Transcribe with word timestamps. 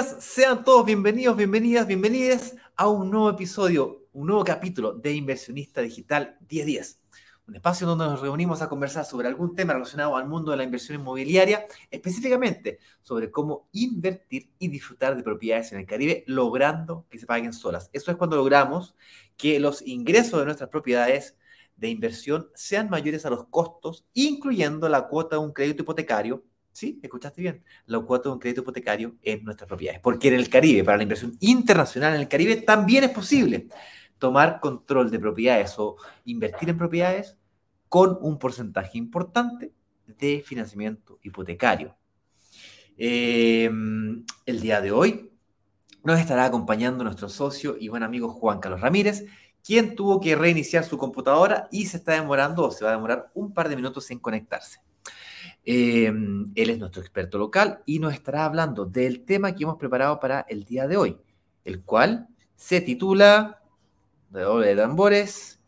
sean 0.00 0.64
todos 0.64 0.86
bienvenidos, 0.86 1.36
bienvenidas, 1.36 1.86
bienvenidas 1.86 2.56
a 2.76 2.88
un 2.88 3.10
nuevo 3.10 3.28
episodio, 3.28 4.06
un 4.14 4.28
nuevo 4.28 4.42
capítulo 4.42 4.94
de 4.94 5.12
Inversionista 5.12 5.82
Digital 5.82 6.38
1010. 6.48 6.98
Un 7.46 7.56
espacio 7.56 7.86
donde 7.86 8.06
nos 8.06 8.22
reunimos 8.22 8.62
a 8.62 8.70
conversar 8.70 9.04
sobre 9.04 9.28
algún 9.28 9.54
tema 9.54 9.74
relacionado 9.74 10.16
al 10.16 10.26
mundo 10.26 10.50
de 10.50 10.56
la 10.56 10.64
inversión 10.64 10.98
inmobiliaria, 10.98 11.66
específicamente 11.90 12.78
sobre 13.02 13.30
cómo 13.30 13.68
invertir 13.72 14.50
y 14.58 14.68
disfrutar 14.68 15.14
de 15.14 15.22
propiedades 15.22 15.72
en 15.72 15.80
el 15.80 15.86
Caribe, 15.86 16.24
logrando 16.26 17.04
que 17.10 17.18
se 17.18 17.26
paguen 17.26 17.52
solas. 17.52 17.90
Eso 17.92 18.10
es 18.10 18.16
cuando 18.16 18.36
logramos 18.36 18.94
que 19.36 19.60
los 19.60 19.82
ingresos 19.86 20.40
de 20.40 20.46
nuestras 20.46 20.70
propiedades 20.70 21.36
de 21.76 21.90
inversión 21.90 22.48
sean 22.54 22.88
mayores 22.88 23.26
a 23.26 23.30
los 23.30 23.44
costos, 23.48 24.06
incluyendo 24.14 24.88
la 24.88 25.06
cuota 25.08 25.36
de 25.36 25.42
un 25.42 25.52
crédito 25.52 25.82
hipotecario 25.82 26.42
Sí, 26.72 26.98
escuchaste 27.02 27.42
bien. 27.42 27.62
La 27.86 28.00
cuota 28.00 28.28
de 28.28 28.34
un 28.34 28.38
crédito 28.38 28.62
hipotecario 28.62 29.16
en 29.22 29.44
nuestras 29.44 29.68
propiedades. 29.68 30.00
Porque 30.00 30.28
en 30.28 30.34
el 30.34 30.48
Caribe, 30.48 30.82
para 30.82 30.96
la 30.96 31.02
inversión 31.02 31.36
internacional 31.40 32.14
en 32.14 32.22
el 32.22 32.28
Caribe, 32.28 32.56
también 32.56 33.04
es 33.04 33.10
posible 33.10 33.68
tomar 34.18 34.58
control 34.60 35.10
de 35.10 35.18
propiedades 35.18 35.74
o 35.78 35.96
invertir 36.24 36.70
en 36.70 36.78
propiedades 36.78 37.36
con 37.88 38.16
un 38.22 38.38
porcentaje 38.38 38.96
importante 38.96 39.72
de 40.06 40.42
financiamiento 40.46 41.18
hipotecario. 41.22 41.96
Em, 42.96 44.24
el 44.46 44.60
día 44.60 44.80
de 44.80 44.92
hoy 44.92 45.30
nos 46.04 46.18
estará 46.18 46.46
acompañando 46.46 47.04
nuestro 47.04 47.28
socio 47.28 47.76
y 47.78 47.88
buen 47.88 48.02
amigo 48.02 48.28
Juan 48.28 48.60
Carlos 48.60 48.80
Ramírez, 48.80 49.24
quien 49.64 49.94
tuvo 49.94 50.20
que 50.20 50.36
reiniciar 50.36 50.84
su 50.84 50.98
computadora 50.98 51.68
y 51.70 51.86
se 51.86 51.98
está 51.98 52.12
demorando 52.12 52.64
o 52.64 52.70
se 52.70 52.84
va 52.84 52.90
a 52.90 52.94
demorar 52.94 53.30
un 53.34 53.52
par 53.52 53.68
de 53.68 53.76
minutos 53.76 54.10
en 54.10 54.18
conectarse. 54.18 54.80
Em, 55.64 56.50
él 56.54 56.70
es 56.70 56.78
nuestro 56.78 57.02
experto 57.02 57.38
local 57.38 57.82
y 57.86 57.98
nos 57.98 58.14
estará 58.14 58.44
hablando 58.44 58.84
del 58.84 59.24
tema 59.24 59.54
que 59.54 59.64
hemos 59.64 59.76
preparado 59.76 60.18
para 60.18 60.40
el 60.48 60.64
día 60.64 60.88
de 60.88 60.96
hoy, 60.96 61.18
el 61.64 61.82
cual 61.82 62.28
se 62.56 62.80
titula, 62.80 63.62
de 64.30 64.40
doble 64.40 64.68
de 64.68 64.76
tambores, 64.76 65.62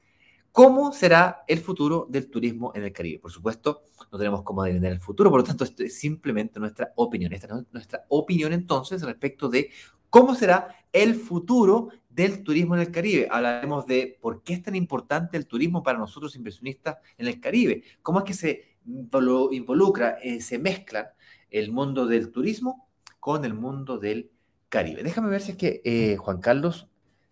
¿Cómo 0.55 0.93
será 0.93 1.43
el 1.49 1.59
futuro 1.59 2.07
del 2.09 2.31
turismo 2.31 2.71
en 2.77 2.85
el 2.85 2.93
Caribe? 2.93 3.19
Por 3.19 3.33
supuesto, 3.33 3.83
no 4.13 4.19
tenemos 4.19 4.45
cómo 4.45 4.63
adivinar 4.63 4.93
el 4.93 5.01
futuro, 5.01 5.29
por 5.29 5.41
lo 5.41 5.45
tanto, 5.45 5.65
esto 5.65 5.83
es 5.83 5.99
simplemente 5.99 6.61
nuestra 6.61 6.93
opinión. 6.95 7.33
Esta 7.33 7.49
es 7.49 7.65
nuestra 7.73 8.05
opinión 8.07 8.53
entonces 8.53 9.03
respecto 9.03 9.49
de 9.49 9.71
cómo 10.09 10.37
será 10.37 10.69
el 10.93 11.17
futuro 11.17 11.89
del 12.09 12.45
turismo 12.45 12.77
en 12.77 12.83
el 12.83 12.93
Caribe. 12.93 13.27
Hablaremos 13.29 13.85
de 13.87 14.17
por 14.21 14.45
qué 14.45 14.53
es 14.53 14.63
tan 14.63 14.77
importante 14.77 15.37
el 15.37 15.49
turismo 15.49 15.83
para 15.83 15.99
nosotros 15.99 16.37
inversionistas 16.37 16.99
en 17.19 17.27
el 17.27 17.41
Caribe, 17.41 17.83
cómo 18.01 18.21
es 18.21 18.25
que 18.25 18.35
se 18.35 18.74
involucra, 18.87 20.19
eh, 20.23 20.41
se 20.41 20.59
mezclan 20.59 21.07
el 21.51 21.73
mundo 21.73 22.07
del 22.07 22.31
turismo 22.31 22.89
con 23.21 23.45
el 23.45 23.55
mundo 23.55 23.99
del 23.99 24.31
Caribe. 24.69 25.03
Déjame 25.03 25.31
ver 25.31 25.41
si 25.41 25.53
es 25.53 25.57
que 25.57 25.81
eh, 25.85 26.17
Juan 26.17 26.41
Carlos 26.41 26.89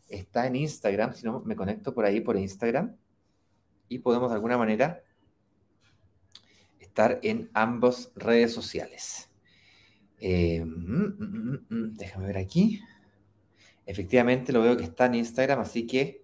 está 0.08 0.46
en 0.46 0.56
Instagram, 0.56 1.14
si 1.14 1.24
no 1.24 1.40
me 1.40 1.56
conecto 1.56 1.94
por 1.94 2.04
ahí 2.04 2.20
por 2.20 2.36
Instagram 2.36 2.96
y 3.88 3.98
podemos 3.98 4.30
de 4.30 4.36
alguna 4.36 4.56
manera 4.56 5.02
estar 6.78 7.18
en 7.22 7.50
ambas 7.52 8.12
redes 8.14 8.52
sociales. 8.52 9.30
Eh, 10.20 10.64
mm, 10.64 11.04
mm, 11.18 11.66
mm, 11.68 11.94
déjame 11.94 12.26
ver 12.26 12.38
aquí. 12.38 12.80
Efectivamente 13.84 14.52
lo 14.52 14.62
veo 14.62 14.76
que 14.76 14.84
está 14.84 15.06
en 15.06 15.16
Instagram, 15.16 15.60
así 15.60 15.86
que 15.86 16.22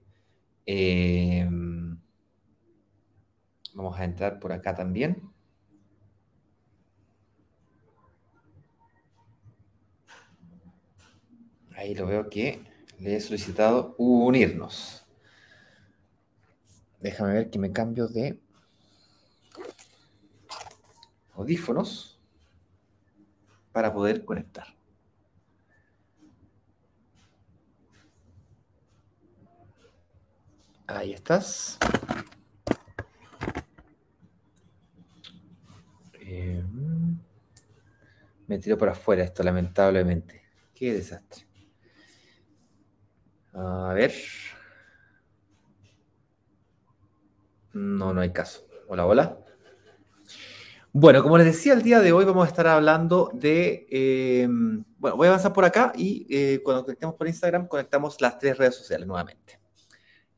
Vamos 3.79 3.97
a 3.97 4.03
entrar 4.03 4.41
por 4.41 4.53
acá 4.53 4.75
también. 4.75 5.31
Ahí 11.77 11.95
lo 11.95 12.07
veo 12.07 12.29
que 12.29 12.61
le 12.99 13.15
he 13.15 13.21
solicitado 13.21 13.95
unirnos. 13.97 15.07
Déjame 16.99 17.35
ver 17.35 17.51
que 17.51 17.61
me 17.61 17.71
cambio 17.71 18.09
de 18.09 18.43
audífonos 21.35 22.19
para 23.71 23.95
poder 23.95 24.25
conectar. 24.25 24.75
Ahí 30.89 31.13
estás. 31.13 31.79
Me 38.49 38.59
tiró 38.59 38.77
por 38.77 38.89
afuera 38.89 39.23
esto, 39.23 39.43
lamentablemente. 39.43 40.43
Qué 40.75 40.95
desastre. 40.95 41.47
A 43.53 43.93
ver. 43.95 44.13
No, 47.75 48.13
no 48.13 48.21
hay 48.21 48.33
caso. 48.33 48.67
Hola, 48.89 49.07
hola. 49.07 49.39
Bueno, 50.93 51.23
como 51.23 51.37
les 51.37 51.47
decía, 51.47 51.75
el 51.75 51.83
día 51.83 52.01
de 52.01 52.13
hoy 52.13 52.25
vamos 52.25 52.47
a 52.47 52.49
estar 52.49 52.67
hablando 52.67 53.31
de... 53.35 53.87
Em, 53.91 54.83
bueno, 54.99 55.17
voy 55.17 55.27
a 55.27 55.31
avanzar 55.31 55.53
por 55.53 55.65
acá 55.67 55.93
y 55.95 56.27
eh, 56.31 56.61
cuando 56.65 56.85
conectemos 56.85 57.15
por 57.15 57.29
Instagram 57.29 57.69
conectamos 57.69 58.21
las 58.21 58.39
tres 58.39 58.57
redes 58.57 58.77
sociales 58.77 59.07
nuevamente. 59.07 59.61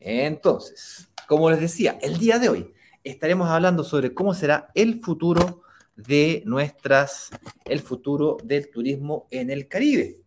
Entonces, 0.01 1.09
como 1.29 1.49
les 1.51 1.61
decía, 1.61 1.99
el 2.03 2.19
día 2.19 2.41
de 2.41 2.49
hoy 2.49 2.75
estaremos 3.05 3.49
hablando 3.49 3.85
sobre 3.85 4.13
cómo 4.13 4.35
será 4.35 4.71
el 4.75 5.01
futuro 5.01 5.60
de 6.07 6.43
nuestras, 6.47 7.31
el 7.65 7.81
futuro 7.81 8.37
del 8.43 8.71
turismo 8.71 9.27
en 9.31 9.51
el 9.51 9.69
Caribe. 9.69 10.21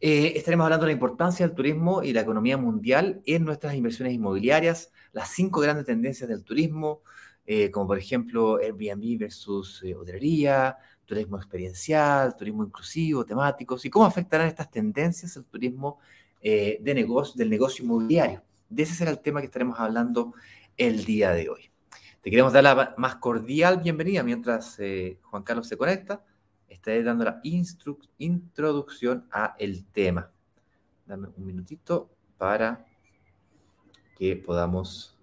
Eh, 0.00 0.32
estaremos 0.36 0.64
hablando 0.64 0.84
de 0.84 0.92
la 0.92 0.94
importancia 0.94 1.46
del 1.46 1.54
turismo 1.54 2.02
y 2.02 2.12
la 2.12 2.22
economía 2.22 2.56
mundial 2.56 3.22
en 3.24 3.44
nuestras 3.44 3.74
inversiones 3.74 4.14
inmobiliarias, 4.14 4.90
las 5.12 5.28
cinco 5.28 5.60
grandes 5.60 5.86
tendencias 5.86 6.28
del 6.28 6.42
turismo, 6.42 7.02
eh, 7.46 7.70
como 7.70 7.86
por 7.86 7.98
ejemplo 7.98 8.56
Airbnb 8.56 9.18
versus 9.18 9.80
eh, 9.84 9.94
hotelería, 9.94 10.76
turismo 11.04 11.36
experiencial, 11.36 12.34
turismo 12.36 12.64
inclusivo, 12.64 13.24
temáticos, 13.24 13.84
y 13.84 13.90
cómo 13.90 14.04
afectarán 14.04 14.48
estas 14.48 14.70
tendencias 14.70 15.36
el 15.36 15.44
turismo 15.44 15.98
de 16.42 16.92
negocio, 16.92 17.34
del 17.36 17.50
negocio 17.50 17.84
inmobiliario. 17.84 18.42
De 18.68 18.82
ese 18.82 18.94
será 18.94 19.12
el 19.12 19.20
tema 19.20 19.40
que 19.40 19.46
estaremos 19.46 19.78
hablando 19.78 20.34
el 20.76 21.04
día 21.04 21.30
de 21.30 21.48
hoy. 21.48 21.71
Te 22.22 22.30
queremos 22.30 22.52
dar 22.52 22.62
la 22.62 22.94
más 22.98 23.16
cordial 23.16 23.78
bienvenida 23.78 24.22
mientras 24.22 24.78
eh, 24.78 25.18
Juan 25.24 25.42
Carlos 25.42 25.66
se 25.66 25.76
conecta. 25.76 26.24
Estaré 26.68 27.02
dando 27.02 27.24
la 27.24 27.40
introducción 28.18 29.26
a 29.32 29.56
el 29.58 29.84
tema. 29.86 30.30
Dame 31.04 31.30
un 31.36 31.44
minutito 31.44 32.12
para 32.38 32.86
que 34.16 34.36
podamos... 34.36 35.18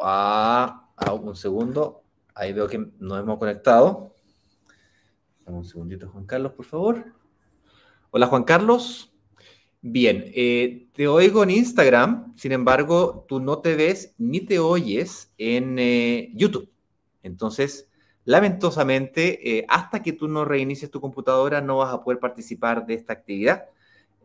Ah, 0.00 0.88
ah, 0.96 1.12
un 1.12 1.36
segundo. 1.36 2.02
Ahí 2.34 2.54
veo 2.54 2.66
que 2.68 2.78
nos 2.98 3.20
hemos 3.20 3.38
conectado. 3.38 4.16
Dame 5.44 5.58
un 5.58 5.66
segundito, 5.66 6.08
Juan 6.08 6.24
Carlos, 6.24 6.52
por 6.52 6.64
favor. 6.64 7.12
Hola, 8.10 8.26
Juan 8.26 8.44
Carlos. 8.44 9.11
Bien, 9.84 10.30
eh, 10.34 10.86
te 10.92 11.08
oigo 11.08 11.42
en 11.42 11.50
Instagram, 11.50 12.36
sin 12.36 12.52
embargo, 12.52 13.24
tú 13.28 13.40
no 13.40 13.58
te 13.58 13.74
ves 13.74 14.14
ni 14.16 14.40
te 14.40 14.60
oyes 14.60 15.32
en 15.38 15.76
eh, 15.78 16.30
YouTube. 16.34 16.70
Entonces, 17.24 17.88
lamentosamente, 18.24 19.58
eh, 19.58 19.66
hasta 19.68 20.00
que 20.00 20.12
tú 20.12 20.28
no 20.28 20.44
reinicies 20.44 20.88
tu 20.90 21.00
computadora, 21.00 21.60
no 21.60 21.78
vas 21.78 21.92
a 21.92 22.02
poder 22.04 22.20
participar 22.20 22.86
de 22.86 22.94
esta 22.94 23.12
actividad. 23.12 23.66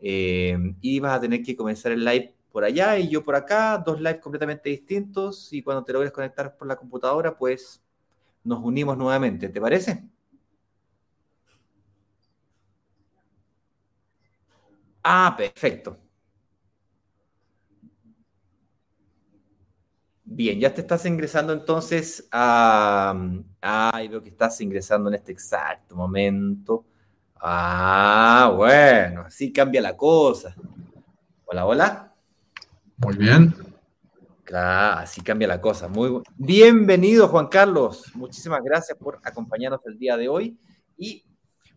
y 0.00 1.00
vas 1.00 1.16
a 1.16 1.20
tener 1.20 1.42
que 1.42 1.56
comenzar 1.56 1.92
el 1.92 2.04
live 2.04 2.34
por 2.52 2.64
allá 2.64 2.98
y 2.98 3.08
yo 3.08 3.24
por 3.24 3.34
acá, 3.34 3.78
dos 3.84 4.00
lives 4.00 4.20
completamente 4.20 4.70
distintos. 4.70 5.52
Y 5.52 5.62
cuando 5.62 5.84
te 5.84 5.92
logres 5.92 6.12
conectar 6.12 6.56
por 6.56 6.68
la 6.68 6.76
computadora, 6.76 7.36
pues 7.36 7.82
nos 8.44 8.60
unimos 8.64 8.96
nuevamente. 8.98 9.48
¿Te 9.48 9.60
parece? 9.60 10.04
Ah, 15.10 15.34
perfecto. 15.34 15.96
Bien, 20.22 20.60
ya 20.60 20.74
te 20.74 20.82
estás 20.82 21.06
ingresando 21.06 21.54
entonces 21.54 22.28
a... 22.30 23.14
Ay, 23.62 24.08
veo 24.08 24.22
que 24.22 24.28
estás 24.28 24.60
ingresando 24.60 25.08
en 25.08 25.14
este 25.14 25.32
exacto 25.32 25.96
momento. 25.96 26.84
Ah, 27.40 28.52
bueno, 28.54 29.22
así 29.22 29.50
cambia 29.50 29.80
la 29.80 29.96
cosa. 29.96 30.54
Hola, 31.46 31.64
hola. 31.64 32.14
Muy 32.98 33.16
bien. 33.16 33.54
Claro, 34.44 34.98
así 34.98 35.22
cambia 35.22 35.48
la 35.48 35.58
cosa. 35.58 35.88
Muy 35.88 36.20
bienvenido, 36.36 37.28
Juan 37.28 37.48
Carlos. 37.48 38.14
Muchísimas 38.14 38.62
gracias 38.62 38.98
por 38.98 39.20
acompañarnos 39.24 39.80
el 39.86 39.98
día 39.98 40.18
de 40.18 40.28
hoy. 40.28 40.58
Y 40.98 41.24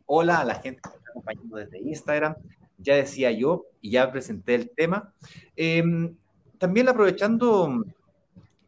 hola 0.06 0.42
a 0.42 0.44
la 0.44 0.56
gente 0.56 0.82
que 0.82 0.98
está 0.98 1.12
acompañando 1.12 1.56
desde 1.56 1.80
Instagram, 1.80 2.36
ya 2.82 2.96
decía 2.96 3.32
yo 3.32 3.66
y 3.82 3.92
ya 3.92 4.12
presenté 4.12 4.56
el 4.56 4.72
tema. 4.72 5.14
Em, 5.56 6.16
también 6.58 6.90
aprovechando, 6.90 7.84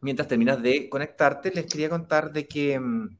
mientras 0.00 0.28
terminas 0.28 0.62
de 0.62 0.88
conectarte, 0.88 1.52
les 1.52 1.66
quería 1.66 1.88
contar 1.88 2.32
de 2.32 2.46
que 2.46 2.74
em, 2.74 3.16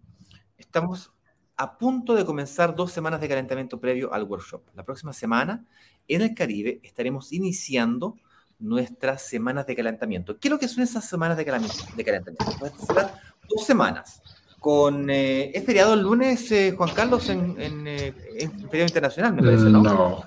estamos 0.59 1.13
a 1.57 1.79
punto 1.79 2.15
de 2.15 2.25
comenzar 2.25 2.75
dos 2.75 2.93
semanas 2.93 3.21
de 3.21 3.29
calentamiento 3.29 3.81
previo 3.81 4.13
al 4.13 4.25
workshop. 4.25 4.63
La 4.75 4.85
próxima 4.85 5.13
semana 5.13 5.65
en 6.09 6.21
el 6.21 6.35
Caribe 6.35 6.81
estaremos 6.83 7.33
iniciando 7.33 8.17
nuestras 8.59 9.23
semanas 9.23 9.67
de 9.67 9.77
calentamiento. 9.77 10.39
¿Qué 10.39 10.49
es 10.49 10.53
lo 10.53 10.59
que 10.59 10.69
son 10.69 10.83
esas 10.83 11.09
semanas 11.09 11.37
de 11.37 11.45
calentamiento? 11.45 12.53
Pues 12.59 12.73
dos 13.49 13.65
semanas. 13.65 14.23
Con, 14.59 15.11
eh, 15.11 15.51
¿Es 15.55 15.65
feriado 15.65 15.93
el 15.93 16.01
lunes, 16.01 16.51
eh, 16.51 16.75
Juan 16.77 16.91
Carlos, 16.95 17.29
en, 17.29 17.61
en, 17.61 17.87
eh, 17.87 18.15
feriado 18.71 18.89
internacional, 18.89 19.37
no? 19.37 19.83
No, 19.83 20.25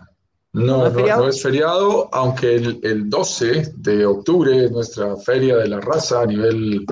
no, 0.57 0.89
no, 0.89 1.27
es, 1.27 1.41
feriado? 1.41 2.09
aunque 2.11 2.55
el, 2.55 2.79
el, 2.83 3.09
12 3.09 3.73
de 3.75 4.05
octubre 4.05 4.65
es 4.65 4.71
nuestra 4.71 5.15
feria 5.17 5.57
de 5.57 5.67
la 5.67 5.79
raza 5.79 6.21
a 6.21 6.25
nivel 6.25 6.85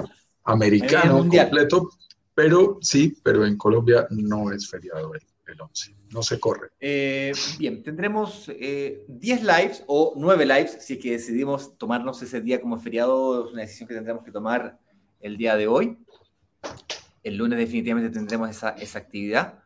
americano 0.44 1.28
completo, 1.28 1.90
pero 2.34 2.78
sí, 2.82 3.18
pero 3.24 3.46
en 3.46 3.58
Colombia 3.58 4.08
no 4.12 4.52
es 4.52 4.70
feriado 4.70 5.14
el, 5.16 5.22
el 5.48 5.62
11, 5.62 5.96
no 6.12 6.22
se 6.22 6.40
corre. 6.40 6.70
Eh, 6.80 7.32
bien, 7.58 7.82
tendremos 7.82 8.46
10 8.48 8.58
eh, 8.60 9.06
lives 9.10 9.84
o 9.88 10.14
9 10.16 10.46
lives 10.46 10.78
si 10.82 10.94
es 10.94 11.00
que 11.00 11.12
decidimos 11.12 11.78
tomarnos 11.78 12.22
ese 12.22 12.42
día 12.42 12.62
como 12.62 12.78
feriado, 12.78 13.48
es 13.48 13.54
una 13.54 13.64
decisión 13.64 13.88
que 13.88 13.96
tendremos 13.96 14.24
que 14.24 14.32
tomar 14.32 14.78
el 15.22 15.38
día 15.38 15.56
de 15.56 15.68
hoy. 15.68 15.98
El 17.24 17.38
lunes 17.38 17.58
definitivamente 17.58 18.12
tendremos 18.12 18.50
esa, 18.50 18.70
esa 18.70 19.00
actividad. 19.00 19.60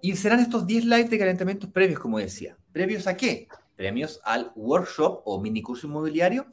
Y 0.00 0.16
serán 0.16 0.40
estos 0.40 0.66
10 0.66 0.86
lives 0.86 1.10
de 1.10 1.18
calentamientos 1.18 1.70
previos, 1.70 2.00
como 2.00 2.18
decía. 2.18 2.56
¿Previos 2.74 3.06
a 3.06 3.16
qué? 3.16 3.46
Premios 3.76 4.20
al 4.24 4.50
workshop 4.56 5.22
o 5.26 5.40
mini 5.40 5.62
curso 5.62 5.86
inmobiliario 5.86 6.46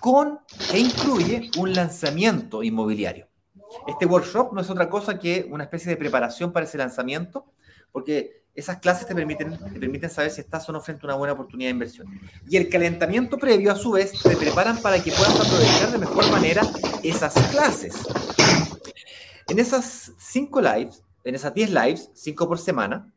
con 0.00 0.40
que 0.68 0.80
incluye 0.80 1.48
un 1.58 1.72
lanzamiento 1.72 2.64
inmobiliario. 2.64 3.28
Este 3.86 4.04
workshop 4.04 4.52
no 4.52 4.62
es 4.62 4.68
otra 4.68 4.90
cosa 4.90 5.20
que 5.20 5.46
una 5.48 5.62
especie 5.62 5.88
de 5.88 5.96
preparación 5.96 6.52
para 6.52 6.66
ese 6.66 6.76
lanzamiento, 6.76 7.52
porque 7.92 8.42
esas 8.52 8.78
clases 8.78 9.06
te 9.06 9.14
permiten, 9.14 9.56
te 9.58 9.78
permiten 9.78 10.10
saber 10.10 10.32
si 10.32 10.40
estás 10.40 10.68
o 10.68 10.72
no 10.72 10.80
frente 10.80 11.02
a 11.04 11.10
una 11.10 11.14
buena 11.14 11.34
oportunidad 11.34 11.68
de 11.68 11.74
inversión. 11.74 12.20
Y 12.48 12.56
el 12.56 12.68
calentamiento 12.68 13.38
previo, 13.38 13.70
a 13.70 13.76
su 13.76 13.92
vez, 13.92 14.10
te 14.20 14.36
preparan 14.36 14.82
para 14.82 15.00
que 15.00 15.12
puedas 15.12 15.38
aprovechar 15.38 15.92
de 15.92 15.98
mejor 15.98 16.28
manera 16.32 16.62
esas 17.04 17.32
clases. 17.52 17.94
En 19.46 19.60
esas 19.60 20.14
cinco 20.18 20.60
lives, 20.60 21.04
en 21.22 21.36
esas 21.36 21.54
10 21.54 21.70
lives, 21.70 22.10
cinco 22.12 22.48
por 22.48 22.58
semana, 22.58 23.12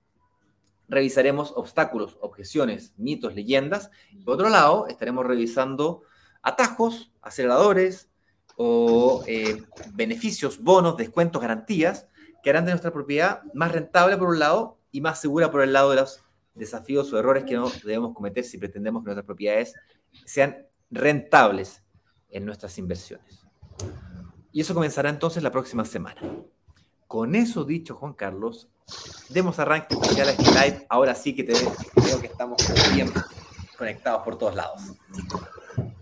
revisaremos 0.88 1.54
obstáculos, 1.56 2.18
objeciones, 2.22 2.94
mitos, 2.98 3.36
leyendas. 3.36 3.90
Por 4.26 4.36
otro 4.36 4.50
lado, 4.50 4.88
estaremos 4.88 5.26
revisando 5.26 6.04
atajos, 6.42 7.12
aceleradores 7.22 8.10
o 8.58 9.24
eh, 9.28 9.64
beneficios, 9.94 10.62
bonos, 10.62 10.98
descuentos, 10.98 11.42
garantías 11.42 12.08
que 12.44 12.50
harán 12.50 12.66
de 12.66 12.72
nuestra 12.72 12.92
propiedad 12.92 13.42
más 13.54 13.72
rentable 13.72 14.18
por 14.18 14.30
un 14.30 14.40
lado 14.40 14.78
y 14.92 15.02
más 15.02 15.22
segura 15.22 15.50
por 15.50 15.62
el 15.64 15.74
lado 15.74 15.92
de 15.92 15.96
los 15.96 16.22
desafíos 16.54 17.12
o 17.12 17.18
errores 17.18 17.46
que 17.46 17.56
no 17.56 17.72
debemos 17.84 18.14
cometer 18.14 18.44
si 18.44 18.58
pretendemos 18.58 19.02
que 19.02 19.06
nuestras 19.06 19.26
propiedades 19.26 19.74
sean 20.26 20.68
rentables 20.92 21.84
en 22.30 22.46
nuestras 22.46 22.78
inversiones. 22.78 23.44
Y 24.52 24.62
eso 24.62 24.74
comenzará 24.74 25.10
entonces 25.10 25.42
la 25.42 25.52
próxima 25.52 25.86
semana. 25.86 26.22
Con 27.14 27.36
eso 27.36 27.64
dicho, 27.64 27.94
Juan 27.94 28.14
Carlos, 28.14 28.68
demos 29.30 29.60
arranque 29.60 29.96
oficial 29.96 30.30
a 30.30 30.32
este 30.32 30.50
live. 30.52 30.88
Ahora 30.90 31.14
sí 31.14 31.36
que 31.36 31.44
te 31.44 31.54
veo 31.54 32.20
que 32.20 32.26
estamos 32.26 32.58
bien 32.92 33.08
conectados 33.78 34.24
por 34.24 34.36
todos 34.36 34.56
lados. 34.56 34.82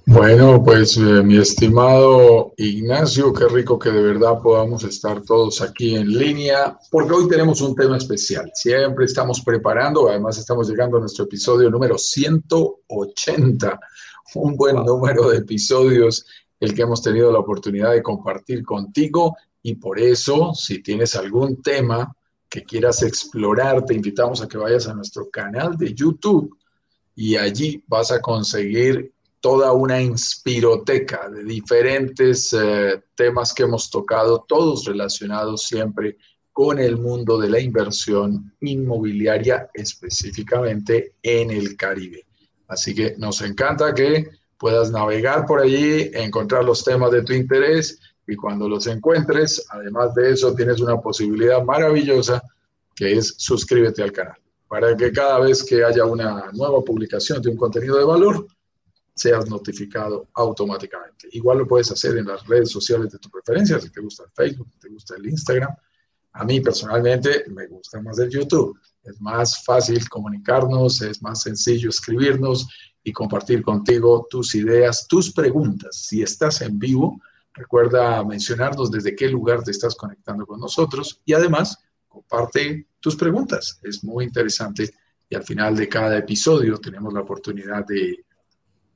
Bueno, 0.06 0.63
pues 0.63 0.96
eh, 0.96 1.22
mi 1.22 1.38
estimado 1.38 2.54
Ignacio, 2.56 3.34
qué 3.34 3.46
rico 3.50 3.78
que 3.78 3.92
de 3.92 4.02
verdad 4.02 4.40
podamos 4.42 4.86
estar 4.86 5.22
todos 5.24 5.62
aquí 5.62 5.98
en 5.98 6.18
línea, 6.18 6.80
porque 6.90 7.12
hoy 7.12 7.28
tenemos 7.28 7.60
un 7.60 7.75
tema 7.75 7.98
especial. 7.98 8.50
Siempre 8.54 9.04
estamos 9.04 9.42
preparando, 9.42 10.08
además 10.08 10.38
estamos 10.38 10.69
llegando 10.69 10.96
a 10.96 11.02
nuestro 11.02 11.25
episodio 11.25 11.69
número 11.69 11.98
180, 11.98 13.80
un 14.36 14.56
buen 14.56 14.78
número 14.86 15.30
de 15.30 15.40
episodios 15.40 16.25
el 16.62 16.74
que 16.74 16.84
hemos 16.84 17.02
tenido 17.02 17.34
la 17.34 17.40
oportunidad 17.40 17.92
de 17.92 18.04
compartir 18.04 18.63
contigo 18.63 19.36
y 19.63 19.75
por 19.75 20.00
eso, 20.00 20.54
si 20.54 20.81
tienes 20.81 21.16
algún 21.16 21.62
tema 21.62 22.16
que 22.50 22.63
quieras 22.63 23.04
explorar, 23.04 23.86
te 23.86 23.94
invitamos 23.94 24.42
a 24.42 24.48
que 24.48 24.58
vayas 24.58 24.88
a 24.88 24.94
nuestro 24.94 25.30
canal 25.30 25.78
de 25.78 25.94
YouTube 25.94 26.58
y 27.16 27.36
allí 27.36 27.84
vas 27.88 28.12
a 28.12 28.22
conseguir 28.22 29.13
toda 29.40 29.72
una 29.74 30.02
inspiroteca 30.02 31.30
de 31.30 31.44
diferentes 31.44 32.54
eh, 32.54 33.02
temas 33.16 33.54
que 33.54 33.63
hemos 33.63 33.90
tocado, 33.90 34.46
todos 34.48 34.86
relacionados 34.86 35.63
siempre 35.63 36.18
con 36.52 36.80
el 36.80 36.98
mundo 36.98 37.40
de 37.40 37.50
la 37.50 37.60
inversión 37.60 38.54
inmobiliaria, 38.62 39.69
específicamente 39.74 41.13
en 41.24 41.52
el 41.52 41.75
Caribe. 41.78 42.25
Así 42.68 42.94
que 42.94 43.16
nos 43.18 43.42
encanta 43.42 43.94
que 43.94 44.30
puedas 44.58 44.92
navegar 44.92 45.46
por 45.46 45.60
allí, 45.60 46.12
encontrar 46.13 46.63
los 46.63 46.84
temas 46.84 47.12
de 47.12 47.24
tu 47.24 47.34
interés 47.34 48.00
y 48.28 48.36
cuando 48.36 48.70
los 48.70 48.88
encuentres, 48.88 49.66
además 49.70 50.14
de 50.16 50.32
eso, 50.32 50.54
tienes 50.54 50.80
una 50.80 51.00
posibilidad 51.00 51.64
maravillosa 51.64 52.42
que 52.96 53.14
es 53.14 53.36
suscríbete 53.38 54.04
al 54.04 54.12
canal 54.12 54.38
para 54.72 54.96
que 54.96 55.12
cada 55.12 55.38
vez 55.40 55.66
que 55.66 55.84
haya 55.84 56.06
una 56.06 56.50
nueva 56.54 56.82
publicación 56.82 57.42
de 57.42 57.50
un 57.50 57.58
contenido 57.58 57.98
de 57.98 58.06
valor, 58.06 58.48
seas 59.14 59.50
notificado 59.50 60.30
automáticamente. 60.34 61.28
Igual 61.34 61.58
lo 61.58 61.68
puedes 61.68 61.92
hacer 61.92 62.18
en 62.18 62.26
las 62.28 62.48
redes 62.48 62.72
sociales 62.72 63.12
de 63.12 63.20
tu 63.20 63.30
preferencia, 63.30 63.82
si 63.82 63.90
te 63.90 64.00
gusta 64.00 64.24
el 64.24 64.32
Facebook, 64.32 64.70
si 64.72 64.80
te 64.80 64.88
gusta 64.88 65.16
el 65.18 65.26
Instagram. 65.26 65.76
A 66.32 66.46
mí 66.46 66.62
personalmente 66.62 67.44
me 67.50 67.68
gusta 67.68 68.02
más 68.02 68.18
el 68.20 68.30
YouTube. 68.30 68.80
Es 69.04 69.20
más 69.20 69.62
fácil 69.66 70.08
comunicarnos, 70.08 71.02
es 71.02 71.22
más 71.22 71.42
sencillo 71.42 71.90
escribirnos 71.90 72.66
y 73.04 73.12
compartir 73.12 73.64
contigo 73.64 74.26
tus 74.30 74.56
ideas, 74.56 75.06
tus 75.06 75.34
preguntas. 75.34 75.98
Si 75.98 76.22
estás 76.22 76.62
en 76.62 76.80
vivo, 76.80 77.20
Recuerda 77.53 78.24
mencionarnos 78.24 78.91
desde 78.91 79.15
qué 79.15 79.27
lugar 79.27 79.63
te 79.63 79.72
estás 79.72 79.96
conectando 79.96 80.46
con 80.46 80.60
nosotros 80.60 81.22
y 81.25 81.34
además 81.34 81.77
comparte 82.08 82.88
tus 83.00 83.15
preguntas. 83.15 83.79
Es 83.84 84.03
muy 84.03 84.25
interesante 84.25 84.89
y 85.29 85.36
al 85.36 85.43
final 85.43 85.75
de 85.75 85.89
cada 85.89 86.17
episodio 86.17 86.77
tenemos 86.77 87.13
la 87.13 87.22
oportunidad 87.22 87.86
de, 87.86 88.25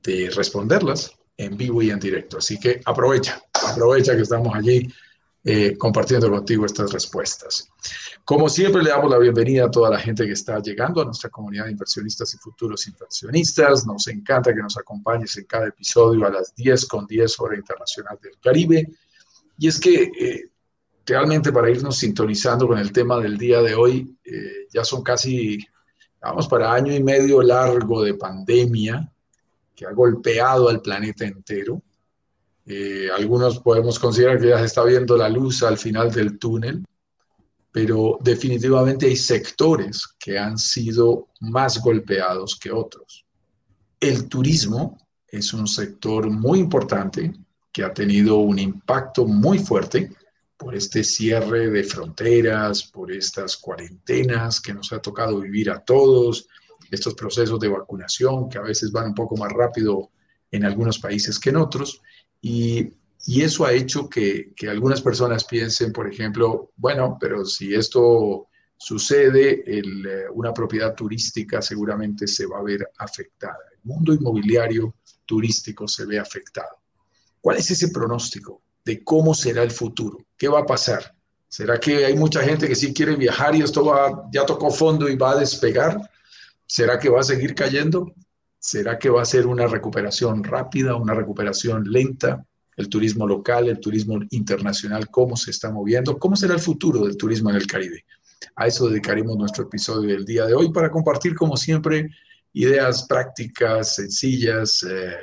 de 0.02 0.30
responderlas 0.30 1.12
en 1.36 1.56
vivo 1.56 1.82
y 1.82 1.90
en 1.90 1.98
directo. 1.98 2.38
Así 2.38 2.58
que 2.58 2.80
aprovecha, 2.84 3.42
aprovecha 3.52 4.16
que 4.16 4.22
estamos 4.22 4.54
allí 4.54 4.88
eh, 5.48 5.78
compartiendo 5.78 6.28
contigo 6.28 6.66
estas 6.66 6.92
respuestas. 6.92 7.68
Como 8.24 8.48
siempre, 8.48 8.82
le 8.82 8.90
damos 8.90 9.08
la 9.08 9.18
bienvenida 9.18 9.66
a 9.66 9.70
toda 9.70 9.88
la 9.90 10.00
gente 10.00 10.26
que 10.26 10.32
está 10.32 10.58
llegando 10.58 11.00
a 11.00 11.04
nuestra 11.04 11.30
comunidad 11.30 11.66
de 11.66 11.70
inversionistas 11.70 12.34
y 12.34 12.38
futuros 12.38 12.84
inversionistas. 12.88 13.86
Nos 13.86 14.08
encanta 14.08 14.52
que 14.52 14.60
nos 14.60 14.76
acompañes 14.76 15.36
en 15.36 15.44
cada 15.44 15.68
episodio 15.68 16.26
a 16.26 16.30
las 16.30 16.52
10 16.52 16.86
con 16.86 17.06
10 17.06 17.38
hora 17.38 17.54
internacional 17.54 18.18
del 18.20 18.32
Caribe. 18.42 18.88
Y 19.56 19.68
es 19.68 19.78
que 19.78 20.10
eh, 20.18 20.50
realmente 21.06 21.52
para 21.52 21.70
irnos 21.70 21.96
sintonizando 21.96 22.66
con 22.66 22.78
el 22.78 22.90
tema 22.90 23.20
del 23.20 23.38
día 23.38 23.62
de 23.62 23.76
hoy, 23.76 24.18
eh, 24.24 24.66
ya 24.72 24.82
son 24.82 25.04
casi, 25.04 25.64
vamos, 26.20 26.48
para 26.48 26.72
año 26.72 26.92
y 26.92 27.00
medio 27.00 27.40
largo 27.40 28.02
de 28.02 28.14
pandemia 28.14 29.12
que 29.76 29.86
ha 29.86 29.92
golpeado 29.92 30.68
al 30.68 30.82
planeta 30.82 31.24
entero. 31.24 31.80
Eh, 32.66 33.08
algunos 33.16 33.60
podemos 33.60 33.98
considerar 33.98 34.40
que 34.40 34.48
ya 34.48 34.58
se 34.58 34.66
está 34.66 34.82
viendo 34.82 35.16
la 35.16 35.28
luz 35.28 35.62
al 35.62 35.78
final 35.78 36.10
del 36.10 36.38
túnel, 36.38 36.84
pero 37.70 38.18
definitivamente 38.20 39.06
hay 39.06 39.16
sectores 39.16 40.04
que 40.18 40.38
han 40.38 40.58
sido 40.58 41.28
más 41.40 41.80
golpeados 41.80 42.58
que 42.58 42.72
otros. 42.72 43.24
El 44.00 44.28
turismo 44.28 44.98
es 45.28 45.52
un 45.52 45.66
sector 45.66 46.28
muy 46.28 46.58
importante 46.58 47.32
que 47.72 47.84
ha 47.84 47.92
tenido 47.92 48.38
un 48.38 48.58
impacto 48.58 49.26
muy 49.26 49.58
fuerte 49.58 50.10
por 50.56 50.74
este 50.74 51.04
cierre 51.04 51.68
de 51.70 51.84
fronteras, 51.84 52.82
por 52.82 53.12
estas 53.12 53.56
cuarentenas 53.56 54.60
que 54.60 54.72
nos 54.72 54.92
ha 54.92 54.98
tocado 54.98 55.40
vivir 55.40 55.70
a 55.70 55.80
todos, 55.80 56.48
estos 56.90 57.14
procesos 57.14 57.60
de 57.60 57.68
vacunación 57.68 58.48
que 58.48 58.58
a 58.58 58.62
veces 58.62 58.90
van 58.90 59.08
un 59.08 59.14
poco 59.14 59.36
más 59.36 59.52
rápido 59.52 60.10
en 60.50 60.64
algunos 60.64 60.98
países 60.98 61.38
que 61.38 61.50
en 61.50 61.56
otros. 61.56 62.00
Y, 62.40 62.92
eso 63.26 63.64
ha 63.64 63.72
hecho 63.72 64.08
que, 64.08 64.52
algunas 64.68 65.02
personas 65.02 65.44
piensen, 65.44 65.92
por 65.92 66.06
ejemplo, 66.06 66.70
bueno, 66.76 67.18
pero 67.20 67.44
si 67.44 67.74
esto 67.74 68.48
sucede, 68.76 69.64
eh, 69.66 69.82
una 70.32 70.52
propiedad 70.52 70.94
turística 70.94 71.60
seguramente 71.60 72.28
se 72.28 72.46
va 72.46 72.58
a 72.58 72.62
ver 72.62 72.88
afectada. 72.98 73.58
El 73.72 73.80
mundo 73.82 74.14
inmobiliario 74.14 74.94
turístico 75.24 75.88
se 75.88 76.06
ve 76.06 76.20
afectado. 76.20 76.82
¿Cuál 77.40 77.56
es 77.56 77.70
ese 77.70 77.88
pronóstico 77.88 78.62
de 78.84 79.02
cómo 79.02 79.34
será 79.34 79.62
el 79.62 79.72
futuro? 79.72 80.18
¿Qué 80.36 80.46
va 80.46 80.60
a 80.60 80.66
pasar? 80.66 81.16
¿Será 81.48 81.78
que 81.78 82.04
hay 82.04 82.14
mucha 82.14 82.42
gente 82.42 82.68
que 82.68 82.74
sí 82.74 82.92
quiere 82.92 83.16
viajar 83.16 83.54
y 83.54 83.62
esto 83.62 83.84
va, 83.84 84.28
ya 84.32 84.44
tocó 84.44 84.70
fondo 84.70 85.08
y 85.08 85.16
va 85.16 85.32
a 85.32 85.38
despegar? 85.38 86.10
¿Será 86.66 86.98
que 86.98 87.08
va 87.08 87.20
a 87.20 87.24
seguir 87.24 87.54
cayendo? 87.54 88.12
¿Será 88.66 88.98
que 88.98 89.08
va 89.08 89.22
a 89.22 89.24
ser 89.24 89.46
una 89.46 89.68
recuperación 89.68 90.42
rápida, 90.42 90.96
una 90.96 91.14
recuperación 91.14 91.84
lenta? 91.88 92.44
El 92.76 92.88
turismo 92.88 93.24
local, 93.24 93.68
el 93.68 93.78
turismo 93.78 94.18
internacional, 94.30 95.08
¿cómo 95.08 95.36
se 95.36 95.52
está 95.52 95.70
moviendo? 95.70 96.18
¿Cómo 96.18 96.34
será 96.34 96.54
el 96.54 96.58
futuro 96.58 97.04
del 97.04 97.16
turismo 97.16 97.50
en 97.50 97.56
el 97.56 97.66
Caribe? 97.68 98.04
A 98.56 98.66
eso 98.66 98.88
dedicaremos 98.88 99.36
nuestro 99.36 99.66
episodio 99.66 100.10
del 100.10 100.24
día 100.24 100.46
de 100.46 100.54
hoy 100.54 100.72
para 100.72 100.90
compartir, 100.90 101.36
como 101.36 101.56
siempre, 101.56 102.10
ideas 102.54 103.06
prácticas, 103.06 103.94
sencillas, 103.94 104.82
eh, 104.82 105.14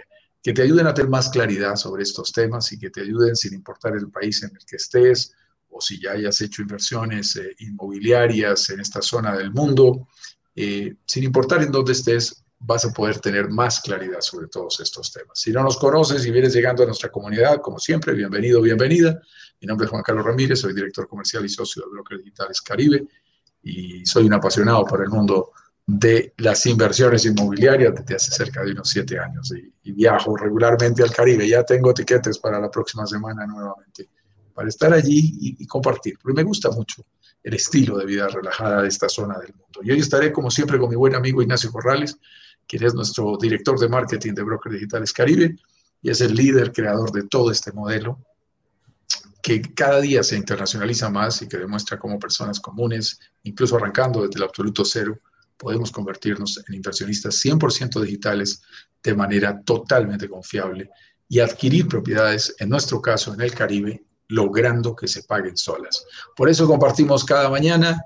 que 0.41 0.53
te 0.53 0.61
ayuden 0.61 0.87
a 0.87 0.93
tener 0.93 1.09
más 1.09 1.27
claridad 1.27 1.75
sobre 1.75 2.03
estos 2.03 2.31
temas 2.31 2.71
y 2.71 2.79
que 2.79 2.91
te 2.91 3.01
ayuden 3.01 3.35
sin 3.35 3.53
importar 3.53 3.93
el 3.97 4.09
país 4.09 4.41
en 4.43 4.51
el 4.51 4.65
que 4.65 4.77
estés 4.77 5.33
o 5.69 5.81
si 5.81 6.01
ya 6.01 6.11
hayas 6.11 6.39
hecho 6.39 6.61
inversiones 6.61 7.35
eh, 7.35 7.53
inmobiliarias 7.59 8.69
en 8.69 8.79
esta 8.79 9.01
zona 9.01 9.35
del 9.35 9.51
mundo, 9.51 10.07
eh, 10.55 10.95
sin 11.05 11.25
importar 11.25 11.61
en 11.61 11.71
dónde 11.73 11.91
estés, 11.91 12.42
vas 12.65 12.85
a 12.85 12.91
poder 12.91 13.19
tener 13.19 13.49
más 13.49 13.81
claridad 13.81 14.21
sobre 14.21 14.47
todos 14.47 14.79
estos 14.79 15.11
temas. 15.11 15.39
Si 15.39 15.51
no 15.51 15.63
nos 15.63 15.77
conoces 15.77 16.25
y 16.25 16.31
vienes 16.31 16.53
llegando 16.53 16.83
a 16.83 16.85
nuestra 16.85 17.09
comunidad, 17.09 17.61
como 17.61 17.77
siempre, 17.77 18.13
bienvenido, 18.13 18.61
bienvenida. 18.61 19.21
Mi 19.61 19.67
nombre 19.67 19.85
es 19.85 19.91
Juan 19.91 20.03
Carlos 20.03 20.25
Ramírez, 20.25 20.59
soy 20.59 20.73
director 20.73 21.07
comercial 21.07 21.43
y 21.45 21.49
socio 21.49 21.83
de 21.83 21.91
Brokers 21.91 22.23
Digitales 22.23 22.61
Caribe 22.61 23.05
y 23.61 24.05
soy 24.05 24.25
un 24.25 24.33
apasionado 24.33 24.85
por 24.85 25.01
el 25.01 25.09
mundo 25.09 25.51
de 25.85 26.33
las 26.37 26.65
inversiones 26.65 27.25
inmobiliarias 27.25 27.93
desde 27.95 28.15
hace 28.15 28.31
cerca 28.31 28.63
de 28.63 28.71
unos 28.71 28.89
siete 28.89 29.19
años 29.19 29.51
y, 29.51 29.89
y 29.89 29.91
viajo 29.91 30.35
regularmente 30.37 31.03
al 31.03 31.11
Caribe. 31.11 31.47
Ya 31.47 31.63
tengo 31.63 31.93
tiquetes 31.93 32.39
para 32.39 32.59
la 32.59 32.71
próxima 32.71 33.05
semana 33.05 33.45
nuevamente 33.45 34.09
para 34.53 34.69
estar 34.69 34.93
allí 34.93 35.55
y, 35.59 35.67
compartir, 35.67 36.15
porque 36.21 36.35
me 36.35 36.43
gusta 36.43 36.69
mucho 36.71 37.05
el 37.41 37.55
estilo 37.55 37.97
de 37.97 38.05
vida 38.05 38.27
relajada 38.27 38.83
de 38.83 38.87
esta 38.87 39.09
zona 39.09 39.37
del 39.39 39.53
mundo. 39.53 39.81
Y 39.83 39.91
hoy 39.91 39.99
estaré, 39.99 40.31
como 40.31 40.49
siempre, 40.51 40.77
con 40.77 40.89
mi 40.89 40.95
buen 40.95 41.15
amigo 41.15 41.41
Ignacio 41.41 41.71
Corrales, 41.71 42.17
quien 42.67 42.83
es 42.83 42.93
nuestro 42.93 43.37
director 43.39 43.79
de 43.79 43.89
marketing 43.89 44.33
de 44.33 44.43
Brokers 44.43 44.75
Digitales 44.75 45.13
Caribe 45.13 45.55
y 46.01 46.09
es 46.09 46.21
el 46.21 46.33
líder 46.35 46.71
creador 46.71 47.11
de 47.11 47.23
todo 47.23 47.51
este 47.51 47.71
modelo 47.71 48.19
que 49.43 49.61
cada 49.61 49.99
día 49.99 50.23
se 50.23 50.37
internacionaliza 50.37 51.09
más 51.09 51.41
y 51.41 51.49
que 51.49 51.57
demuestra 51.57 51.99
cómo 51.99 52.17
personas 52.17 52.61
comunes, 52.61 53.19
incluso 53.43 53.75
arrancando 53.75 54.21
desde 54.25 54.37
el 54.37 54.43
absoluto 54.43 54.85
cero, 54.85 55.19
podemos 55.57 55.91
convertirnos 55.91 56.63
en 56.65 56.75
inversionistas 56.75 57.35
100% 57.43 58.01
digitales 58.01 58.61
de 59.03 59.13
manera 59.13 59.61
totalmente 59.61 60.29
confiable 60.29 60.89
y 61.27 61.41
adquirir 61.41 61.89
propiedades, 61.89 62.55
en 62.59 62.69
nuestro 62.69 63.01
caso 63.01 63.33
en 63.33 63.41
el 63.41 63.53
Caribe, 63.53 64.05
logrando 64.29 64.95
que 64.95 65.09
se 65.09 65.23
paguen 65.23 65.57
solas. 65.57 66.05
Por 66.37 66.49
eso 66.49 66.65
compartimos 66.65 67.25
cada 67.25 67.49
mañana 67.49 68.01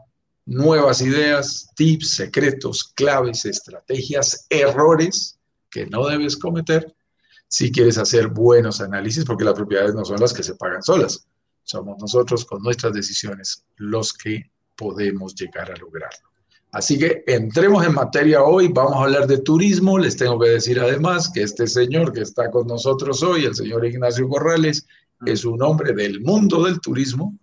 nuevas 0.47 1.01
ideas, 1.01 1.69
tips, 1.75 2.15
secretos, 2.15 2.85
claves, 2.95 3.45
estrategias, 3.45 4.47
errores 4.49 5.37
que 5.69 5.85
no 5.85 6.07
debes 6.07 6.37
cometer 6.37 6.95
si 7.49 7.71
quieres 7.71 7.97
hacer 7.97 8.27
buenos 8.29 8.81
análisis, 8.81 9.25
porque 9.25 9.43
las 9.43 9.53
propiedades 9.53 9.93
no 9.93 10.03
son 10.03 10.19
las 10.19 10.33
que 10.33 10.43
se 10.43 10.55
pagan 10.55 10.81
solas. 10.81 11.27
Somos 11.63 11.97
nosotros 11.99 12.45
con 12.45 12.63
nuestras 12.63 12.93
decisiones 12.93 13.63
los 13.75 14.13
que 14.13 14.49
podemos 14.75 15.35
llegar 15.35 15.69
a 15.69 15.75
lograrlo. 15.75 16.29
Así 16.71 16.97
que 16.97 17.23
entremos 17.27 17.85
en 17.85 17.93
materia 17.93 18.43
hoy, 18.43 18.69
vamos 18.69 18.95
a 18.95 19.03
hablar 19.03 19.27
de 19.27 19.39
turismo. 19.39 19.97
Les 19.97 20.15
tengo 20.15 20.39
que 20.39 20.49
decir 20.49 20.79
además 20.79 21.29
que 21.29 21.43
este 21.43 21.67
señor 21.67 22.13
que 22.13 22.21
está 22.21 22.49
con 22.51 22.67
nosotros 22.67 23.21
hoy, 23.23 23.45
el 23.45 23.55
señor 23.55 23.85
Ignacio 23.85 24.27
Corrales, 24.29 24.85
es 25.25 25.43
un 25.43 25.61
hombre 25.61 25.93
del 25.93 26.21
mundo 26.21 26.63
del 26.63 26.79
turismo, 26.79 27.37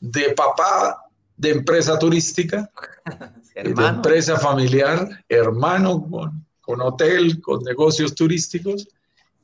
de 0.00 0.34
papá 0.34 1.03
de 1.36 1.50
empresa 1.50 1.98
turística, 1.98 2.70
de 3.54 3.86
empresa 3.86 4.38
familiar, 4.38 5.24
hermano 5.28 6.06
con, 6.08 6.46
con 6.60 6.80
hotel, 6.80 7.40
con 7.40 7.62
negocios 7.62 8.14
turísticos 8.14 8.88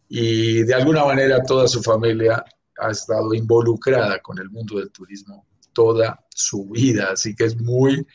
y 0.09 0.63
de 0.65 0.75
alguna 0.75 1.05
manera 1.05 1.43
toda 1.43 1.69
su 1.69 1.83
familia 1.83 2.45
ha 2.79 2.91
estado 2.91 3.33
involucrada 3.35 4.21
con 4.21 4.39
el 4.39 4.51
mundo 4.51 4.79
del 4.79 4.91
turismo 4.91 5.47
toda 5.73 6.25
su 6.31 6.67
vida. 6.67 7.11
Así 7.13 7.35
que 7.35 7.45
es 7.45 7.61
muy 7.61 8.07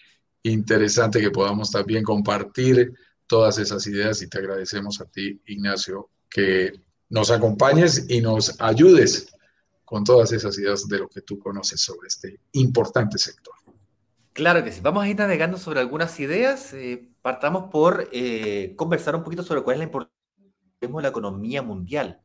interesante 0.43 1.21
que 1.21 1.31
podamos 1.31 1.71
también 1.71 2.03
compartir 2.03 2.93
todas 3.27 3.57
esas 3.57 3.85
ideas 3.87 4.21
y 4.21 4.27
te 4.27 4.39
agradecemos 4.39 5.01
a 5.01 5.05
ti, 5.05 5.41
Ignacio, 5.47 6.09
que 6.29 6.73
nos 7.09 7.31
acompañes 7.31 8.05
y 8.09 8.21
nos 8.21 8.59
ayudes 8.59 9.33
con 9.83 10.03
todas 10.03 10.31
esas 10.31 10.57
ideas 10.57 10.87
de 10.87 10.99
lo 10.99 11.07
que 11.07 11.21
tú 11.21 11.39
conoces 11.39 11.79
sobre 11.81 12.07
este 12.07 12.39
importante 12.53 13.17
sector. 13.17 13.53
Claro 14.35 14.65
que 14.65 14.73
sí. 14.73 14.81
Vamos 14.81 15.01
a 15.01 15.07
ir 15.07 15.15
navegando 15.15 15.57
sobre 15.57 15.79
algunas 15.79 16.19
ideas. 16.19 16.73
Eh, 16.73 17.07
partamos 17.21 17.71
por 17.71 18.09
eh, 18.11 18.73
conversar 18.75 19.15
un 19.15 19.23
poquito 19.23 19.43
sobre 19.43 19.61
cuál 19.61 19.75
es 19.75 19.77
la 19.77 19.85
importancia 19.85 20.13
de 20.81 21.01
la 21.01 21.07
economía 21.07 21.61
mundial. 21.61 22.19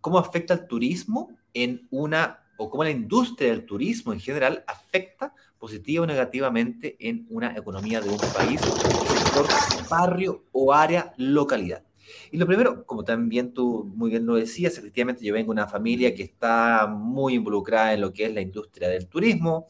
¿Cómo 0.00 0.20
afecta 0.20 0.54
el 0.54 0.68
turismo 0.68 1.36
en 1.52 1.88
una, 1.90 2.38
o 2.56 2.70
cómo 2.70 2.84
la 2.84 2.90
industria 2.90 3.50
del 3.50 3.66
turismo 3.66 4.12
en 4.12 4.20
general 4.20 4.62
afecta 4.68 5.34
positiva 5.58 6.04
o 6.04 6.06
negativamente 6.06 6.96
en 7.00 7.26
una 7.30 7.56
economía 7.56 8.00
de 8.00 8.10
un 8.10 8.18
país, 8.32 8.60
sector, 8.60 9.48
barrio 9.90 10.44
o 10.52 10.72
área, 10.72 11.14
localidad? 11.16 11.82
Y 12.30 12.36
lo 12.36 12.46
primero, 12.46 12.86
como 12.86 13.02
también 13.02 13.52
tú 13.52 13.90
muy 13.96 14.10
bien 14.10 14.24
lo 14.24 14.36
decías, 14.36 14.78
efectivamente 14.78 15.24
yo 15.24 15.34
vengo 15.34 15.52
de 15.52 15.60
una 15.60 15.66
familia 15.66 16.14
que 16.14 16.22
está 16.22 16.86
muy 16.86 17.34
involucrada 17.34 17.92
en 17.92 18.02
lo 18.02 18.12
que 18.12 18.26
es 18.26 18.32
la 18.32 18.40
industria 18.40 18.88
del 18.88 19.08
turismo. 19.08 19.66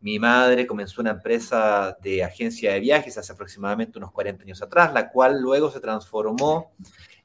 Mi 0.00 0.18
madre 0.18 0.66
comenzó 0.66 1.00
una 1.00 1.10
empresa 1.10 1.96
de 2.00 2.22
agencia 2.22 2.72
de 2.72 2.80
viajes 2.80 3.18
hace 3.18 3.32
aproximadamente 3.32 3.98
unos 3.98 4.12
40 4.12 4.44
años 4.44 4.62
atrás, 4.62 4.92
la 4.92 5.10
cual 5.10 5.40
luego 5.40 5.70
se 5.70 5.80
transformó 5.80 6.72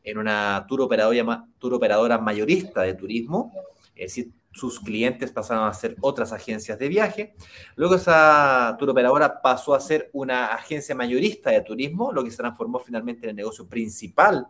en 0.04 0.18
una 0.18 0.66
tour 0.68 0.82
operadora, 0.82 1.46
tour 1.60 1.76
operadora 1.76 2.18
mayorista 2.18 2.82
de 2.82 2.96
turismo, 2.96 3.54
es 3.96 4.16
decir, 4.16 4.32
sus 4.52 4.80
clientes 4.80 5.32
pasaron 5.32 5.68
a 5.68 5.74
ser 5.74 5.96
otras 6.02 6.32
agencias 6.32 6.78
de 6.78 6.88
viaje. 6.88 7.36
Luego 7.76 7.96
esa 7.96 8.76
tour 8.78 8.92
operadora 8.92 9.42
pasó 9.42 9.74
a 9.74 9.80
ser 9.80 10.10
una 10.14 10.48
agencia 10.48 10.94
mayorista 10.94 11.50
de 11.50 11.62
turismo, 11.62 12.12
lo 12.12 12.24
que 12.24 12.32
se 12.32 12.38
transformó 12.38 12.80
finalmente 12.80 13.26
en 13.26 13.32
el 13.32 13.36
negocio 13.36 13.68
principal 13.68 14.48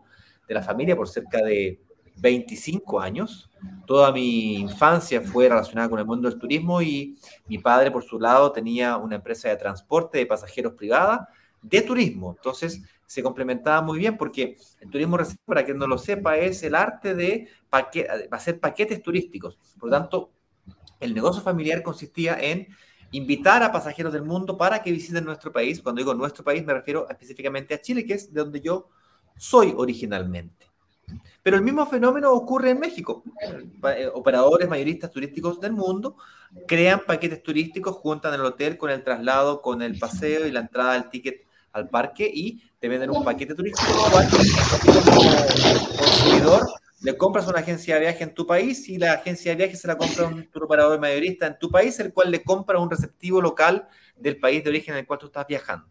de 0.47 0.53
la 0.53 0.61
familia 0.61 0.95
por 0.95 1.07
cerca 1.07 1.41
de 1.41 1.79
25 2.17 2.99
años. 2.99 3.49
Toda 3.85 4.11
mi 4.11 4.55
infancia 4.55 5.21
fue 5.21 5.49
relacionada 5.49 5.89
con 5.89 5.99
el 5.99 6.05
mundo 6.05 6.29
del 6.29 6.39
turismo 6.39 6.81
y 6.81 7.17
mi 7.47 7.57
padre, 7.57 7.91
por 7.91 8.03
su 8.03 8.19
lado, 8.19 8.51
tenía 8.51 8.97
una 8.97 9.15
empresa 9.15 9.49
de 9.49 9.57
transporte 9.57 10.17
de 10.17 10.25
pasajeros 10.25 10.73
privada 10.73 11.29
de 11.61 11.81
turismo. 11.81 12.33
Entonces, 12.35 12.81
se 13.05 13.23
complementaba 13.23 13.81
muy 13.81 13.99
bien 13.99 14.17
porque 14.17 14.57
el 14.79 14.89
turismo, 14.89 15.17
para 15.45 15.63
quien 15.63 15.77
no 15.77 15.87
lo 15.87 15.97
sepa, 15.97 16.37
es 16.37 16.63
el 16.63 16.75
arte 16.75 17.15
de 17.15 17.47
hacer 18.31 18.59
paquetes 18.59 19.01
turísticos. 19.01 19.57
Por 19.79 19.89
lo 19.89 19.97
tanto, 19.97 20.31
el 20.99 21.13
negocio 21.13 21.41
familiar 21.41 21.83
consistía 21.83 22.37
en 22.39 22.67
invitar 23.11 23.61
a 23.61 23.71
pasajeros 23.71 24.11
del 24.11 24.23
mundo 24.23 24.57
para 24.57 24.81
que 24.81 24.91
visiten 24.91 25.23
nuestro 25.25 25.51
país. 25.51 25.81
Cuando 25.81 25.99
digo 25.99 26.13
nuestro 26.13 26.43
país 26.43 26.65
me 26.65 26.73
refiero 26.73 27.07
específicamente 27.09 27.73
a 27.73 27.81
Chile, 27.81 28.05
que 28.05 28.13
es 28.13 28.33
de 28.33 28.41
donde 28.41 28.59
yo 28.61 28.89
soy 29.37 29.73
originalmente. 29.77 30.72
Pero 31.43 31.57
el 31.57 31.63
mismo 31.63 31.85
fenómeno 31.85 32.31
ocurre 32.31 32.71
en 32.71 32.79
México. 32.79 33.23
Eh, 33.95 34.09
operadores 34.13 34.69
mayoristas 34.69 35.11
turísticos 35.11 35.59
del 35.59 35.73
mundo 35.73 36.15
crean 36.65 37.01
paquetes 37.05 37.43
turísticos, 37.43 37.97
juntan 37.97 38.33
el 38.33 38.41
hotel 38.41 38.77
con 38.77 38.89
el 38.89 39.03
traslado, 39.03 39.61
con 39.61 39.81
el 39.81 39.99
paseo 39.99 40.47
y 40.47 40.51
la 40.51 40.61
entrada 40.61 40.93
del 40.93 41.09
ticket 41.09 41.45
al 41.73 41.89
parque 41.89 42.31
y 42.33 42.63
te 42.79 42.87
venden 42.87 43.09
un 43.09 43.23
paquete 43.25 43.55
turístico, 43.55 43.91
cual 44.11 44.27
como 44.29 45.21
consumidor 45.97 46.67
le 47.01 47.17
compras 47.17 47.47
una 47.47 47.59
agencia 47.59 47.95
de 47.95 48.01
viaje 48.01 48.23
en 48.23 48.33
tu 48.33 48.47
país 48.47 48.87
y 48.87 48.97
la 48.97 49.13
agencia 49.13 49.51
de 49.51 49.57
viaje 49.57 49.75
se 49.75 49.87
la 49.87 49.97
compra 49.97 50.27
un 50.27 50.49
tour 50.49 50.63
operador 50.63 50.99
mayorista 50.99 51.47
en 51.47 51.59
tu 51.59 51.69
país, 51.69 51.99
el 51.99 52.13
cual 52.13 52.31
le 52.31 52.43
compra 52.43 52.79
un 52.79 52.89
receptivo 52.89 53.41
local 53.41 53.87
del 54.15 54.39
país 54.39 54.63
de 54.63 54.69
origen 54.69 54.93
en 54.93 54.99
el 54.99 55.07
cual 55.07 55.19
tú 55.19 55.27
estás 55.27 55.47
viajando. 55.47 55.87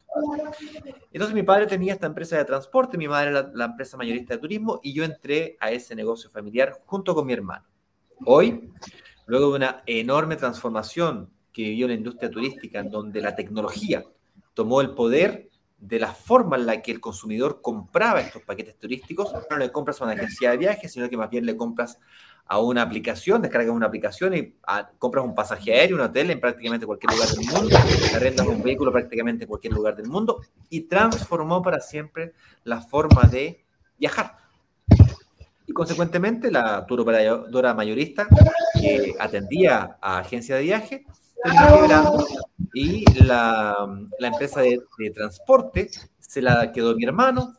Entonces 1.13 1.35
mi 1.35 1.43
padre 1.43 1.67
tenía 1.67 1.95
esta 1.95 2.07
empresa 2.07 2.37
de 2.37 2.45
transporte, 2.45 2.97
mi 2.97 3.09
madre 3.09 3.33
la, 3.33 3.51
la 3.55 3.65
empresa 3.67 3.97
mayorista 3.97 4.35
de 4.35 4.41
turismo 4.41 4.81
y 4.83 4.93
yo 4.93 5.05
entré 5.05 5.57
a 5.61 5.71
ese 5.71 5.95
negocio 5.95 6.31
familiar 6.31 6.81
junto 6.87 7.15
con 7.15 7.27
mi 7.27 7.33
hermano. 7.33 7.67
Hoy, 8.25 8.71
luego 9.27 9.51
de 9.51 9.57
una 9.57 9.83
enorme 9.87 10.37
transformación 10.37 11.31
que 11.53 11.63
vivió 11.63 11.89
la 11.89 11.95
industria 11.95 12.31
turística, 12.31 12.81
en 12.81 12.91
donde 12.91 13.21
la 13.21 13.35
tecnología 13.35 14.05
tomó 14.55 14.81
el 14.81 14.95
poder 14.95 15.51
de 15.79 15.99
la 15.99 16.13
forma 16.13 16.57
en 16.57 16.67
la 16.67 16.81
que 16.81 16.93
el 16.93 17.01
consumidor 17.01 17.61
compraba 17.61 18.21
estos 18.21 18.43
paquetes 18.43 18.79
turísticos, 18.79 19.33
no 19.51 19.57
le 19.59 19.73
compras 19.73 20.01
a 20.01 20.05
una 20.05 20.13
agencia 20.13 20.53
de 20.53 20.57
viajes, 20.57 20.93
sino 20.93 21.11
que 21.11 21.17
más 21.17 21.29
bien 21.29 21.45
le 21.45 21.57
compras 21.57 21.99
a 22.47 22.59
una 22.59 22.83
aplicación, 22.83 23.41
descargas 23.41 23.75
una 23.75 23.87
aplicación 23.87 24.35
y 24.35 24.55
ah, 24.67 24.91
compras 24.99 25.25
un 25.25 25.35
pasaje 25.35 25.73
aéreo, 25.73 25.97
un 25.97 26.03
hotel 26.03 26.31
en 26.31 26.41
prácticamente 26.41 26.85
cualquier 26.85 27.13
lugar 27.13 27.29
del 27.29 27.47
mundo, 27.47 27.77
arrendas 28.15 28.47
un 28.47 28.63
vehículo 28.63 28.93
prácticamente 28.93 29.45
en 29.45 29.49
cualquier 29.49 29.73
lugar 29.73 29.97
del 29.97 30.09
mundo 30.09 30.41
y 30.69 30.83
transformó 30.83 31.63
para 31.63 31.81
siempre 31.81 32.35
la 32.65 32.81
forma 32.81 33.23
de 33.23 33.65
viajar. 33.99 34.37
Y 35.67 35.73
consecuentemente 35.73 36.51
la 36.51 36.85
tour 36.87 37.01
operadora 37.01 37.73
mayorista 37.73 38.29
que 38.79 39.15
atendía 39.19 39.97
a 40.01 40.19
agencias 40.19 40.59
de 40.59 40.65
viaje 40.65 41.07
y 42.75 43.05
la, 43.23 43.77
la 44.19 44.29
empresa 44.29 44.61
de, 44.61 44.81
transporte 45.15 45.91
se 46.19 46.43
la 46.43 46.73
quedó 46.73 46.95
mi 46.95 47.05
hermano. 47.05 47.57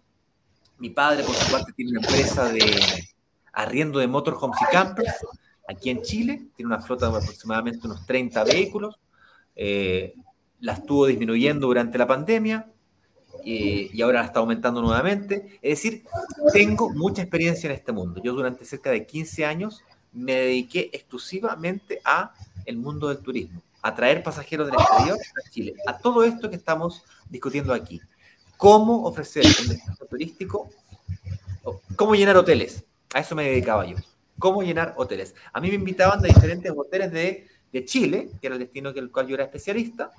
Mi 0.80 0.90
padre, 0.90 1.24
por 1.24 1.36
su 1.36 1.52
parte, 1.52 1.72
tiene 1.74 1.92
una 1.92 2.02
empresa 2.02 2.52
de 2.52 2.60
arriendo 3.54 4.00
de 4.00 4.08
motorhomes 4.08 4.60
y 4.62 4.72
campers 4.72 5.14
aquí 5.68 5.90
en 5.90 6.02
Chile. 6.02 6.48
Tiene 6.56 6.74
una 6.74 6.82
flota 6.82 7.10
de 7.10 7.18
aproximadamente 7.18 7.88
unos 7.88 8.06
30 8.06 8.44
vehículos. 8.44 9.00
Eh, 9.56 10.16
la 10.60 10.74
estuvo 10.74 11.06
disminuyendo 11.06 11.68
durante 11.68 11.98
la 11.98 12.08
pandemia 12.08 12.68
eh, 13.46 13.90
y 13.92 14.02
ahora 14.02 14.22
la 14.22 14.28
está 14.28 14.40
aumentando 14.40 14.82
nuevamente. 14.82 15.60
Es 15.62 15.82
decir, 15.82 16.04
tengo 16.54 16.90
mucha 16.90 17.22
experiencia 17.22 17.70
en 17.70 17.76
este 17.76 17.92
mundo. 17.92 18.22
Yo 18.24 18.34
durante 18.34 18.66
cerca 18.66 18.90
de 18.90 19.06
15 19.06 19.46
años 19.46 19.84
me 20.12 20.34
dediqué 20.34 20.90
exclusivamente 20.94 22.00
a 22.06 22.34
el 22.66 22.78
mundo 22.78 23.10
del 23.10 23.18
turismo, 23.18 23.62
a 23.82 23.94
traer 23.94 24.24
pasajeros 24.24 24.68
del 24.68 24.80
exterior 24.80 25.18
a 25.18 25.50
Chile, 25.50 25.74
a 25.88 25.98
todo 25.98 26.24
esto 26.24 26.50
que 26.50 26.56
estamos 26.56 27.04
discutiendo 27.30 27.74
aquí. 27.74 28.00
Cómo 28.58 29.04
ofrecer 29.04 29.44
un 29.46 29.68
destino 29.68 29.98
turístico, 30.10 30.70
cómo 31.96 32.16
llenar 32.16 32.38
hoteles. 32.38 32.86
A 33.14 33.20
eso 33.20 33.36
me 33.36 33.46
dedicaba 33.46 33.86
yo. 33.86 33.98
Cómo 34.40 34.64
llenar 34.64 34.94
hoteles. 34.98 35.36
A 35.54 35.62
mí 35.62 35.70
me 35.70 35.76
invitaban 35.76 36.22
de 36.22 36.30
diferentes 36.30 36.72
hoteles 36.76 37.12
de, 37.12 37.48
de 37.72 37.86
Chile, 37.86 38.30
que 38.42 38.48
era 38.48 38.56
el 38.56 38.60
destino 38.60 38.90
en 38.90 38.98
el 38.98 39.12
cual 39.12 39.28
yo 39.28 39.36
era 39.36 39.44
especialista, 39.44 40.12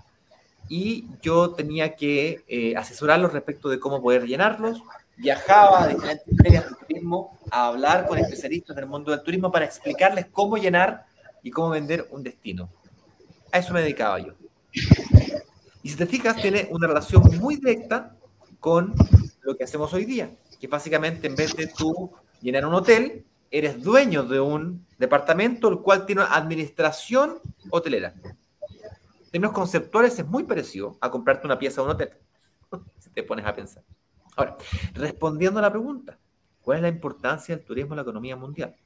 y 0.68 1.06
yo 1.20 1.50
tenía 1.50 1.94
que 1.94 2.44
eh, 2.48 2.76
asesorarlos 2.76 3.32
respecto 3.32 3.68
de 3.68 3.78
cómo 3.78 4.00
poder 4.00 4.24
llenarlos. 4.24 4.82
Viajaba 5.16 5.84
a 5.84 5.88
diferentes 5.88 6.36
ferias 6.42 6.68
de 6.68 6.76
turismo 6.76 7.38
a 7.50 7.68
hablar 7.68 8.06
con 8.06 8.18
especialistas 8.18 8.74
del 8.74 8.86
mundo 8.86 9.10
del 9.10 9.22
turismo 9.22 9.52
para 9.52 9.64
explicarles 9.64 10.26
cómo 10.32 10.56
llenar 10.56 11.06
y 11.42 11.50
cómo 11.50 11.70
vender 11.70 12.08
un 12.10 12.22
destino. 12.22 12.68
A 13.52 13.58
eso 13.58 13.72
me 13.72 13.82
dedicaba 13.82 14.18
yo. 14.18 14.32
Y 15.82 15.90
si 15.90 15.96
te 15.96 16.06
fijas, 16.06 16.36
tiene 16.36 16.66
una 16.70 16.88
relación 16.88 17.22
muy 17.38 17.56
directa 17.56 18.16
con 18.58 18.94
lo 19.42 19.56
que 19.56 19.64
hacemos 19.64 19.92
hoy 19.92 20.06
día, 20.06 20.30
que 20.58 20.66
básicamente 20.66 21.26
en 21.26 21.36
vez 21.36 21.54
de 21.54 21.66
tú 21.66 22.10
llenar 22.44 22.64
un 22.64 22.74
hotel, 22.74 23.24
eres 23.50 23.82
dueño 23.82 24.22
de 24.22 24.38
un 24.38 24.86
departamento 24.98 25.68
el 25.68 25.80
cual 25.80 26.06
tiene 26.06 26.22
administración 26.22 27.40
hotelera 27.70 28.14
términos 29.34 29.52
conceptuales 29.52 30.16
es 30.16 30.24
muy 30.28 30.44
parecido 30.44 30.96
a 31.00 31.10
comprarte 31.10 31.44
una 31.44 31.58
pieza 31.58 31.80
de 31.80 31.86
un 31.86 31.90
hotel, 31.94 32.10
si 33.00 33.10
te 33.10 33.24
pones 33.24 33.44
a 33.44 33.52
pensar. 33.52 33.82
Ahora, 34.36 34.56
respondiendo 34.92 35.58
a 35.58 35.62
la 35.62 35.72
pregunta, 35.72 36.16
¿cuál 36.62 36.76
es 36.76 36.82
la 36.82 36.88
importancia 36.88 37.56
del 37.56 37.64
turismo 37.64 37.94
en 37.94 37.96
la 37.96 38.02
economía 38.02 38.36
mundial? 38.36 38.76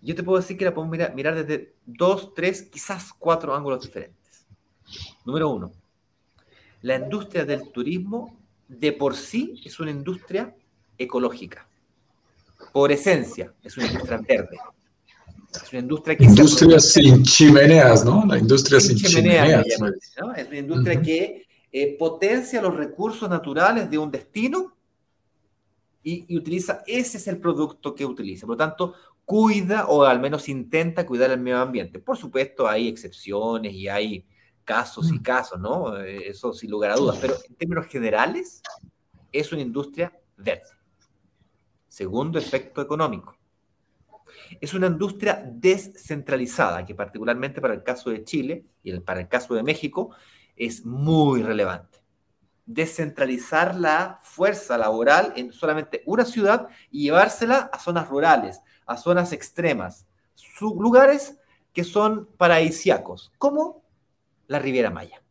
Yo 0.00 0.14
te 0.14 0.22
puedo 0.22 0.38
decir 0.38 0.56
que 0.56 0.66
la 0.66 0.72
podemos 0.72 0.92
mirar, 0.92 1.16
mirar 1.16 1.34
desde 1.34 1.74
dos, 1.84 2.32
tres, 2.32 2.62
quizás 2.62 3.12
cuatro 3.12 3.52
ángulos 3.56 3.82
diferentes. 3.82 4.46
Número 5.24 5.48
uno, 5.48 5.72
la 6.82 6.94
industria 6.94 7.44
del 7.44 7.72
turismo 7.72 8.38
de 8.68 8.92
por 8.92 9.16
sí 9.16 9.60
es 9.64 9.80
una 9.80 9.90
industria 9.90 10.54
ecológica. 10.96 11.66
Por 12.72 12.90
esencia, 12.90 13.52
es 13.62 13.76
una 13.76 13.86
industria 13.86 14.20
verde. 14.26 14.56
Es 15.54 15.72
una 15.72 15.80
industria 15.80 16.16
que... 16.16 16.24
Industria 16.24 16.80
sin 16.80 17.22
chimeneas, 17.22 18.04
¿no? 18.04 18.24
La 18.24 18.38
industria 18.38 18.80
sin, 18.80 18.96
chimeneas. 18.96 19.66
Es 19.66 20.48
una 20.48 20.58
industria 20.58 21.02
que 21.02 21.46
eh, 21.70 21.96
potencia 21.98 22.62
los 22.62 22.74
recursos 22.74 23.28
naturales 23.28 23.90
de 23.90 23.98
un 23.98 24.10
destino 24.10 24.74
y, 26.02 26.36
utiliza, 26.36 26.82
ese 26.86 27.18
es 27.18 27.28
el 27.28 27.38
producto 27.38 27.94
que 27.94 28.04
utiliza. 28.04 28.46
Por 28.46 28.54
lo 28.54 28.58
tanto, 28.58 28.94
cuida 29.24 29.86
o 29.86 30.04
al 30.04 30.20
menos 30.20 30.48
intenta 30.48 31.06
cuidar 31.06 31.30
el 31.30 31.40
medio 31.40 31.58
ambiente. 31.58 31.98
Por 31.98 32.16
supuesto, 32.16 32.66
hay 32.66 32.88
excepciones 32.88 33.72
y 33.72 33.88
hay 33.88 34.26
casos 34.64 35.10
y 35.10 35.14
mm. 35.14 35.22
casos, 35.22 35.60
¿no? 35.60 35.98
Eh, 35.98 36.28
eso 36.28 36.52
sin 36.52 36.70
lugar 36.70 36.92
a 36.92 36.96
dudas, 36.96 37.18
pero 37.20 37.34
en 37.48 37.54
términos 37.54 37.86
generales 37.86 38.62
es 39.30 39.52
una 39.52 39.62
industria 39.62 40.12
verde. 40.36 40.64
Segundo 41.92 42.38
efecto 42.38 42.80
económico 42.80 43.36
es 44.62 44.72
una 44.72 44.86
industria 44.86 45.44
descentralizada, 45.46 46.86
que 46.86 46.94
particularmente 46.94 47.60
para 47.60 47.74
el 47.74 47.82
caso 47.82 48.08
de 48.08 48.24
Chile 48.24 48.64
y 48.82 48.98
para 49.00 49.20
el 49.20 49.28
caso 49.28 49.52
de 49.52 49.62
México 49.62 50.08
es 50.56 50.86
muy 50.86 51.42
relevante. 51.42 52.02
Descentralizar 52.64 53.74
la 53.74 54.20
fuerza 54.22 54.78
laboral 54.78 55.34
en 55.36 55.52
solamente 55.52 56.02
una 56.06 56.24
ciudad 56.24 56.66
y 56.90 57.02
llevársela 57.02 57.68
a 57.70 57.78
zonas 57.78 58.08
rurales, 58.08 58.62
a 58.86 58.96
zonas 58.96 59.34
extremas, 59.34 60.06
lugares 60.62 61.36
que 61.74 61.84
son 61.84 62.24
paradisiacos, 62.38 63.34
como 63.36 63.84
la 64.46 64.58
Riviera 64.58 64.88
Maya. 64.88 65.22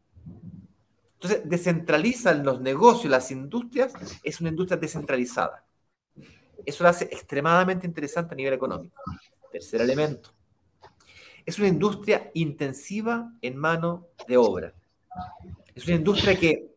Entonces, 1.13 1.41
descentralizan 1.43 2.43
los 2.43 2.61
negocios, 2.61 3.09
las 3.09 3.31
industrias, 3.31 3.93
es 4.21 4.39
una 4.41 4.51
industria 4.51 4.77
descentralizada. 4.77 5.65
Eso 6.65 6.83
lo 6.83 6.89
hace 6.89 7.05
extremadamente 7.05 7.85
interesante 7.85 8.33
a 8.33 8.37
nivel 8.37 8.53
económico. 8.53 9.01
Tercer 9.51 9.81
elemento. 9.81 10.33
Es 11.45 11.57
una 11.57 11.67
industria 11.67 12.29
intensiva 12.33 13.31
en 13.41 13.57
mano 13.57 14.07
de 14.27 14.37
obra. 14.37 14.73
Es 15.73 15.87
una 15.87 15.95
industria 15.95 16.37
que 16.37 16.71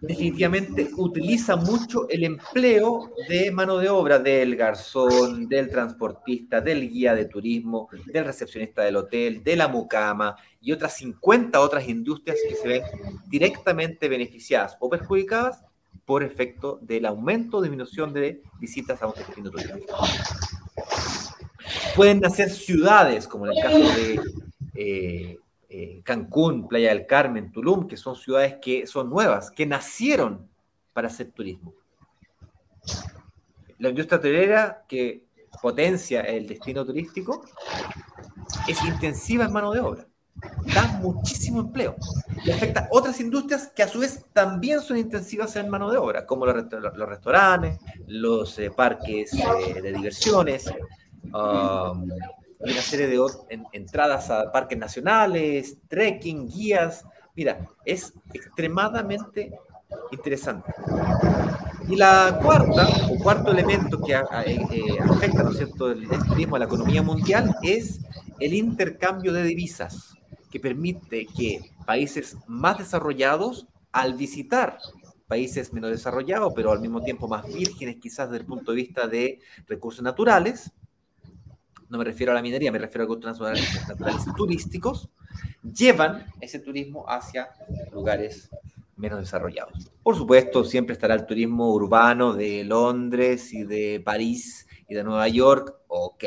definitivamente 0.00 0.90
utiliza 0.96 1.56
mucho 1.56 2.08
el 2.08 2.24
empleo 2.24 3.12
de 3.28 3.50
mano 3.50 3.78
de 3.78 3.88
obra 3.88 4.18
del 4.18 4.56
garzón, 4.56 5.48
del 5.48 5.68
transportista, 5.68 6.60
del 6.60 6.88
guía 6.88 7.14
de 7.14 7.26
turismo, 7.26 7.88
del 8.06 8.24
recepcionista 8.24 8.82
del 8.82 8.96
hotel, 8.96 9.44
de 9.44 9.56
la 9.56 9.68
mucama 9.68 10.36
y 10.60 10.72
otras 10.72 10.96
50 10.96 11.60
otras 11.60 11.88
industrias 11.88 12.38
que 12.48 12.54
se 12.54 12.68
ven 12.68 12.82
directamente 13.28 14.08
beneficiadas 14.08 14.76
o 14.80 14.88
perjudicadas 14.88 15.62
por 16.04 16.22
efecto 16.22 16.78
del 16.82 17.06
aumento 17.06 17.58
o 17.58 17.62
disminución 17.62 18.12
de 18.12 18.42
visitas 18.58 19.02
a 19.02 19.06
un 19.06 19.14
destino 19.14 19.50
turístico. 19.50 19.96
Pueden 21.94 22.20
nacer 22.20 22.50
ciudades, 22.50 23.28
como 23.28 23.46
en 23.46 23.52
el 23.52 23.62
caso 23.62 23.78
de 23.78 24.20
eh, 24.74 25.38
eh, 25.68 26.00
Cancún, 26.04 26.66
Playa 26.66 26.88
del 26.90 27.06
Carmen, 27.06 27.52
Tulum, 27.52 27.86
que 27.86 27.96
son 27.96 28.16
ciudades 28.16 28.56
que 28.60 28.86
son 28.86 29.10
nuevas, 29.10 29.50
que 29.50 29.66
nacieron 29.66 30.48
para 30.92 31.08
hacer 31.08 31.30
turismo. 31.30 31.74
La 33.78 33.90
industria 33.90 34.18
hotelera 34.18 34.84
que 34.88 35.24
potencia 35.60 36.22
el 36.22 36.46
destino 36.46 36.84
turístico 36.84 37.44
es 38.66 38.82
intensiva 38.84 39.44
en 39.44 39.52
mano 39.52 39.72
de 39.72 39.80
obra 39.80 40.06
da 40.74 40.86
muchísimo 41.00 41.60
empleo 41.60 41.96
y 42.44 42.50
afecta 42.50 42.80
a 42.80 42.88
otras 42.90 43.20
industrias 43.20 43.70
que 43.74 43.82
a 43.82 43.88
su 43.88 44.00
vez 44.00 44.24
también 44.32 44.80
son 44.80 44.96
intensivas 44.96 45.54
en 45.56 45.68
mano 45.68 45.90
de 45.90 45.98
obra, 45.98 46.26
como 46.26 46.46
los, 46.46 46.56
restaurantes, 47.08 47.78
los 48.06 48.58
eh, 48.58 48.70
parques 48.70 49.32
eh, 49.34 49.80
de 49.80 49.92
diversiones, 49.92 50.72
um, 51.26 52.08
una 52.60 52.80
serie 52.80 53.08
de 53.08 53.20
entradas 53.72 54.30
a 54.30 54.50
parques 54.50 54.78
nacionales, 54.78 55.76
trekking, 55.88 56.48
guías. 56.48 57.04
Mira, 57.34 57.66
es 57.84 58.12
extremadamente 58.32 59.52
interesante. 60.12 60.72
Y 61.88 61.96
la 61.96 62.38
cuarta, 62.40 62.88
o 63.10 63.18
cuarto 63.18 63.50
elemento 63.50 64.00
que 64.00 64.12
eh, 64.14 64.98
afecta, 65.10 65.42
¿no 65.42 65.50
es 65.50 65.56
cierto?, 65.56 65.90
el 65.90 66.08
turismo 66.28 66.56
a 66.56 66.60
la 66.60 66.64
economía 66.66 67.02
mundial 67.02 67.54
es 67.62 68.00
el 68.38 68.54
intercambio 68.54 69.32
de 69.32 69.42
divisas 69.42 70.14
que 70.52 70.60
permite 70.60 71.26
que 71.26 71.72
países 71.86 72.36
más 72.46 72.78
desarrollados, 72.78 73.66
al 73.90 74.14
visitar 74.14 74.78
países 75.26 75.72
menos 75.72 75.90
desarrollados, 75.90 76.52
pero 76.54 76.72
al 76.72 76.80
mismo 76.80 77.02
tiempo 77.02 77.26
más 77.26 77.46
vírgenes 77.46 77.96
quizás 77.96 78.28
desde 78.28 78.42
el 78.42 78.46
punto 78.46 78.72
de 78.72 78.76
vista 78.76 79.08
de 79.08 79.40
recursos 79.66 80.02
naturales, 80.02 80.70
no 81.88 81.96
me 81.96 82.04
refiero 82.04 82.32
a 82.32 82.34
la 82.34 82.42
minería, 82.42 82.70
me 82.70 82.78
refiero 82.78 83.04
a 83.04 83.06
recursos 83.06 83.32
naturales, 83.32 83.88
naturales 83.88 84.24
turísticos, 84.36 85.08
llevan 85.62 86.26
ese 86.40 86.58
turismo 86.58 87.08
hacia 87.08 87.48
lugares 87.92 88.50
menos 88.96 89.20
desarrollados. 89.20 89.90
Por 90.02 90.16
supuesto, 90.16 90.64
siempre 90.64 90.92
estará 90.92 91.14
el 91.14 91.24
turismo 91.24 91.72
urbano 91.72 92.34
de 92.34 92.64
Londres 92.64 93.54
y 93.54 93.64
de 93.64 94.02
París 94.04 94.66
y 94.86 94.94
de 94.94 95.02
Nueva 95.02 95.28
York, 95.28 95.76
ok, 95.88 96.24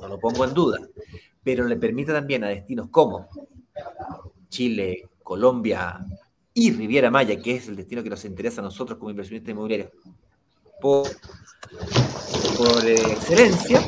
no 0.00 0.08
lo 0.08 0.18
pongo 0.18 0.44
en 0.44 0.52
duda, 0.52 0.78
pero 1.44 1.64
le 1.64 1.76
permite 1.76 2.12
también 2.12 2.42
a 2.42 2.48
destinos 2.48 2.88
como 2.90 3.28
Chile, 4.48 5.08
Colombia 5.22 6.00
y 6.54 6.72
Riviera 6.72 7.10
Maya, 7.10 7.40
que 7.40 7.56
es 7.56 7.68
el 7.68 7.76
destino 7.76 8.02
que 8.02 8.10
nos 8.10 8.24
interesa 8.24 8.60
a 8.60 8.64
nosotros 8.64 8.98
como 8.98 9.10
inversionistas 9.10 9.50
inmobiliarios, 9.50 9.90
por, 10.80 11.06
por 12.56 12.86
excelencia, 12.86 13.80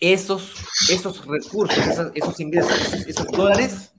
esos, 0.00 0.54
esos 0.90 1.24
recursos, 1.26 1.78
esos, 2.14 2.40
ingresos, 2.40 2.92
esos, 3.06 3.26
dólares 3.28 3.94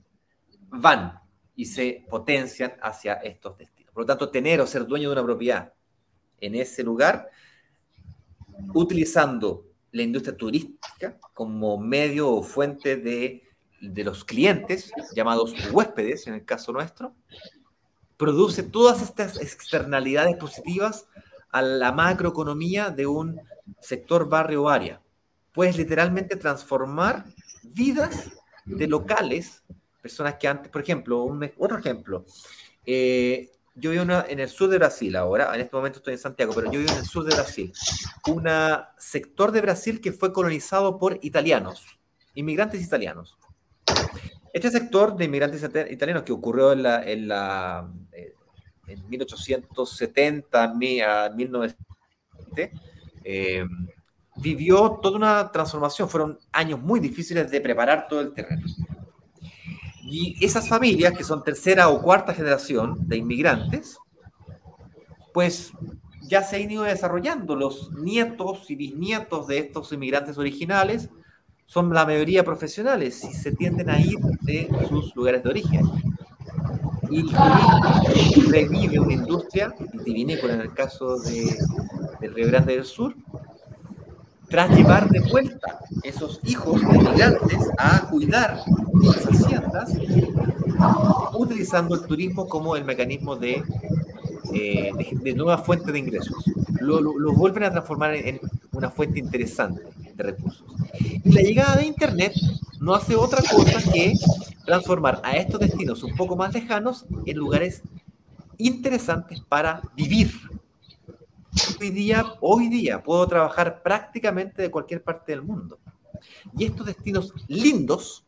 van 0.68 1.18
y 1.56 1.64
se 1.64 2.04
potencian 2.10 2.74
hacia 2.82 3.14
estos 3.14 3.56
destinos. 3.56 3.92
Por 3.92 4.02
lo 4.02 4.06
tanto, 4.06 4.30
tener 4.30 4.60
o 4.60 4.66
ser 4.66 4.86
dueño 4.86 5.08
de 5.08 5.14
una 5.14 5.24
propiedad 5.24 5.72
en 6.40 6.56
ese 6.56 6.82
lugar, 6.82 7.30
utilizando 8.74 9.66
la 9.92 10.02
industria 10.02 10.36
turística 10.36 11.18
como 11.32 11.78
medio 11.78 12.30
o 12.30 12.42
fuente 12.42 12.96
de 12.96 13.43
de 13.92 14.04
los 14.04 14.24
clientes, 14.24 14.92
llamados 15.14 15.54
huéspedes 15.72 16.26
en 16.26 16.34
el 16.34 16.44
caso 16.44 16.72
nuestro, 16.72 17.14
produce 18.16 18.62
todas 18.62 19.02
estas 19.02 19.40
externalidades 19.40 20.36
positivas 20.36 21.06
a 21.50 21.62
la 21.62 21.92
macroeconomía 21.92 22.90
de 22.90 23.06
un 23.06 23.40
sector, 23.80 24.28
barrio 24.28 24.64
o 24.64 24.68
área. 24.68 25.00
Puedes 25.52 25.76
literalmente 25.76 26.36
transformar 26.36 27.24
vidas 27.62 28.30
de 28.64 28.86
locales 28.86 29.62
personas 30.04 30.34
que 30.34 30.46
antes, 30.46 30.70
por 30.70 30.82
ejemplo, 30.82 31.22
un, 31.22 31.50
otro 31.56 31.78
ejemplo, 31.78 32.26
eh, 32.84 33.50
yo 33.74 33.90
vivo 33.90 34.04
en 34.04 34.38
el 34.38 34.48
sur 34.50 34.68
de 34.68 34.76
Brasil 34.76 35.16
ahora, 35.16 35.54
en 35.54 35.62
este 35.62 35.74
momento 35.74 35.98
estoy 35.98 36.12
en 36.12 36.20
Santiago, 36.20 36.52
pero 36.54 36.70
yo 36.70 36.78
vivo 36.78 36.92
en 36.92 36.98
el 36.98 37.06
sur 37.06 37.24
de 37.24 37.34
Brasil, 37.34 37.72
un 38.28 38.46
sector 38.98 39.50
de 39.50 39.62
Brasil 39.62 40.02
que 40.02 40.12
fue 40.12 40.30
colonizado 40.30 40.98
por 40.98 41.18
italianos, 41.22 41.86
inmigrantes 42.34 42.82
italianos. 42.82 43.38
Este 44.54 44.70
sector 44.70 45.14
de 45.16 45.24
inmigrantes 45.24 45.68
italianos 45.90 46.22
que 46.22 46.30
ocurrió 46.30 46.70
en, 46.70 46.84
la, 46.84 47.02
en, 47.02 47.26
la, 47.26 47.90
eh, 48.12 48.34
en 48.86 49.08
1870 49.08 50.62
a 50.62 50.68
1920, 50.68 52.72
eh, 53.24 53.64
vivió 54.36 55.00
toda 55.02 55.16
una 55.16 55.50
transformación. 55.50 56.08
Fueron 56.08 56.38
años 56.52 56.80
muy 56.80 57.00
difíciles 57.00 57.50
de 57.50 57.60
preparar 57.60 58.06
todo 58.06 58.20
el 58.20 58.32
terreno. 58.32 58.62
Y 60.04 60.36
esas 60.40 60.68
familias, 60.68 61.14
que 61.14 61.24
son 61.24 61.42
tercera 61.42 61.88
o 61.88 62.00
cuarta 62.00 62.32
generación 62.32 63.08
de 63.08 63.16
inmigrantes, 63.16 63.98
pues 65.32 65.72
ya 66.22 66.44
se 66.44 66.62
han 66.62 66.70
ido 66.70 66.84
desarrollando. 66.84 67.56
Los 67.56 67.90
nietos 67.90 68.70
y 68.70 68.76
bisnietos 68.76 69.48
de 69.48 69.58
estos 69.58 69.92
inmigrantes 69.92 70.38
originales 70.38 71.10
son 71.66 71.92
la 71.92 72.04
mayoría 72.04 72.44
profesionales 72.44 73.24
y 73.24 73.32
se 73.32 73.52
tienden 73.52 73.90
a 73.90 73.98
ir 73.98 74.18
de 74.42 74.68
sus 74.88 75.14
lugares 75.16 75.42
de 75.42 75.50
origen. 75.50 75.86
Y 77.10 77.22
revive 78.48 78.98
una 78.98 79.12
industria 79.12 79.74
vitivinícola 79.92 80.54
en 80.54 80.60
el 80.62 80.72
caso 80.72 81.18
de, 81.20 81.56
del 82.20 82.34
Río 82.34 82.48
Grande 82.48 82.74
del 82.74 82.84
Sur, 82.84 83.14
tras 84.48 84.70
llevar 84.76 85.08
de 85.08 85.20
vuelta 85.20 85.78
esos 86.02 86.40
hijos 86.44 86.80
de 86.80 86.96
inmigrantes 86.96 87.58
a 87.78 88.08
cuidar 88.08 88.62
las 89.02 89.26
haciendas, 89.26 89.92
utilizando 91.34 91.94
el 91.94 92.06
turismo 92.06 92.48
como 92.48 92.76
el 92.76 92.84
mecanismo 92.84 93.36
de, 93.36 93.62
eh, 94.52 94.90
de, 95.12 95.34
nueva 95.34 95.58
fuente 95.58 95.92
de 95.92 95.98
ingresos. 95.98 96.44
Lo, 96.80 97.00
lo, 97.00 97.32
vuelven 97.32 97.64
a 97.64 97.70
transformar 97.70 98.14
en 98.14 98.40
una 98.72 98.90
fuente 98.90 99.18
interesante 99.18 99.82
de 100.16 100.22
recursos. 100.22 100.66
Y 101.00 101.32
la 101.32 101.42
llegada 101.42 101.76
de 101.76 101.86
Internet 101.86 102.34
no 102.80 102.94
hace 102.94 103.16
otra 103.16 103.42
cosa 103.42 103.80
que 103.92 104.14
transformar 104.64 105.20
a 105.24 105.36
estos 105.36 105.60
destinos 105.60 106.02
un 106.02 106.14
poco 106.14 106.36
más 106.36 106.52
lejanos 106.52 107.06
en 107.26 107.36
lugares 107.36 107.82
interesantes 108.58 109.40
para 109.40 109.82
vivir, 109.96 110.32
Hoy 111.80 111.90
día, 111.90 112.24
hoy 112.40 112.68
día 112.68 113.02
puedo 113.02 113.26
trabajar 113.28 113.82
prácticamente 113.82 114.62
de 114.62 114.70
cualquier 114.70 115.02
parte 115.02 115.32
del 115.32 115.42
mundo. 115.42 115.78
Y 116.56 116.64
estos 116.64 116.86
destinos 116.86 117.32
lindos, 117.46 118.24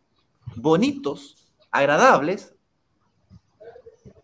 bonitos, 0.54 1.36
agradables, 1.70 2.54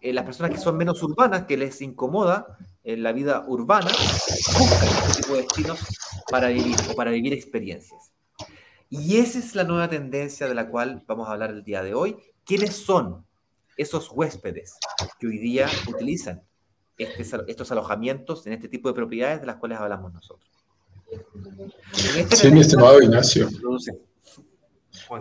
eh, 0.01 0.13
las 0.13 0.25
personas 0.25 0.53
que 0.53 0.59
son 0.59 0.77
menos 0.77 1.03
urbanas, 1.03 1.47
que 1.47 1.57
les 1.57 1.81
incomoda 1.83 2.57
en 2.85 3.03
la 3.03 3.13
vida 3.13 3.45
urbana, 3.47 3.91
buscan 4.59 4.89
este 4.89 5.23
tipo 5.23 5.35
de 5.35 5.43
destinos 5.43 5.81
para 6.31 6.49
vivir 6.49 6.77
o 6.91 6.95
para 6.95 7.11
vivir 7.11 7.33
experiencias. 7.33 8.13
Y 8.91 9.19
esa 9.19 9.39
es 9.39 9.55
la 9.55 9.65
nueva 9.65 9.89
tendencia 9.89 10.47
de 10.47 10.55
la 10.55 10.69
cual 10.69 11.03
vamos 11.07 11.29
a 11.29 11.33
hablar 11.33 11.51
el 11.51 11.65
día 11.65 11.83
de 11.83 11.95
hoy. 11.95 12.17
¿Quiénes 12.45 12.77
son 12.77 13.25
esos 13.77 14.11
huéspedes 14.13 14.77
que 15.19 15.27
hoy 15.27 15.39
día 15.39 15.67
utilizan 15.89 16.43
este 16.99 17.23
estos 17.49 17.73
alojamientos 17.73 18.47
en 18.47 18.53
este 18.53 18.69
tipo 18.69 18.89
de 18.89 18.95
propiedades 18.95 19.41
de 19.41 19.47
las 19.47 19.57
cuales 19.57 19.79
hablamos 19.79 20.13
nosotros. 20.13 20.51
Este 22.17 22.37
sí, 22.37 22.51
mi 22.51 22.61
estimado 22.61 23.01
Ignacio. 23.01 23.49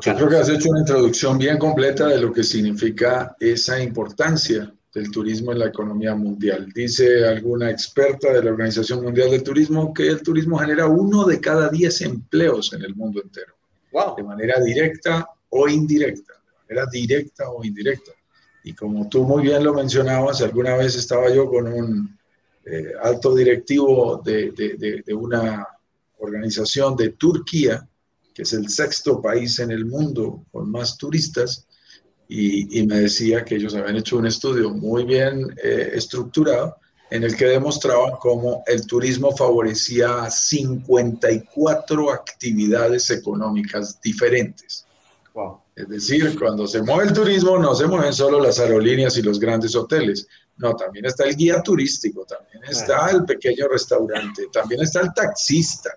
Yo 0.02 0.16
creo 0.16 0.30
que 0.30 0.38
has 0.38 0.50
hecho 0.50 0.70
una 0.70 0.80
introducción 0.80 1.38
bien 1.38 1.58
completa 1.58 2.08
de 2.08 2.20
lo 2.20 2.32
que 2.32 2.44
significa 2.44 3.36
esa 3.40 3.82
importancia 3.82 4.74
del 4.94 5.10
turismo 5.10 5.52
en 5.52 5.60
la 5.60 5.68
economía 5.68 6.16
mundial. 6.16 6.72
Dice 6.74 7.26
alguna 7.26 7.70
experta 7.70 8.34
de 8.34 8.44
la 8.44 8.52
Organización 8.52 9.04
Mundial 9.04 9.32
del 9.32 9.44
Turismo 9.44 9.94
que 9.94 10.08
el 10.08 10.22
turismo 10.22 10.58
genera 10.58 10.88
uno 10.88 11.26
de 11.26 11.40
cada 11.40 11.70
diez 11.70 12.02
empleos 12.02 12.74
en 12.74 12.84
el 12.84 12.96
mundo 12.96 13.22
entero. 13.22 13.54
De 14.18 14.24
manera 14.24 14.60
directa 14.60 15.28
o 15.50 15.68
indirecta. 15.68 16.34
De 16.68 16.76
manera 16.76 16.90
directa 16.92 17.50
o 17.50 17.64
indirecta. 17.64 18.12
Y 18.64 18.74
como 18.74 19.08
tú 19.10 19.24
muy 19.24 19.44
bien 19.44 19.64
lo 19.64 19.74
mencionabas, 19.74 20.42
alguna 20.42 20.76
vez 20.76 20.96
estaba 20.96 21.34
yo 21.34 21.50
con 21.50 21.68
un 21.68 22.20
eh, 22.66 22.94
alto 23.02 23.34
directivo 23.34 24.22
de, 24.24 24.52
de, 24.52 25.04
de, 25.06 25.14
una 25.14 25.68
organización 26.20 26.96
de 26.96 27.10
Turquía, 27.10 27.88
que 28.34 28.44
es 28.44 28.54
el 28.54 28.70
sexto 28.70 29.20
país 29.20 29.58
en 29.60 29.72
el 29.72 29.86
mundo 29.86 30.46
con 30.52 30.70
más 30.70 30.96
turistas, 30.98 31.68
y, 32.34 32.80
y 32.80 32.88
me 32.88 33.02
decía 33.02 33.44
que 33.44 33.56
ellos 33.56 33.76
habían 33.76 33.98
hecho 33.98 34.18
un 34.18 34.26
estudio 34.26 34.70
muy 34.70 35.04
bien 35.04 35.54
eh, 35.62 35.92
estructurado 35.96 36.78
en 37.10 37.24
el 37.26 37.36
que 37.36 37.46
demostraban 37.46 38.14
cómo 38.22 38.64
el 38.68 38.88
turismo 38.88 39.36
favorecía 39.36 40.30
54 40.30 42.10
actividades 42.10 43.10
económicas 43.10 44.00
diferentes. 44.02 44.86
Wow. 45.34 45.60
Es 45.76 45.90
decir, 45.90 46.40
cuando 46.40 46.66
se 46.68 46.82
mueve 46.82 47.10
el 47.10 47.14
turismo, 47.14 47.60
no 47.60 47.76
se 47.76 47.86
mueven 47.86 48.14
solo 48.14 48.40
las 48.40 48.60
aerolíneas 48.60 49.18
y 49.18 49.24
los 49.24 49.38
grandes 49.38 49.76
hoteles. 49.76 50.26
No, 50.56 50.74
también 50.74 51.06
está 51.08 51.26
el 51.26 51.36
guía 51.36 51.62
turístico, 51.62 52.26
también 52.26 52.64
está 52.64 53.10
el 53.10 53.26
pequeño 53.26 53.68
restaurante, 53.68 54.48
también 54.54 54.82
está 54.82 55.02
el 55.02 55.14
taxista, 55.14 55.90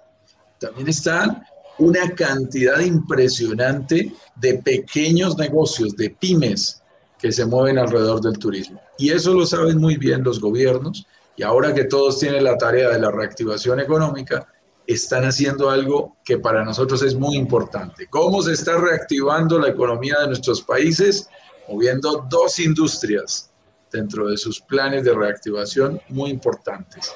también 0.58 0.88
está 0.88 1.46
una 1.78 2.10
cantidad 2.14 2.80
impresionante 2.80 4.12
de 4.36 4.54
pequeños 4.58 5.36
negocios, 5.36 5.96
de 5.96 6.10
pymes 6.10 6.82
que 7.18 7.32
se 7.32 7.46
mueven 7.46 7.78
alrededor 7.78 8.20
del 8.20 8.38
turismo. 8.38 8.80
Y 8.98 9.10
eso 9.10 9.32
lo 9.34 9.46
saben 9.46 9.78
muy 9.78 9.96
bien 9.96 10.22
los 10.22 10.40
gobiernos. 10.40 11.06
Y 11.36 11.42
ahora 11.42 11.74
que 11.74 11.84
todos 11.84 12.20
tienen 12.20 12.44
la 12.44 12.56
tarea 12.56 12.90
de 12.90 13.00
la 13.00 13.10
reactivación 13.10 13.80
económica, 13.80 14.46
están 14.86 15.24
haciendo 15.24 15.70
algo 15.70 16.16
que 16.24 16.38
para 16.38 16.64
nosotros 16.64 17.02
es 17.02 17.14
muy 17.14 17.36
importante. 17.36 18.06
¿Cómo 18.08 18.42
se 18.42 18.52
está 18.52 18.76
reactivando 18.76 19.58
la 19.58 19.68
economía 19.68 20.16
de 20.20 20.28
nuestros 20.28 20.62
países? 20.62 21.28
Moviendo 21.68 22.26
dos 22.28 22.58
industrias 22.58 23.50
dentro 23.90 24.28
de 24.28 24.36
sus 24.36 24.60
planes 24.60 25.04
de 25.04 25.14
reactivación 25.14 26.00
muy 26.08 26.30
importantes. 26.30 27.12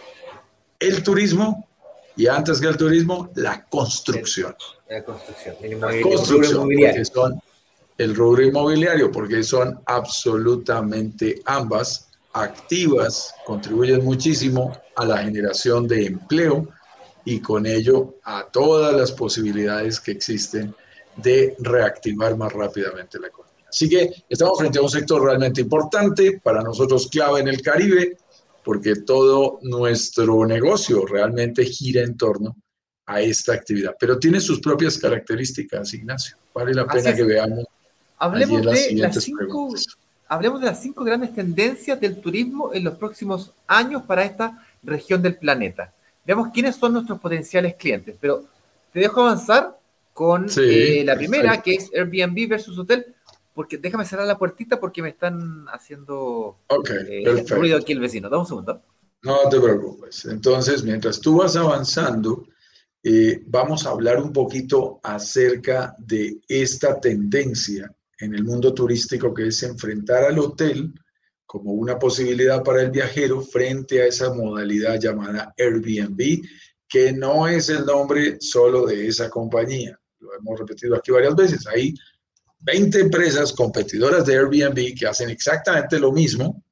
El 0.80 1.02
turismo 1.02 1.67
y 2.18 2.26
antes 2.26 2.60
que 2.60 2.66
el 2.66 2.76
turismo, 2.76 3.30
la 3.36 3.64
construcción. 3.66 4.54
La 4.90 5.04
construcción. 5.04 5.54
El 5.62 5.80
la 5.80 6.00
construcción, 6.02 6.68
porque 6.68 7.04
son 7.04 7.40
el 7.96 8.16
rubro 8.16 8.42
inmobiliario, 8.42 9.12
porque 9.12 9.44
son 9.44 9.80
absolutamente 9.86 11.40
ambas 11.44 12.08
activas, 12.32 13.32
contribuyen 13.46 14.04
muchísimo 14.04 14.76
a 14.96 15.04
la 15.04 15.18
generación 15.18 15.86
de 15.86 16.06
empleo, 16.06 16.68
y 17.24 17.40
con 17.40 17.66
ello 17.66 18.16
a 18.24 18.46
todas 18.50 18.96
las 18.96 19.12
posibilidades 19.12 20.00
que 20.00 20.10
existen 20.10 20.74
de 21.16 21.54
reactivar 21.60 22.36
más 22.36 22.52
rápidamente 22.52 23.20
la 23.20 23.28
economía. 23.28 23.66
Así 23.68 23.88
que 23.88 24.24
estamos 24.28 24.58
frente 24.58 24.80
a 24.80 24.82
un 24.82 24.90
sector 24.90 25.22
realmente 25.22 25.60
importante, 25.60 26.40
para 26.42 26.62
nosotros 26.62 27.06
clave 27.08 27.40
en 27.40 27.48
el 27.48 27.62
Caribe, 27.62 28.16
porque 28.68 28.96
todo 28.96 29.60
nuestro 29.62 30.44
negocio 30.44 31.06
realmente 31.06 31.64
gira 31.64 32.02
en 32.02 32.18
torno 32.18 32.54
a 33.06 33.22
esta 33.22 33.54
actividad. 33.54 33.96
Pero 33.98 34.18
tiene 34.18 34.40
sus 34.40 34.60
propias 34.60 34.98
características, 34.98 35.94
Ignacio. 35.94 36.36
Vale 36.52 36.74
la 36.74 36.86
pena 36.86 37.16
que 37.16 37.22
veamos. 37.22 37.64
Hablemos 38.18 38.60
de, 38.60 38.92
las 38.92 39.24
cinco, 39.24 39.72
hablemos 40.28 40.60
de 40.60 40.66
las 40.66 40.82
cinco 40.82 41.02
grandes 41.02 41.34
tendencias 41.34 41.98
del 41.98 42.20
turismo 42.20 42.74
en 42.74 42.84
los 42.84 42.96
próximos 42.96 43.54
años 43.66 44.02
para 44.02 44.22
esta 44.24 44.62
región 44.82 45.22
del 45.22 45.36
planeta 45.36 45.94
veamos 46.28 46.50
quiénes 46.52 46.76
son 46.76 46.92
nuestros 46.92 47.18
potenciales 47.18 47.74
clientes. 47.76 48.14
Pero 48.20 48.44
te 48.92 49.00
dejo 49.00 49.22
avanzar 49.22 49.78
con 50.12 50.46
eh, 50.58 51.02
la 51.02 51.16
primera, 51.16 51.62
que 51.62 51.76
es 51.76 51.90
Airbnb 51.94 52.46
versus 52.46 52.78
hotel, 52.78 53.06
porque 53.58 53.76
déjame 53.76 54.04
cerrar 54.04 54.24
la 54.24 54.38
puertita 54.38 54.78
porque 54.78 55.02
me 55.02 55.08
están 55.08 55.66
haciendo 55.72 56.60
eh, 57.10 57.44
ruido 57.48 57.76
aquí 57.76 57.90
el 57.90 57.98
vecino. 57.98 58.28
Dame 58.28 58.42
un 58.42 58.46
segundo. 58.46 58.84
No 59.24 59.48
te 59.50 59.58
preocupes. 59.58 60.26
Entonces, 60.26 60.84
mientras 60.84 61.20
tú 61.20 61.38
vas 61.38 61.56
avanzando, 61.56 62.46
eh, 63.02 63.42
vamos 63.46 63.84
a 63.84 63.90
hablar 63.90 64.22
un 64.22 64.32
poquito 64.32 65.00
acerca 65.02 65.96
de 65.98 66.38
esta 66.46 67.00
tendencia 67.00 67.92
en 68.20 68.32
el 68.32 68.44
mundo 68.44 68.72
turístico 68.72 69.34
que 69.34 69.48
es 69.48 69.60
enfrentar 69.64 70.22
al 70.22 70.38
hotel 70.38 70.94
como 71.44 71.72
una 71.72 71.98
posibilidad 71.98 72.62
para 72.62 72.82
el 72.82 72.92
viajero 72.92 73.40
frente 73.42 74.02
a 74.02 74.06
esa 74.06 74.32
modalidad 74.32 75.00
llamada 75.00 75.52
Airbnb, 75.58 76.42
que 76.88 77.12
no 77.12 77.48
es 77.48 77.70
el 77.70 77.84
nombre 77.84 78.36
solo 78.38 78.86
de 78.86 79.08
esa 79.08 79.28
compañía. 79.28 79.98
Lo 80.20 80.32
hemos 80.32 80.60
repetido 80.60 80.94
aquí 80.94 81.10
varias 81.10 81.34
veces. 81.34 81.66
Hay 81.66 81.92
20 82.60 83.00
empresas 83.00 83.52
competidoras 83.52 84.26
de 84.26 84.36
Airbnb 84.36 84.98
que 84.98 85.06
hacen 85.06 85.30
exactamente 85.30 85.98
lo 85.98 86.12
mismo 86.12 86.62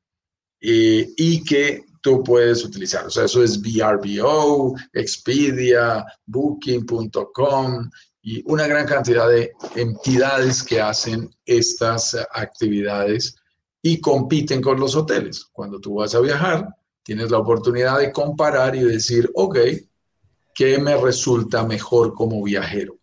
eh, 0.60 1.08
y 1.16 1.44
que 1.44 1.84
tú 2.00 2.22
puedes 2.22 2.64
utilizar. 2.64 3.06
O 3.06 3.10
sea, 3.10 3.24
eso 3.24 3.42
es 3.42 3.60
VRBO, 3.60 4.74
Expedia, 4.92 6.04
Booking.com 6.26 7.90
y 8.22 8.42
una 8.50 8.66
gran 8.66 8.86
cantidad 8.86 9.28
de 9.28 9.52
entidades 9.74 10.62
que 10.62 10.80
hacen 10.80 11.30
estas 11.44 12.16
actividades 12.32 13.36
y 13.82 14.00
compiten 14.00 14.60
con 14.60 14.80
los 14.80 14.96
hoteles. 14.96 15.44
Cuando 15.52 15.80
tú 15.80 15.94
vas 15.94 16.14
a 16.14 16.20
viajar, 16.20 16.68
tienes 17.04 17.30
la 17.30 17.38
oportunidad 17.38 18.00
de 18.00 18.10
comparar 18.10 18.74
y 18.74 18.80
decir, 18.80 19.30
ok, 19.34 19.58
¿qué 20.54 20.78
me 20.78 20.96
resulta 20.96 21.64
mejor 21.64 22.14
como 22.14 22.42
viajero? 22.42 22.95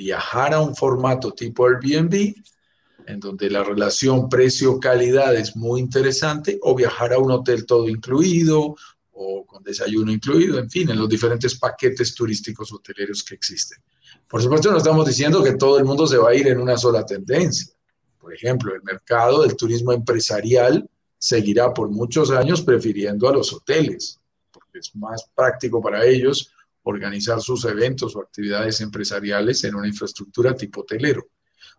Viajar 0.00 0.54
a 0.54 0.62
un 0.62 0.74
formato 0.74 1.32
tipo 1.32 1.66
Airbnb, 1.66 2.34
en 3.06 3.20
donde 3.20 3.50
la 3.50 3.62
relación 3.62 4.30
precio-calidad 4.30 5.36
es 5.36 5.54
muy 5.56 5.78
interesante, 5.78 6.58
o 6.62 6.74
viajar 6.74 7.12
a 7.12 7.18
un 7.18 7.30
hotel 7.30 7.66
todo 7.66 7.86
incluido 7.86 8.76
o 9.12 9.44
con 9.44 9.62
desayuno 9.62 10.10
incluido, 10.10 10.58
en 10.58 10.70
fin, 10.70 10.88
en 10.88 10.98
los 10.98 11.06
diferentes 11.06 11.58
paquetes 11.58 12.14
turísticos 12.14 12.72
hoteleros 12.72 13.22
que 13.22 13.34
existen. 13.34 13.76
Por 14.26 14.40
supuesto, 14.40 14.70
no 14.70 14.78
estamos 14.78 15.04
diciendo 15.04 15.42
que 15.42 15.56
todo 15.56 15.78
el 15.78 15.84
mundo 15.84 16.06
se 16.06 16.16
va 16.16 16.30
a 16.30 16.34
ir 16.34 16.48
en 16.48 16.58
una 16.58 16.78
sola 16.78 17.04
tendencia. 17.04 17.70
Por 18.18 18.32
ejemplo, 18.32 18.74
el 18.74 18.82
mercado 18.82 19.42
del 19.42 19.54
turismo 19.54 19.92
empresarial 19.92 20.88
seguirá 21.18 21.74
por 21.74 21.90
muchos 21.90 22.30
años 22.30 22.62
prefiriendo 22.62 23.28
a 23.28 23.34
los 23.34 23.52
hoteles, 23.52 24.18
porque 24.50 24.78
es 24.78 24.96
más 24.96 25.26
práctico 25.34 25.82
para 25.82 26.06
ellos 26.06 26.54
organizar 26.84 27.40
sus 27.40 27.64
eventos 27.64 28.16
o 28.16 28.20
actividades 28.20 28.80
empresariales 28.80 29.64
en 29.64 29.74
una 29.74 29.88
infraestructura 29.88 30.54
tipo 30.54 30.82
hotelero. 30.82 31.26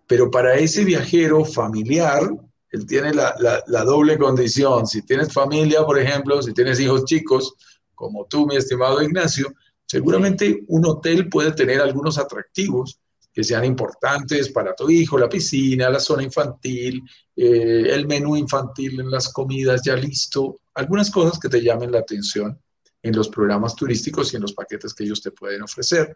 Pero 0.08 0.30
para 0.30 0.56
ese 0.56 0.84
viajero 0.84 1.46
familiar, 1.46 2.30
él 2.70 2.86
tiene 2.86 3.14
la, 3.14 3.36
la, 3.68 3.84
doble 3.84 4.18
condición. 4.18 4.88
Si 4.88 5.04
tienes 5.06 5.34
familia, 5.34 5.86
por 5.86 6.00
ejemplo, 6.00 6.42
si 6.42 6.54
tienes 6.54 6.80
hijos 6.80 7.06
chicos, 7.06 7.54
como 7.96 8.26
tú, 8.26 8.46
mi 8.46 8.56
estimado 8.56 9.02
Ignacio, 9.02 9.54
seguramente 9.86 10.64
un 10.68 10.86
hotel 10.86 11.30
puede 11.30 11.52
tener 11.52 11.82
algunos 11.82 12.18
atractivos 12.18 13.00
que 13.34 13.44
sean 13.44 13.64
importantes 13.64 14.50
para 14.50 14.76
tu 14.76 14.90
hijo, 14.90 15.18
la 15.18 15.30
piscina, 15.30 15.90
la 15.90 16.00
zona 16.00 16.24
infantil, 16.24 17.02
eh, 17.36 17.88
el 17.90 18.06
menú 18.08 18.36
infantil 18.36 19.00
en 19.00 19.10
las 19.10 19.32
comidas 19.32 19.82
ya 19.86 19.96
listo, 19.96 20.60
algunas 20.74 21.10
cosas 21.10 21.40
que 21.40 21.50
te 21.50 21.62
llamen 21.62 21.92
la 21.92 22.00
atención 22.00 22.60
en 23.04 23.16
los 23.16 23.30
programas 23.30 23.76
turísticos 23.76 24.32
y 24.32 24.36
en 24.36 24.44
los 24.44 24.54
paquetes 24.54 24.94
que 24.94 25.04
ellos 25.04 25.22
te 25.22 25.32
pueden 25.32 25.64
ofrecer. 25.64 26.16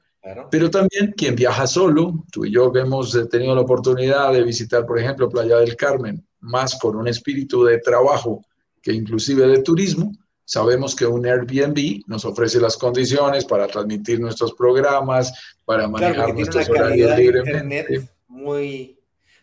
Pero 0.51 0.69
también 0.69 1.13
quien 1.17 1.35
viaja 1.35 1.65
solo, 1.65 2.25
tú 2.31 2.45
y 2.45 2.51
yo 2.51 2.71
hemos 2.75 3.15
eh, 3.15 3.25
tenido 3.25 3.55
la 3.55 3.61
oportunidad 3.61 4.31
de 4.33 4.43
visitar, 4.43 4.85
por 4.85 4.99
ejemplo, 4.99 5.29
Playa 5.29 5.57
del 5.57 5.75
Carmen, 5.75 6.25
más 6.41 6.77
con 6.79 6.95
un 6.95 7.07
espíritu 7.07 7.63
de 7.63 7.79
trabajo 7.79 8.45
que 8.81 8.93
inclusive 8.93 9.47
de 9.47 9.63
turismo, 9.63 10.11
Sabemos 10.45 10.95
que 10.95 11.07
un 11.07 11.25
Airbnb 11.25 12.03
nos 12.05 12.23
ofrece 12.23 12.59
las 12.59 12.77
condiciones 12.77 13.45
para 13.45 13.65
transmitir 13.65 14.19
nuestros 14.19 14.53
programas, 14.53 15.55
para 15.65 15.87
manejar 15.87 16.35
nuestros 16.35 16.69
horarios 16.69 17.17
libremente. 17.17 18.07
Muy, 18.27 18.99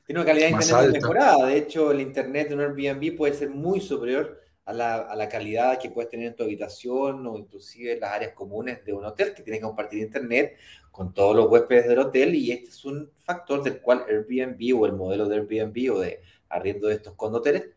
tiene 0.07 0.21
una 0.21 0.25
calidad 0.25 0.47
de 0.47 0.53
internet 0.53 0.93
mejorada. 0.93 1.47
De 1.47 1.57
hecho, 1.57 1.91
el 1.91 2.01
internet 2.01 2.49
de 2.51 2.55
un 2.55 2.61
Airbnb 2.61 3.17
puede 3.17 3.35
ser 3.35 3.51
muy 3.51 3.81
superior 3.81 4.41
a 4.65 4.73
la, 4.73 5.29
calidad 5.29 5.79
que 5.79 5.91
puedes 5.91 6.11
tener 6.11 6.29
en 6.29 6.37
tu 6.37 6.45
habitación 6.45 7.27
o 7.27 7.37
inclusive 7.37 7.93
en 7.93 8.01
las 8.01 8.13
áreas 8.13 8.33
comunes 8.33 8.85
de 8.85 8.93
un 8.93 9.05
hotel 9.05 9.35
que 9.35 9.43
tiene 9.43 9.59
que 9.59 9.65
compartir 9.65 10.01
internet 10.01 10.57
con 10.91 11.13
todos 11.13 11.35
los 11.35 11.51
huéspedes 11.51 11.89
del 11.89 11.99
hotel 11.99 12.35
y 12.35 12.53
este 12.53 12.69
es 12.69 12.85
un 12.85 13.11
factor 13.17 13.63
del 13.63 13.81
cual 13.81 14.05
Airbnb 14.09 14.79
o 14.79 14.87
el 14.87 14.93
modelo 14.93 15.27
de 15.29 15.37
Airbnb 15.37 15.93
o 15.93 16.01
de 16.01 16.21
arriendo 16.49 16.89
de 16.89 16.95
estos 16.95 17.15
condoteles 17.15 17.71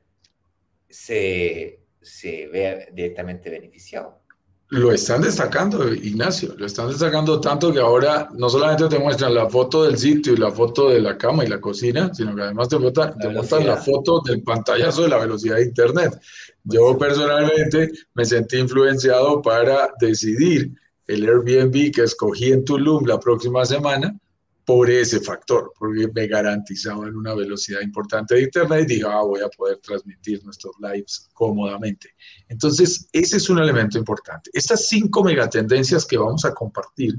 se, 0.90 1.80
se 2.02 2.48
ve 2.48 2.90
directamente 2.92 3.50
beneficiado. 3.50 4.25
Lo 4.70 4.92
están 4.92 5.22
destacando, 5.22 5.94
Ignacio, 5.94 6.56
lo 6.58 6.66
están 6.66 6.88
destacando 6.90 7.40
tanto 7.40 7.72
que 7.72 7.80
ahora 7.80 8.30
no 8.34 8.50
solamente 8.50 8.88
te 8.88 8.98
muestran 8.98 9.36
la 9.36 9.48
foto 9.48 9.84
del 9.84 9.96
sitio 9.96 10.34
y 10.34 10.38
la 10.38 10.52
foto 10.52 10.90
de 10.90 11.00
la 11.00 11.18
cama 11.18 11.46
y 11.46 11.48
la 11.48 11.62
cocina, 11.62 12.12
sino 12.12 12.36
que 12.36 12.42
además 12.42 12.70
te, 12.70 12.78
te 12.78 13.30
muestran 13.30 13.68
la 13.68 13.78
foto 13.78 14.22
del 14.26 14.42
pantallazo 14.42 15.04
de 15.04 15.10
la 15.10 15.20
velocidad 15.20 15.58
de 15.58 15.66
Internet. 15.66 16.20
Yo 16.64 16.98
personalmente 16.98 17.92
me 18.16 18.26
sentí 18.26 18.58
influenciado 18.58 19.40
para 19.40 19.92
decidir 20.00 20.72
el 21.06 21.24
Airbnb 21.24 21.94
que 21.94 22.02
escogí 22.02 22.52
en 22.52 22.66
Tulum 22.66 23.06
la 23.06 23.20
próxima 23.20 23.66
semana 23.66 24.18
por 24.66 24.90
ese 24.90 25.20
factor, 25.20 25.72
porque 25.78 26.10
me 26.14 26.28
garantizaban 26.28 27.16
una 27.16 27.36
velocidad 27.36 27.82
importante 27.82 28.34
de 28.34 28.44
Internet 28.44 28.86
y 28.90 28.96
dije, 28.96 29.06
ah, 29.08 29.22
voy 29.22 29.42
a 29.42 29.48
poder 29.50 29.78
transmitir 29.78 30.44
nuestros 30.44 30.76
lives 30.80 31.30
cómodamente. 31.34 32.10
Entonces, 32.50 33.08
ese 33.12 33.38
es 33.38 33.50
un 33.50 33.60
elemento 33.60 34.00
importante. 34.00 34.50
Estas 34.54 34.88
cinco 34.88 35.24
megatendencias 35.24 36.06
que 36.06 36.18
vamos 36.18 36.46
a 36.46 36.54
compartir 36.54 37.14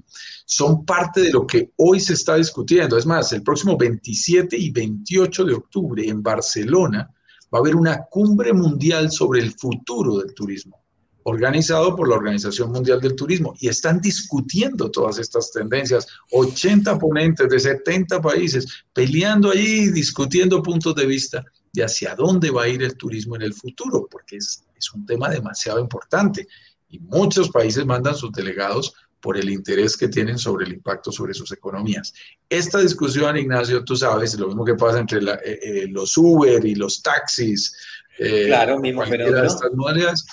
son 0.44 0.84
parte 0.84 1.20
de 1.20 1.30
lo 1.30 1.46
que 1.46 1.70
hoy 1.76 2.00
se 2.00 2.14
está 2.14 2.34
discutiendo. 2.34 2.98
Es 2.98 3.06
más, 3.06 3.32
el 3.32 3.44
próximo 3.44 3.76
27 3.76 4.56
y 4.56 4.72
28 4.72 5.44
de 5.44 5.54
octubre 5.54 6.08
en 6.08 6.22
Barcelona 6.22 7.08
va 7.54 7.58
a 7.58 7.60
haber 7.60 7.76
una 7.76 8.06
cumbre 8.10 8.52
mundial 8.52 9.12
sobre 9.12 9.40
el 9.40 9.52
futuro 9.52 10.18
del 10.18 10.34
turismo 10.34 10.85
organizado 11.28 11.96
por 11.96 12.08
la 12.08 12.14
Organización 12.14 12.70
Mundial 12.70 13.00
del 13.00 13.16
Turismo 13.16 13.54
y 13.58 13.68
están 13.68 14.00
discutiendo 14.00 14.90
todas 14.92 15.18
estas 15.18 15.50
tendencias. 15.50 16.06
80 16.30 16.98
ponentes 16.98 17.48
de 17.48 17.58
70 17.58 18.22
países 18.22 18.84
peleando 18.92 19.50
allí, 19.50 19.90
discutiendo 19.90 20.62
puntos 20.62 20.94
de 20.94 21.04
vista 21.04 21.44
de 21.72 21.82
hacia 21.82 22.14
dónde 22.14 22.50
va 22.50 22.62
a 22.62 22.68
ir 22.68 22.80
el 22.84 22.96
turismo 22.96 23.34
en 23.34 23.42
el 23.42 23.54
futuro, 23.54 24.06
porque 24.08 24.36
es, 24.36 24.64
es 24.76 24.92
un 24.94 25.04
tema 25.04 25.28
demasiado 25.28 25.80
importante 25.80 26.46
y 26.88 27.00
muchos 27.00 27.50
países 27.50 27.84
mandan 27.84 28.14
sus 28.14 28.30
delegados 28.30 28.94
por 29.20 29.36
el 29.36 29.50
interés 29.50 29.96
que 29.96 30.06
tienen 30.06 30.38
sobre 30.38 30.66
el 30.66 30.74
impacto 30.74 31.10
sobre 31.10 31.34
sus 31.34 31.50
economías. 31.50 32.14
Esta 32.48 32.78
discusión, 32.78 33.36
Ignacio, 33.36 33.82
tú 33.82 33.96
sabes, 33.96 34.38
lo 34.38 34.46
mismo 34.46 34.64
que 34.64 34.76
pasa 34.76 35.00
entre 35.00 35.18
eh, 35.18 35.38
eh, 35.44 35.86
los 35.88 36.16
Uber 36.16 36.64
y 36.64 36.76
los 36.76 37.02
taxis, 37.02 37.76
eh, 38.20 38.44
claro, 38.46 38.78
mismo 38.78 39.04
fenómeno. 39.04 39.40
de 39.40 39.46
estas 39.48 39.72
modalidades, 39.72 40.24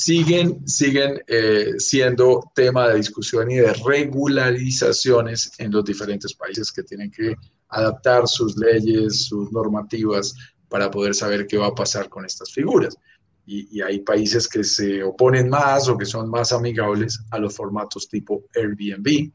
siguen, 0.00 0.66
siguen 0.66 1.22
eh, 1.26 1.74
siendo 1.76 2.50
tema 2.54 2.88
de 2.88 2.96
discusión 2.96 3.50
y 3.50 3.56
de 3.56 3.74
regularizaciones 3.84 5.52
en 5.58 5.70
los 5.72 5.84
diferentes 5.84 6.32
países 6.32 6.72
que 6.72 6.82
tienen 6.82 7.10
que 7.10 7.36
adaptar 7.68 8.26
sus 8.26 8.56
leyes, 8.56 9.26
sus 9.26 9.52
normativas 9.52 10.34
para 10.70 10.90
poder 10.90 11.14
saber 11.14 11.46
qué 11.46 11.58
va 11.58 11.66
a 11.66 11.74
pasar 11.74 12.08
con 12.08 12.24
estas 12.24 12.50
figuras. 12.50 12.96
Y, 13.44 13.68
y, 13.76 13.82
hay 13.82 14.00
países 14.00 14.48
que 14.48 14.64
se 14.64 15.02
oponen 15.02 15.50
más 15.50 15.88
o 15.88 15.98
que 15.98 16.06
son 16.06 16.30
más 16.30 16.52
amigables 16.52 17.20
a 17.30 17.38
los 17.38 17.54
formatos 17.54 18.08
tipo 18.08 18.44
Airbnb 18.54 19.30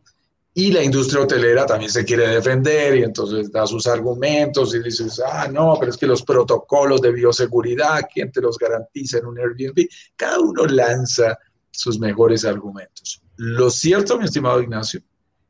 y 0.57 0.71
la 0.71 0.81
industria 0.81 1.21
hotelera 1.21 1.65
también 1.65 1.91
se 1.91 2.05
quiere 2.05 2.29
defender 2.29 2.95
y 2.95 3.03
entonces 3.03 3.51
da 3.51 3.67
sus 3.67 3.85
argumentos 3.87 4.73
y 4.73 4.81
dices, 4.81 5.21
ah, 5.23 5.49
no, 5.51 5.75
pero 5.77 5.91
es 5.91 5.97
que 5.97 6.07
los 6.07 6.23
protocolos 6.23 7.01
de 7.01 7.11
bioseguridad, 7.11 8.03
¿quién 8.11 8.31
te 8.31 8.39
los 8.39 8.57
garantiza 8.57 9.17
en 9.17 9.25
un 9.25 9.37
Airbnb? 9.37 9.85
Cada 10.15 10.39
uno 10.39 10.65
lanza 10.65 11.37
sus 11.69 11.99
mejores 11.99 12.45
argumentos. 12.45 13.21
Lo 13.35 13.69
cierto, 13.69 14.17
mi 14.17 14.23
estimado 14.23 14.61
Ignacio, 14.61 15.01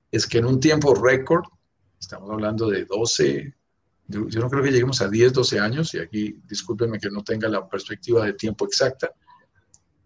es 0.09 0.25
que 0.25 0.39
en 0.39 0.45
un 0.45 0.59
tiempo 0.59 0.95
récord, 0.95 1.43
estamos 1.99 2.31
hablando 2.31 2.67
de 2.67 2.85
12, 2.85 3.53
yo 4.07 4.39
no 4.39 4.49
creo 4.49 4.63
que 4.63 4.71
lleguemos 4.71 5.01
a 5.01 5.07
10, 5.07 5.33
12 5.33 5.59
años, 5.59 5.93
y 5.93 5.99
aquí 5.99 6.41
discúlpenme 6.47 6.99
que 6.99 7.11
no 7.11 7.23
tenga 7.23 7.47
la 7.47 7.69
perspectiva 7.69 8.25
de 8.25 8.33
tiempo 8.33 8.65
exacta, 8.65 9.11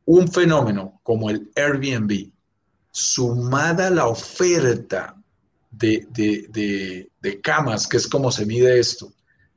un 0.03 0.27
fenómeno 0.27 0.99
como 1.03 1.29
el 1.29 1.49
Airbnb, 1.55 2.33
sumada 2.99 3.89
la 3.89 4.07
oferta 4.07 5.15
de, 5.71 7.09
camas, 7.41 7.87
que 7.87 7.97
es 7.97 8.07
como 8.07 8.31
se 8.31 8.45
mide 8.45 8.79
esto, 8.79 9.13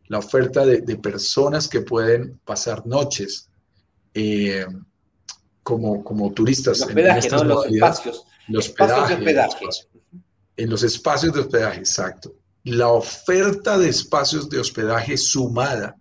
la 0.08 0.18
oferta 0.18 0.64
de, 0.64 0.96
personas 0.96 1.68
que 1.68 1.80
pueden 1.80 2.38
pasar 2.44 2.86
noches 2.86 3.48
eh, 4.14 4.66
como, 5.62 6.04
como 6.04 6.32
turistas 6.32 6.82
en, 6.88 7.48
los 7.48 7.66
espacios, 7.66 8.26
los 8.48 8.66
espacios 8.66 9.08
de 9.08 9.14
hospedaje. 9.14 9.64
en 10.56 10.70
los 10.70 10.82
espacios 10.82 11.32
de 11.32 11.40
hospedaje, 11.40 11.78
exacto. 11.80 12.34
La 12.64 12.88
oferta 12.88 13.78
de 13.78 13.88
espacios 13.88 14.48
de 14.48 14.60
hospedaje 14.60 15.16
sumada 15.16 15.96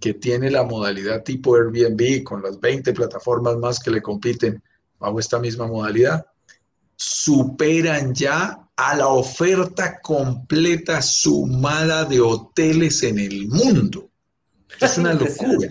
que 0.00 0.14
tiene 0.14 0.50
la 0.50 0.62
modalidad 0.62 1.24
tipo 1.24 1.56
Airbnb 1.56 2.22
con 2.22 2.42
las 2.42 2.60
20 2.60 2.92
plataformas 2.92 3.56
más 3.56 3.80
que 3.80 3.90
le 3.90 4.02
compiten 4.02 4.62
bajo 4.98 5.18
esta 5.18 5.38
misma 5.38 5.66
modalidad, 5.66 6.26
superan 6.96 8.14
ya 8.14 8.66
a 8.76 8.96
la 8.96 9.08
oferta 9.08 10.00
completa 10.00 11.00
sumada 11.00 12.04
de 12.04 12.20
hoteles 12.20 13.02
en 13.02 13.18
el 13.18 13.48
mundo. 13.48 14.10
Es 14.80 14.98
una 14.98 15.14
locura. 15.14 15.68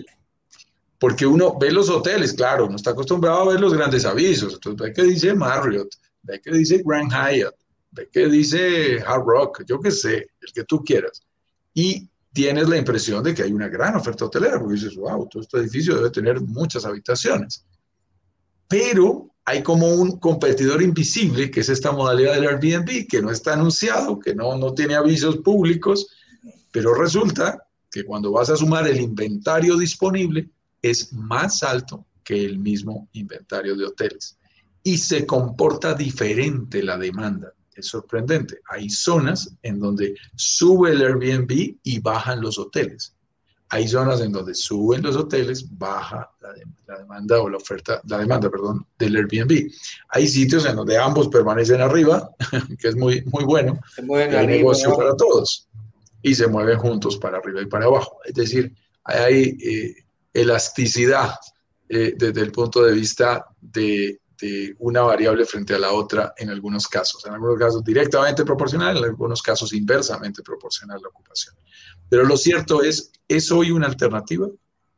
Porque 0.98 1.26
uno 1.26 1.56
ve 1.58 1.70
los 1.70 1.90
hoteles, 1.90 2.32
claro, 2.32 2.68
no 2.68 2.76
está 2.76 2.90
acostumbrado 2.90 3.42
a 3.42 3.52
ver 3.52 3.60
los 3.60 3.74
grandes 3.74 4.04
avisos. 4.04 4.54
Entonces 4.54 4.88
ve 4.88 4.92
que 4.92 5.02
dice 5.02 5.34
Marriott, 5.34 5.94
ve 6.22 6.40
que 6.40 6.50
dice 6.52 6.82
Grand 6.84 7.12
Hyatt, 7.12 7.54
ve 7.90 8.08
que 8.10 8.28
dice 8.28 9.00
Hard 9.06 9.24
Rock, 9.24 9.64
yo 9.66 9.78
qué 9.78 9.90
sé, 9.90 10.30
el 10.40 10.52
que 10.54 10.64
tú 10.64 10.82
quieras. 10.82 11.22
Y 11.74 12.08
tienes 12.32 12.68
la 12.68 12.78
impresión 12.78 13.22
de 13.22 13.34
que 13.34 13.42
hay 13.42 13.52
una 13.52 13.68
gran 13.68 13.94
oferta 13.96 14.24
hotelera, 14.24 14.58
porque 14.58 14.74
dices, 14.74 14.96
wow, 14.96 15.28
todo 15.28 15.42
este 15.42 15.58
edificio 15.58 15.96
debe 15.96 16.10
tener 16.10 16.40
muchas 16.40 16.84
habitaciones. 16.84 17.64
Pero 18.68 19.30
hay 19.48 19.62
como 19.62 19.86
un 19.86 20.18
competidor 20.18 20.82
invisible, 20.82 21.52
que 21.52 21.60
es 21.60 21.68
esta 21.68 21.92
modalidad 21.92 22.34
del 22.34 22.48
Airbnb, 22.48 23.06
que 23.06 23.22
no 23.22 23.30
está 23.30 23.54
anunciado, 23.54 24.18
que 24.18 24.34
no, 24.34 24.58
no 24.58 24.74
tiene 24.74 24.96
avisos 24.96 25.38
públicos, 25.38 26.08
pero 26.72 26.94
resulta 26.94 27.64
que 27.88 28.04
cuando 28.04 28.32
vas 28.32 28.50
a 28.50 28.56
sumar 28.56 28.88
el 28.88 29.00
inventario 29.00 29.76
disponible, 29.76 30.50
es 30.82 31.12
más 31.12 31.62
alto 31.62 32.04
que 32.24 32.44
el 32.44 32.58
mismo 32.58 33.08
inventario 33.12 33.76
de 33.76 33.84
hoteles. 33.86 34.36
Y 34.82 34.98
se 34.98 35.24
comporta 35.24 35.94
diferente 35.94 36.82
la 36.82 36.98
demanda. 36.98 37.52
Es 37.72 37.86
sorprendente. 37.86 38.60
Hay 38.68 38.90
zonas 38.90 39.56
en 39.62 39.78
donde 39.78 40.16
sube 40.34 40.90
el 40.90 41.02
Airbnb 41.02 41.76
y 41.84 42.00
bajan 42.00 42.40
los 42.40 42.58
hoteles. 42.58 43.15
Hay 43.76 43.86
zonas 43.86 44.22
en 44.22 44.32
donde 44.32 44.54
suben 44.54 45.02
los 45.02 45.16
hoteles, 45.16 45.66
baja 45.76 46.30
la, 46.40 46.96
demanda 46.96 47.42
o 47.42 47.50
la 47.50 47.58
oferta, 47.58 48.00
la 48.08 48.16
demanda, 48.16 48.48
perdón, 48.48 48.86
del 48.98 49.16
Airbnb. 49.16 49.70
Hay 50.08 50.26
sitios 50.26 50.64
en 50.64 50.76
donde 50.76 50.96
ambos 50.96 51.28
permanecen 51.28 51.82
arriba, 51.82 52.30
que 52.80 52.88
es 52.88 52.96
muy, 52.96 53.22
muy 53.26 53.44
bueno. 53.44 53.78
Se 53.94 54.00
hay 54.34 54.46
negocio 54.46 54.96
para 54.96 55.14
todos 55.14 55.68
y 56.22 56.34
se 56.34 56.46
mueven 56.46 56.78
juntos 56.78 57.18
para 57.18 57.36
arriba 57.36 57.60
y 57.60 57.66
para 57.66 57.84
abajo. 57.84 58.18
Es 58.24 58.32
decir, 58.32 58.74
hay 59.04 59.58
eh, 59.62 59.94
elasticidad 60.32 61.34
eh, 61.90 62.14
desde 62.16 62.40
el 62.40 62.52
punto 62.52 62.82
de 62.82 62.94
vista 62.94 63.44
de, 63.60 64.22
de 64.38 64.74
una 64.78 65.02
variable 65.02 65.44
frente 65.44 65.74
a 65.74 65.78
la 65.78 65.92
otra 65.92 66.34
en 66.36 66.50
algunos 66.50 66.86
casos. 66.88 67.24
En 67.26 67.32
algunos 67.32 67.58
casos 67.58 67.84
directamente 67.84 68.44
proporcional, 68.44 68.96
en 68.98 69.04
algunos 69.04 69.42
casos 69.42 69.72
inversamente 69.72 70.42
proporcional 70.42 70.98
a 70.98 71.00
la 71.00 71.08
ocupación. 71.08 71.54
Pero 72.08 72.24
lo 72.24 72.36
cierto 72.36 72.82
es, 72.82 73.10
es 73.28 73.50
hoy 73.50 73.70
una 73.70 73.86
alternativa 73.86 74.48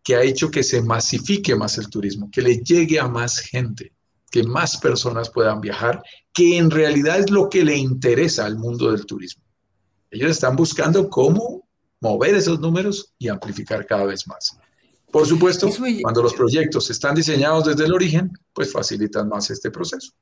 que 0.02 0.16
ha 0.16 0.22
hecho 0.22 0.50
que 0.50 0.62
se 0.62 0.82
masifique 0.82 1.54
más 1.54 1.78
el 1.78 1.88
turismo, 1.88 2.30
que 2.30 2.42
le 2.42 2.58
llegue 2.58 2.98
a 2.98 3.08
más 3.08 3.38
gente, 3.38 3.92
que 4.30 4.42
más 4.42 4.76
personas 4.78 5.30
puedan 5.30 5.60
viajar, 5.60 6.02
que 6.32 6.56
en 6.56 6.70
realidad 6.70 7.18
es 7.18 7.30
lo 7.30 7.48
que 7.48 7.64
le 7.64 7.76
interesa 7.76 8.46
al 8.46 8.56
mundo 8.56 8.90
del 8.90 9.06
turismo. 9.06 9.44
Ellos 10.10 10.30
están 10.30 10.56
buscando 10.56 11.08
cómo 11.08 11.68
mover 12.00 12.34
esos 12.34 12.60
números 12.60 13.12
y 13.18 13.28
amplificar 13.28 13.84
cada 13.86 14.04
vez 14.04 14.26
más. 14.26 14.58
Por 15.10 15.26
supuesto, 15.26 15.68
cuando 16.02 16.22
los 16.22 16.34
proyectos 16.34 16.90
están 16.90 17.14
diseñados 17.14 17.64
desde 17.64 17.86
el 17.86 17.94
origen, 17.94 18.30
pues 18.52 18.72
facilitan 18.72 19.28
más 19.28 19.50
este 19.50 19.70
proceso. 19.70 20.12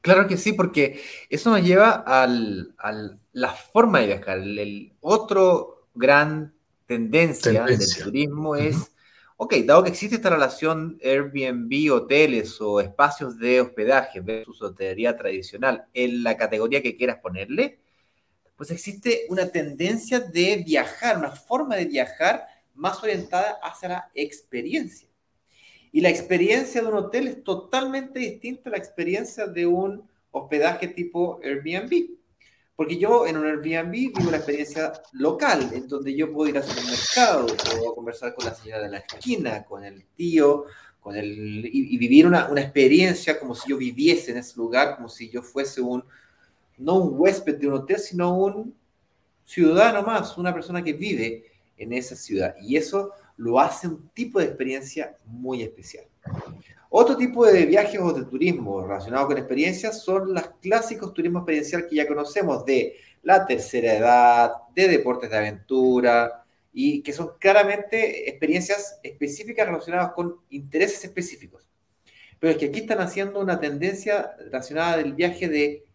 Claro 0.00 0.26
que 0.26 0.38
sí, 0.38 0.54
porque 0.54 1.02
eso 1.28 1.50
nos 1.50 1.62
lleva 1.62 2.02
a 2.06 2.26
la 2.26 3.52
forma 3.52 4.00
de 4.00 4.06
viajar. 4.06 4.38
El, 4.38 4.92
otro 5.00 5.88
gran 5.94 6.54
tendencia, 6.86 7.64
del 7.64 7.78
turismo 8.02 8.56
es, 8.56 8.92
ok, 9.36 9.54
dado 9.66 9.82
que 9.82 9.90
existe 9.90 10.16
esta 10.16 10.30
relación 10.30 10.98
Airbnb, 11.04 11.92
hoteles 11.92 12.58
o 12.60 12.80
espacios 12.80 13.38
de 13.38 13.60
hospedaje 13.60 14.20
versus 14.20 14.62
hotelería 14.62 15.16
tradicional 15.16 15.84
en 15.92 16.22
la 16.22 16.36
categoría 16.36 16.82
que 16.82 16.96
quieras 16.96 17.18
ponerle, 17.22 17.80
pues 18.56 18.70
existe 18.70 19.26
una 19.28 19.48
tendencia 19.48 20.20
de 20.20 20.62
viajar, 20.66 21.18
una 21.18 21.30
forma 21.30 21.76
de 21.76 21.84
viajar 21.84 22.46
más 22.80 23.02
orientada 23.02 23.58
hacia 23.62 23.88
la 23.90 24.10
experiencia. 24.14 25.06
Y 25.92 26.00
la 26.00 26.08
experiencia 26.08 26.80
de 26.80 26.88
un 26.88 26.94
hotel 26.94 27.28
es 27.28 27.44
totalmente 27.44 28.18
distinta 28.18 28.70
a 28.70 28.72
la 28.72 28.78
experiencia 28.78 29.46
de 29.46 29.66
un 29.66 30.08
hospedaje 30.30 30.88
tipo 30.88 31.40
Airbnb. 31.44 32.16
Porque 32.74 32.96
yo 32.96 33.26
en 33.26 33.36
un 33.36 33.46
Airbnb 33.46 33.90
vivo 33.92 34.26
una 34.26 34.38
experiencia 34.38 34.92
local, 35.12 35.70
en 35.74 35.86
donde 35.88 36.14
yo 36.14 36.32
puedo 36.32 36.48
ir 36.48 36.56
a 36.56 36.62
supermercado, 36.62 37.46
puedo 37.46 37.94
conversar 37.94 38.34
con 38.34 38.46
la 38.46 38.54
señora 38.54 38.82
de 38.82 38.88
la 38.88 38.98
esquina, 38.98 39.62
con 39.64 39.84
el 39.84 40.06
tío, 40.16 40.64
con 41.00 41.16
el, 41.16 41.68
y, 41.70 41.98
vivir 41.98 42.26
una, 42.26 42.48
una, 42.48 42.62
experiencia 42.62 43.38
como 43.38 43.54
si 43.54 43.68
yo 43.68 43.76
viviese 43.76 44.30
en 44.30 44.38
ese 44.38 44.56
lugar, 44.56 44.96
como 44.96 45.10
si 45.10 45.28
yo 45.28 45.42
fuese 45.42 45.82
un, 45.82 46.02
no 46.78 46.94
un 46.94 47.20
huésped 47.20 47.56
de 47.56 47.66
un 47.66 47.74
hotel, 47.74 47.98
sino 47.98 48.34
un 48.38 48.74
ciudadano 49.44 50.02
más, 50.02 50.38
una 50.38 50.54
persona 50.54 50.82
que 50.82 50.94
vive 50.94 51.49
en 51.80 51.92
esa 51.92 52.14
ciudad. 52.14 52.54
Y 52.60 52.76
eso 52.76 53.12
lo 53.36 53.58
hace 53.58 53.88
un 53.88 54.10
tipo 54.10 54.38
de 54.38 54.46
experiencia 54.46 55.16
muy 55.24 55.62
especial. 55.62 56.04
Otro 56.90 57.16
tipo 57.16 57.46
de 57.46 57.66
viajes 57.66 58.00
o 58.00 58.12
de 58.12 58.24
turismo 58.24 58.82
relacionado 58.82 59.28
con 59.28 59.38
experiencias 59.38 60.02
son 60.02 60.34
los 60.34 60.42
clásicos 60.60 61.14
turismo 61.14 61.38
experiencial 61.38 61.86
que 61.88 61.96
ya 61.96 62.06
conocemos 62.06 62.64
de 62.64 62.96
la 63.22 63.46
tercera 63.46 63.94
edad, 63.94 64.52
de 64.74 64.88
deportes 64.88 65.30
de 65.30 65.36
aventura 65.36 66.44
y 66.72 67.02
que 67.02 67.12
son 67.12 67.32
claramente 67.38 68.28
experiencias 68.28 68.98
específicas 69.02 69.66
relacionadas 69.66 70.12
con 70.12 70.36
intereses 70.50 71.02
específicos. 71.04 71.68
Pero 72.38 72.52
es 72.52 72.58
que 72.58 72.66
aquí 72.66 72.80
están 72.80 73.00
haciendo 73.00 73.40
una 73.40 73.60
tendencia 73.60 74.34
relacionada 74.38 74.96
del 74.96 75.14
viaje 75.14 75.48
de, 75.48 75.86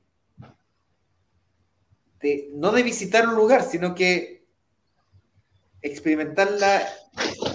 de 2.22 2.50
no 2.54 2.72
de 2.72 2.84
visitar 2.84 3.28
un 3.28 3.36
lugar, 3.36 3.64
sino 3.64 3.94
que 3.94 4.35
experimentar 5.86 6.52
la 6.52 6.82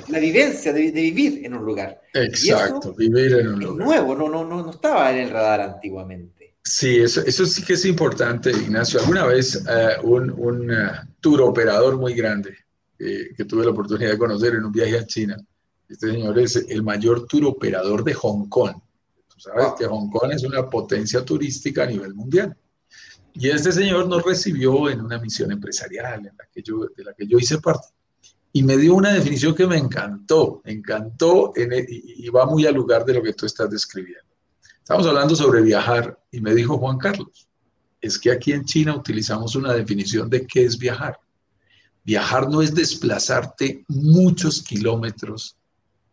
la 0.08 0.18
vivencia 0.18 0.72
de, 0.72 0.90
vivir 0.90 1.44
en 1.44 1.54
un 1.54 1.64
lugar. 1.64 2.00
Exacto, 2.14 2.94
vivir 2.94 3.32
en 3.34 3.48
un 3.48 3.60
lugar. 3.60 3.86
Nuevo, 3.86 4.14
no, 4.14 4.28
no, 4.28 4.44
no, 4.44 4.62
no 4.62 4.70
estaba 4.70 5.10
en 5.12 5.18
el 5.18 5.30
radar 5.30 5.60
antiguamente. 5.60 6.56
Sí, 6.62 6.98
eso, 6.98 7.22
eso 7.24 7.46
sí 7.46 7.64
que 7.64 7.74
es 7.74 7.84
importante, 7.84 8.50
Ignacio. 8.50 9.00
Alguna 9.00 9.26
vez 9.26 9.64
eh, 9.68 9.96
un, 10.02 10.30
un 10.30 10.70
uh, 10.70 10.90
tour 11.20 11.40
operador 11.42 11.96
muy 11.96 12.14
grande 12.14 12.54
eh, 12.98 13.30
que 13.36 13.44
tuve 13.44 13.64
la 13.64 13.70
oportunidad 13.70 14.10
de 14.10 14.18
conocer 14.18 14.54
en 14.54 14.64
un 14.64 14.72
viaje 14.72 14.98
a 14.98 15.06
China, 15.06 15.36
este 15.88 16.12
señor 16.12 16.38
es 16.38 16.56
el 16.56 16.82
mayor 16.82 17.26
tour 17.26 17.46
operador 17.46 18.04
de 18.04 18.14
Hong 18.14 18.48
Kong. 18.48 18.76
Tú 19.28 19.40
sabes 19.40 19.72
que 19.78 19.86
Hong 19.86 20.10
Kong 20.10 20.32
es 20.32 20.44
una 20.44 20.68
potencia 20.68 21.24
turística 21.24 21.82
a 21.84 21.86
nivel 21.86 22.14
mundial. 22.14 22.56
Y 23.32 23.48
este 23.48 23.72
señor 23.72 24.08
nos 24.08 24.22
recibió 24.22 24.90
en 24.90 25.00
una 25.00 25.18
misión 25.18 25.50
empresarial 25.50 26.26
en 26.26 26.36
la 26.36 26.46
que 26.52 26.62
yo, 26.62 26.86
de 26.96 27.04
la 27.04 27.14
que 27.14 27.26
yo 27.26 27.38
hice 27.38 27.58
parte 27.58 27.88
y 28.52 28.62
me 28.62 28.76
dio 28.76 28.94
una 28.94 29.12
definición 29.12 29.54
que 29.54 29.66
me 29.66 29.76
encantó, 29.76 30.60
encantó 30.64 31.52
e, 31.54 31.86
y, 31.88 32.28
va 32.30 32.46
muy 32.46 32.66
al 32.66 32.74
lugar 32.74 33.04
de 33.04 33.14
lo 33.14 33.22
que 33.22 33.32
tú 33.32 33.46
estás 33.46 33.70
describiendo. 33.70 34.28
Estamos 34.78 35.06
hablando 35.06 35.36
sobre 35.36 35.62
viajar 35.62 36.18
y 36.32 36.40
me 36.40 36.54
dijo 36.54 36.78
Juan 36.78 36.98
Carlos, 36.98 37.48
es 38.00 38.18
que 38.18 38.32
aquí 38.32 38.52
en 38.52 38.64
China 38.64 38.96
utilizamos 38.96 39.54
una 39.54 39.72
definición 39.72 40.28
de 40.28 40.46
qué 40.46 40.64
es 40.64 40.78
viajar. 40.78 41.18
Viajar 42.02 42.48
no 42.48 42.62
es 42.62 42.74
desplazarte 42.74 43.84
muchos 43.88 44.62
kilómetros 44.62 45.56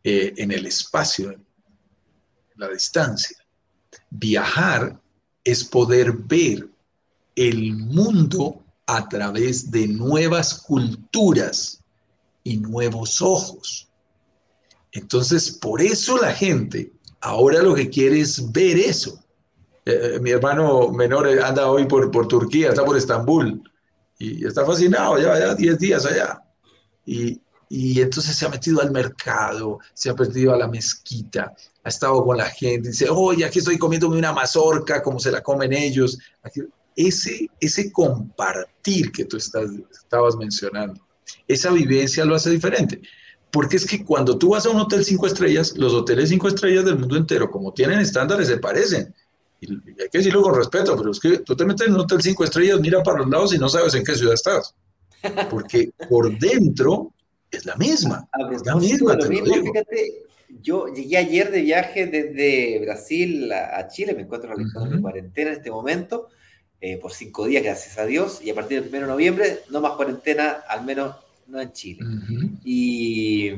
eh, 0.04 0.34
en 0.38 0.52
el 0.52 0.66
espacio, 0.66 1.32
en 1.32 1.44
la 2.56 2.68
distancia. 2.70 3.38
Viajar 4.10 5.00
es 5.44 5.64
poder 5.64 6.12
ver 6.12 6.70
el 7.36 7.74
mundo 7.74 8.64
a 8.86 9.08
través 9.08 9.72
de 9.72 9.88
nuevas 9.88 10.56
culturas, 10.56 11.84
y 12.48 12.58
nuevos 12.58 13.22
ojos. 13.22 13.90
Entonces, 14.94 15.52
por 15.52 15.82
eso 15.82 16.18
la 16.18 16.34
gente 16.34 16.94
ahora 17.20 17.62
lo 17.62 17.76
que 17.76 17.90
quiere 17.90 18.22
es 18.22 18.52
ver 18.54 18.78
eso. 18.78 19.20
Eh, 19.86 20.14
eh, 20.16 20.20
mi 20.22 20.32
hermano 20.32 20.90
menor 20.92 21.28
anda 21.42 21.70
hoy 21.70 21.86
por, 21.86 22.10
por 22.10 22.28
Turquía, 22.28 22.70
está 22.70 22.86
por 22.86 22.96
Estambul 22.96 23.62
y 24.18 24.46
está 24.46 24.66
fascinado, 24.66 25.20
ya 25.20 25.38
ya 25.38 25.56
10 25.56 25.78
días 25.78 26.06
allá. 26.06 26.42
Y, 27.06 27.42
y 27.68 28.00
entonces 28.00 28.34
se 28.34 28.46
ha 28.46 28.50
metido 28.50 28.82
al 28.82 28.92
mercado, 28.92 29.80
se 29.94 30.10
ha 30.10 30.14
metido 30.14 30.54
a 30.54 30.58
la 30.58 30.70
mezquita, 30.70 31.54
ha 31.84 31.90
estado 31.90 32.24
con 32.24 32.38
la 32.38 32.46
gente, 32.46 32.90
dice, 32.90 33.10
oye, 33.10 33.44
aquí 33.44 33.60
estoy 33.60 33.78
comiéndome 33.78 34.18
una 34.18 34.32
mazorca 34.32 35.04
como 35.04 35.20
se 35.20 35.32
la 35.32 35.42
comen 35.44 35.74
ellos. 35.74 36.18
ese, 36.96 37.50
ese 37.60 37.92
compartir 37.92 39.12
que 39.12 39.26
tú 39.26 39.36
estabas 39.36 40.38
mencionando, 40.38 41.07
esa 41.48 41.72
vivencia 41.72 42.26
lo 42.26 42.36
hace 42.36 42.50
diferente. 42.50 43.02
Porque 43.52 43.78
es 43.78 43.86
que 43.86 44.04
cuando 44.04 44.38
tú 44.38 44.50
vas 44.50 44.66
a 44.66 44.70
un 44.70 44.80
hotel 44.80 45.04
cinco 45.04 45.26
estrellas, 45.26 45.78
los 45.78 45.94
hoteles 45.94 46.30
cinco 46.30 46.48
estrellas 46.48 46.86
del 46.86 47.00
mundo 47.00 47.16
entero, 47.16 47.50
como 47.50 47.74
tienen 47.74 48.00
estándares, 48.00 48.48
se 48.48 48.58
parecen. 48.58 49.14
Y 49.62 49.74
hay 49.74 50.10
que 50.12 50.18
decirlo 50.20 50.42
con 50.42 50.56
respeto, 50.56 50.96
pero 50.98 51.12
es 51.12 51.20
que 51.20 51.40
tú 51.40 51.56
te 51.56 51.66
metes 51.66 51.88
en 51.88 51.94
un 51.94 52.02
hotel 52.02 52.22
cinco 52.22 52.44
estrellas, 52.44 52.80
mira 52.80 53.02
para 53.02 53.20
los 53.20 53.30
lados 53.30 53.54
y 53.54 53.58
no 53.58 53.70
sabes 53.70 53.96
en 53.96 54.04
qué 54.04 54.16
ciudad 54.16 54.34
estás. 54.34 54.76
Porque 55.50 55.92
por 56.10 56.38
dentro 56.38 57.14
es 57.50 57.66
la 57.66 57.76
misma. 57.76 58.28
Es 58.52 58.66
la 58.66 58.76
misma, 58.76 59.18
Fíjate, 59.18 60.28
yo 60.62 60.88
llegué 60.88 61.18
ayer 61.18 61.52
de 61.52 61.62
viaje 61.62 62.06
desde 62.06 62.80
Brasil 62.82 63.52
a, 63.52 63.88
Chile, 63.88 64.14
me 64.14 64.22
encuentro 64.22 64.50
realizando 64.50 64.96
mi 64.96 65.02
cuarentena 65.02 65.52
en 65.52 65.58
este 65.58 65.72
momento 65.72 66.30
eh, 66.80 66.98
por 66.98 67.12
cinco 67.12 67.46
días, 67.46 67.64
gracias 67.64 67.98
a 67.98 68.06
Dios, 68.06 68.42
y 68.44 68.50
a 68.50 68.56
partir 68.56 68.82
del 68.82 68.90
1 68.90 69.02
de 69.02 69.08
noviembre 69.08 69.60
no 69.70 69.82
más 69.82 69.94
cuarentena, 69.94 70.64
al 70.68 70.86
menos 70.86 71.16
no 71.48 71.60
en 71.60 71.72
Chile. 71.72 72.06
Y 72.64 73.52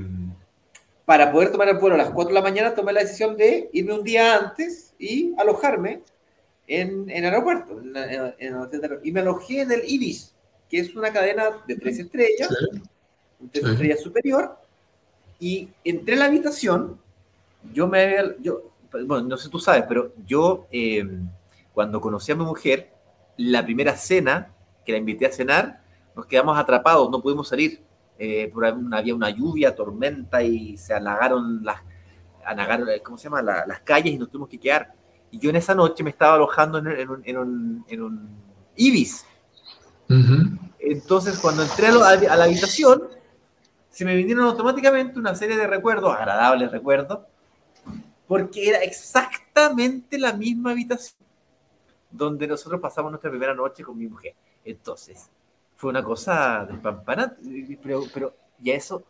para 1.05 1.31
poder 1.31 1.51
tomar 1.51 1.67
el 1.69 1.77
vuelo 1.77 1.95
a 1.95 1.97
las 1.97 2.11
4 2.11 2.29
de 2.29 2.33
la 2.33 2.41
mañana, 2.41 2.75
tomé 2.75 2.93
la 2.93 3.01
decisión 3.01 3.35
de 3.35 3.69
irme 3.73 3.93
un 3.93 4.03
día 4.03 4.37
antes 4.37 4.93
y 4.99 5.33
alojarme 5.37 6.01
en, 6.67 7.09
el 7.09 7.25
aeropuerto. 7.25 7.81
y 9.03 9.11
me 9.11 9.19
alojé 9.19 9.61
en 9.61 9.71
el 9.71 9.81
Ibis, 9.85 10.33
que 10.69 10.79
es 10.79 10.95
una 10.95 11.11
cadena 11.11 11.49
de 11.67 11.75
tres 11.75 11.99
estrellas, 11.99 12.49
tres 13.51 13.65
estrellas 13.65 14.01
superior, 14.01 14.55
y 15.39 15.69
entré 15.83 16.13
en 16.13 16.19
la 16.19 16.25
habitación, 16.25 16.99
yo 17.73 17.87
me 17.87 18.35
yo 18.41 18.69
bueno, 18.91 19.21
no 19.21 19.37
sé 19.37 19.49
tú 19.49 19.59
sabes, 19.59 19.83
pero 19.87 20.13
yo 20.25 20.67
eh, 20.71 21.07
cuando 21.73 22.01
conocí 22.01 22.31
a 22.31 22.35
mi 22.35 22.43
mujer, 22.43 22.91
la 23.39 23.63
primera 23.63 23.95
cena 23.95 24.53
que 24.85 24.91
la 24.91 24.97
invité 24.97 25.25
a 25.25 25.31
cenar, 25.31 25.81
nos 26.15 26.25
quedamos 26.25 26.57
atrapados, 26.57 27.09
no 27.09 27.21
pudimos 27.21 27.47
salir. 27.47 27.81
Eh, 28.17 28.51
por 28.53 28.65
había 28.65 29.15
una 29.15 29.29
lluvia, 29.29 29.73
tormenta 29.73 30.43
y 30.43 30.75
se 30.75 30.93
alagaron 30.93 31.63
las, 31.63 31.77
alagaron, 32.45 32.89
¿cómo 33.01 33.17
se 33.17 33.25
llama? 33.25 33.41
las 33.41 33.79
calles 33.79 34.13
y 34.13 34.17
nos 34.17 34.29
tuvimos 34.29 34.49
que 34.49 34.59
quedar. 34.59 34.93
Y 35.31 35.39
yo 35.39 35.51
en 35.51 35.55
esa 35.55 35.73
noche 35.73 36.03
me 36.03 36.09
estaba 36.09 36.35
alojando 36.35 36.79
en, 36.79 37.09
un, 37.09 37.21
en 37.23 37.37
un, 37.37 37.85
en 37.87 38.01
un 38.01 38.29
Ibis. 38.75 39.25
Entonces, 40.79 41.37
cuando 41.39 41.63
entré 41.63 41.87
a, 41.87 42.33
a, 42.33 42.35
la 42.35 42.43
habitación, 42.43 43.03
se 43.89 44.03
me 44.03 44.15
vinieron 44.15 44.43
automáticamente 44.43 45.17
una 45.17 45.33
serie 45.33 45.55
de 45.55 45.67
recuerdos, 45.67 46.13
agradables 46.13 46.71
recuerdos, 46.71 47.19
porque 48.27 48.67
era 48.67 48.79
exactamente 48.79 50.17
la 50.17 50.33
misma 50.33 50.71
habitación 50.71 51.28
donde 52.11 52.47
nosotros 52.47 52.81
pasamos 52.81 53.11
nuestra 53.11 53.29
primera 53.29 53.53
noche 53.53 53.83
con 53.83 53.97
mi 53.97 54.07
mujer. 54.07 54.33
Entonces, 54.63 55.29
fue 55.75 55.89
una 55.89 56.03
cosa 56.03 56.67
despampanante, 56.69 57.37
pero, 57.81 58.03
pero 58.13 58.35
ya 58.59 58.73
eso, 58.73 59.03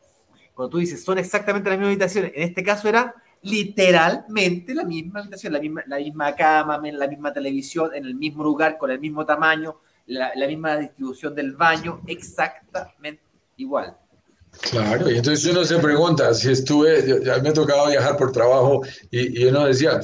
cuando 0.53 0.69
tú 0.69 0.77
dices, 0.77 1.03
son 1.03 1.17
exactamente 1.17 1.69
las 1.69 1.79
mismas 1.79 1.93
habitaciones, 1.93 2.31
en 2.35 2.43
este 2.43 2.63
caso 2.63 2.87
era 2.87 3.15
literalmente 3.41 4.75
la 4.75 4.83
misma 4.83 5.21
habitación, 5.21 5.53
la 5.53 5.59
misma, 5.59 5.83
la 5.87 5.97
misma 5.97 6.35
cama, 6.35 6.79
la 6.83 7.07
misma 7.07 7.33
televisión, 7.33 7.91
en 7.95 8.05
el 8.05 8.15
mismo 8.15 8.43
lugar, 8.43 8.77
con 8.77 8.91
el 8.91 8.99
mismo 8.99 9.25
tamaño, 9.25 9.79
la, 10.07 10.31
la 10.35 10.47
misma 10.47 10.77
distribución 10.77 11.33
del 11.33 11.55
baño, 11.55 12.01
exactamente 12.05 13.23
igual. 13.57 13.97
Claro, 14.71 15.09
y 15.09 15.17
entonces 15.17 15.45
uno 15.51 15.63
se 15.63 15.77
pregunta, 15.77 16.33
si 16.33 16.51
estuve, 16.51 17.23
ya 17.23 17.37
me 17.37 17.49
ha 17.49 17.53
tocado 17.53 17.87
viajar 17.87 18.17
por 18.17 18.31
trabajo 18.31 18.81
y, 19.11 19.43
y 19.43 19.45
uno 19.45 19.65
decía, 19.65 19.99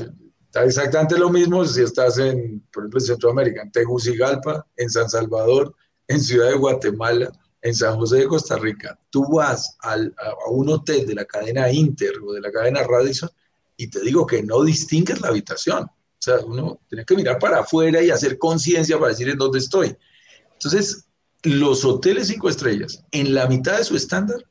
Está 0.55 0.63
exactamente 0.63 1.17
lo 1.17 1.29
mismo 1.29 1.65
si 1.65 1.81
estás 1.81 2.17
en, 2.17 2.61
por 2.71 2.83
ejemplo, 2.83 3.01
en 3.01 3.05
Centroamérica, 3.05 3.61
en 3.61 3.71
Tegucigalpa, 3.73 4.65
en 4.77 4.89
San 4.89 5.09
Salvador, 5.09 5.75
en 6.07 6.21
Ciudad 6.21 6.47
de 6.47 6.55
Guatemala, 6.55 7.29
en 7.61 7.75
San 7.75 7.97
José 7.97 8.19
de 8.19 8.27
Costa 8.27 8.55
Rica. 8.55 8.97
Tú 9.09 9.27
vas 9.33 9.75
al, 9.81 10.15
a, 10.17 10.49
un 10.49 10.69
hotel 10.69 11.05
de 11.05 11.13
la 11.13 11.25
cadena 11.25 11.69
Inter 11.69 12.13
o 12.25 12.31
de 12.31 12.39
la 12.39 12.53
cadena 12.53 12.83
Radisson 12.83 13.29
y 13.75 13.89
te 13.89 13.99
digo 13.99 14.25
que 14.25 14.43
no 14.43 14.63
distingues 14.63 15.19
la 15.19 15.27
habitación. 15.27 15.83
O 15.83 16.19
sea, 16.19 16.39
uno 16.39 16.79
tiene 16.87 17.03
que 17.03 17.17
mirar 17.17 17.37
para 17.37 17.59
afuera 17.59 18.01
y 18.01 18.09
hacer 18.09 18.37
conciencia 18.37 18.97
para 18.97 19.09
decir 19.09 19.27
en 19.27 19.37
dónde 19.37 19.59
estoy. 19.59 19.93
Entonces, 20.53 21.03
los 21.43 21.83
hoteles 21.83 22.29
cinco 22.29 22.47
estrellas, 22.47 23.03
en 23.11 23.35
la 23.35 23.47
mitad 23.47 23.77
de 23.77 23.83
su 23.83 23.97
estándar, 23.97 24.41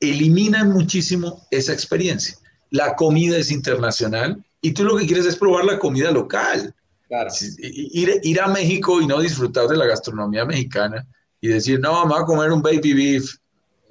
eliminan 0.00 0.70
muchísimo 0.70 1.46
esa 1.50 1.72
experiencia. 1.72 2.36
La 2.68 2.94
comida 2.94 3.38
es 3.38 3.50
internacional, 3.50 4.44
y 4.64 4.72
tú 4.72 4.82
lo 4.82 4.96
que 4.96 5.06
quieres 5.06 5.26
es 5.26 5.36
probar 5.36 5.66
la 5.66 5.78
comida 5.78 6.10
local. 6.10 6.74
Claro. 7.06 7.30
Ir, 7.58 8.18
ir, 8.22 8.40
a 8.40 8.48
México 8.48 8.98
y 8.98 9.06
no 9.06 9.20
disfrutar 9.20 9.68
de 9.68 9.76
la 9.76 9.84
gastronomía 9.84 10.46
mexicana 10.46 11.06
y 11.38 11.48
decir, 11.48 11.78
no, 11.80 11.92
vamos 11.92 12.18
a 12.18 12.24
comer 12.24 12.50
un 12.50 12.62
baby 12.62 12.94
beef, 12.94 13.36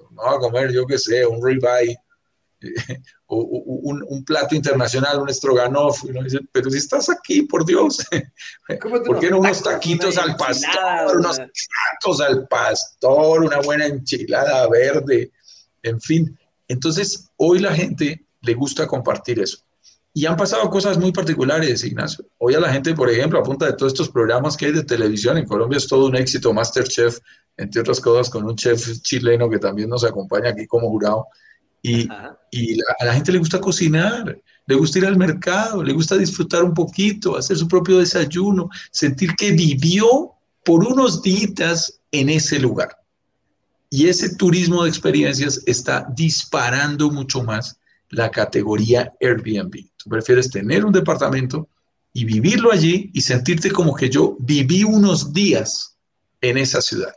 vamos 0.10 0.36
a 0.36 0.40
comer, 0.40 0.72
yo 0.72 0.88
qué 0.88 0.98
sé, 0.98 1.28
un 1.28 1.46
ribeye, 1.46 1.96
o, 3.28 3.38
un, 3.38 4.04
un, 4.08 4.26
plato 4.26 4.56
internacional, 4.56 5.22
un 5.22 5.32
stroganoff. 5.32 6.06
pero 6.52 6.72
si 6.72 6.78
estás 6.80 7.08
aquí, 7.08 7.44
por 7.44 7.64
Dios, 7.64 8.04
¿por 9.06 9.20
qué 9.20 9.30
no 9.30 9.42
unos 9.42 9.62
taquitos 9.62 10.18
al 10.18 10.36
pastor, 10.36 11.18
unos 11.18 11.38
tacos 11.38 12.20
al 12.20 12.48
pastor, 12.48 13.44
una 13.44 13.60
buena 13.62 13.86
enchilada 13.86 14.68
verde? 14.70 15.32
En 15.84 16.02
fin, 16.02 16.36
entonces 16.68 17.30
hoy 17.38 17.60
la 17.60 17.76
gente 17.76 18.26
le 18.42 18.56
gusta 18.56 18.88
compartir 18.88 19.40
eso. 19.40 19.64
Y 20.16 20.28
han 20.28 20.38
pasado 20.38 20.70
cosas 20.70 21.00
muy 21.00 21.12
particulares, 21.12 21.84
Ignacio. 21.84 22.26
Hoy 22.38 22.54
a 22.54 22.60
la 22.60 22.72
gente, 22.72 22.94
por 22.94 23.10
ejemplo, 23.10 23.40
a 23.40 23.44
punta 23.44 23.66
de 23.66 23.74
todos 23.74 23.94
estos 23.94 24.10
programas 24.10 24.56
que 24.56 24.68
hay 24.68 24.72
de 24.72 24.84
televisión, 24.84 25.38
en 25.40 25.46
Colombia 25.48 25.78
es 25.78 25.88
todo 25.88 26.06
un 26.06 26.16
éxito, 26.16 26.54
Masterchef, 26.54 27.18
entre 27.58 27.82
otras 27.82 28.00
cosas, 28.00 28.30
con 28.30 28.46
un 28.46 28.56
chef 28.56 29.02
chileno 29.02 29.50
que 29.50 29.58
también 29.58 29.90
nos 29.90 30.04
acompaña 30.04 30.50
aquí 30.50 30.68
como 30.68 30.88
jurado. 30.90 31.28
Y, 31.82 32.08
y 32.52 32.80
a 33.00 33.06
la 33.06 33.14
gente 33.14 33.32
le 33.32 33.40
gusta 33.40 33.60
cocinar, 33.60 34.40
le 34.68 34.76
gusta 34.76 35.00
ir 35.00 35.08
al 35.08 35.18
mercado, 35.18 35.84
le 35.84 35.94
gusta 35.94 36.16
disfrutar 36.16 36.64
un 36.64 36.76
poquito, 36.76 37.36
hacer 37.36 37.58
su 37.58 37.68
propio 37.68 37.98
desayuno, 37.98 38.70
sentir 38.92 39.36
que 39.36 39.52
vivió 39.52 40.34
por 40.64 40.86
unos 40.86 41.24
días 41.24 42.02
en 42.12 42.30
ese 42.30 42.60
lugar. 42.60 42.96
Y 43.90 44.08
ese 44.08 44.36
turismo 44.36 44.84
de 44.84 44.90
experiencias 44.90 45.62
está 45.66 46.08
disparando 46.16 47.10
mucho 47.10 47.44
más 47.44 47.80
la 48.14 48.30
categoría 48.30 49.12
Airbnb. 49.20 49.90
Tú 49.98 50.10
prefieres 50.10 50.50
tener 50.50 50.86
un 50.86 50.94
departamento 50.94 51.68
y 52.14 52.26
vivirlo 52.26 52.72
allí 52.72 53.10
y 53.14 53.22
sentirte 53.22 53.72
como 53.72 53.96
que 53.96 54.10
yo 54.10 54.38
viví 54.40 54.84
unos 54.84 55.34
días 55.34 55.98
en 56.42 56.58
esa 56.58 56.82
ciudad. 56.82 57.14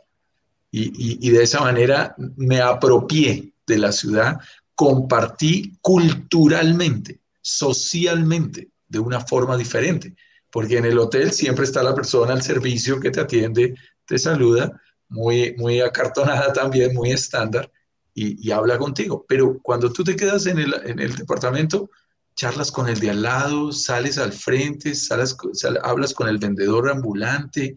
Y, 0.71 1.29
de 1.31 1.41
esa 1.43 1.61
manera 1.61 2.13
me 2.35 2.61
apropié 2.61 3.51
de 3.65 3.77
la 3.77 3.91
ciudad, 3.91 4.37
compartí 4.75 5.73
culturalmente, 5.81 7.19
socialmente, 7.41 8.69
de 8.87 8.99
una 8.99 9.21
forma 9.21 9.57
diferente. 9.57 10.15
Porque 10.51 10.77
en 10.77 10.85
el 10.85 10.99
hotel 10.99 11.31
siempre 11.31 11.65
está 11.65 11.81
la 11.83 11.95
persona 11.95 12.33
al 12.33 12.41
servicio 12.41 12.99
que 12.99 13.11
te 13.11 13.21
atiende, 13.21 13.75
te 14.05 14.19
saluda, 14.19 14.71
muy, 15.09 15.55
muy 15.57 15.79
acartonada 15.81 16.51
también, 16.53 16.93
muy 16.93 17.11
estándar, 17.11 17.71
y, 18.19 18.51
habla 18.51 18.79
contigo. 18.79 19.25
Pero 19.27 19.59
cuando 19.61 19.93
tú 19.93 20.03
te 20.03 20.15
quedas 20.15 20.47
en 20.47 20.57
el, 20.57 20.73
en 20.85 20.99
el 20.99 21.15
departamento, 21.15 21.91
charlas 22.35 22.71
con 22.71 22.89
el 22.89 22.99
de 22.99 23.11
al 23.11 23.21
lado, 23.21 23.71
sales 23.71 24.17
al 24.17 24.33
frente, 24.33 24.95
sales, 24.95 25.37
hablas 25.83 26.13
con 26.13 26.27
el 26.27 26.39
vendedor 26.39 26.89
ambulante, 26.89 27.75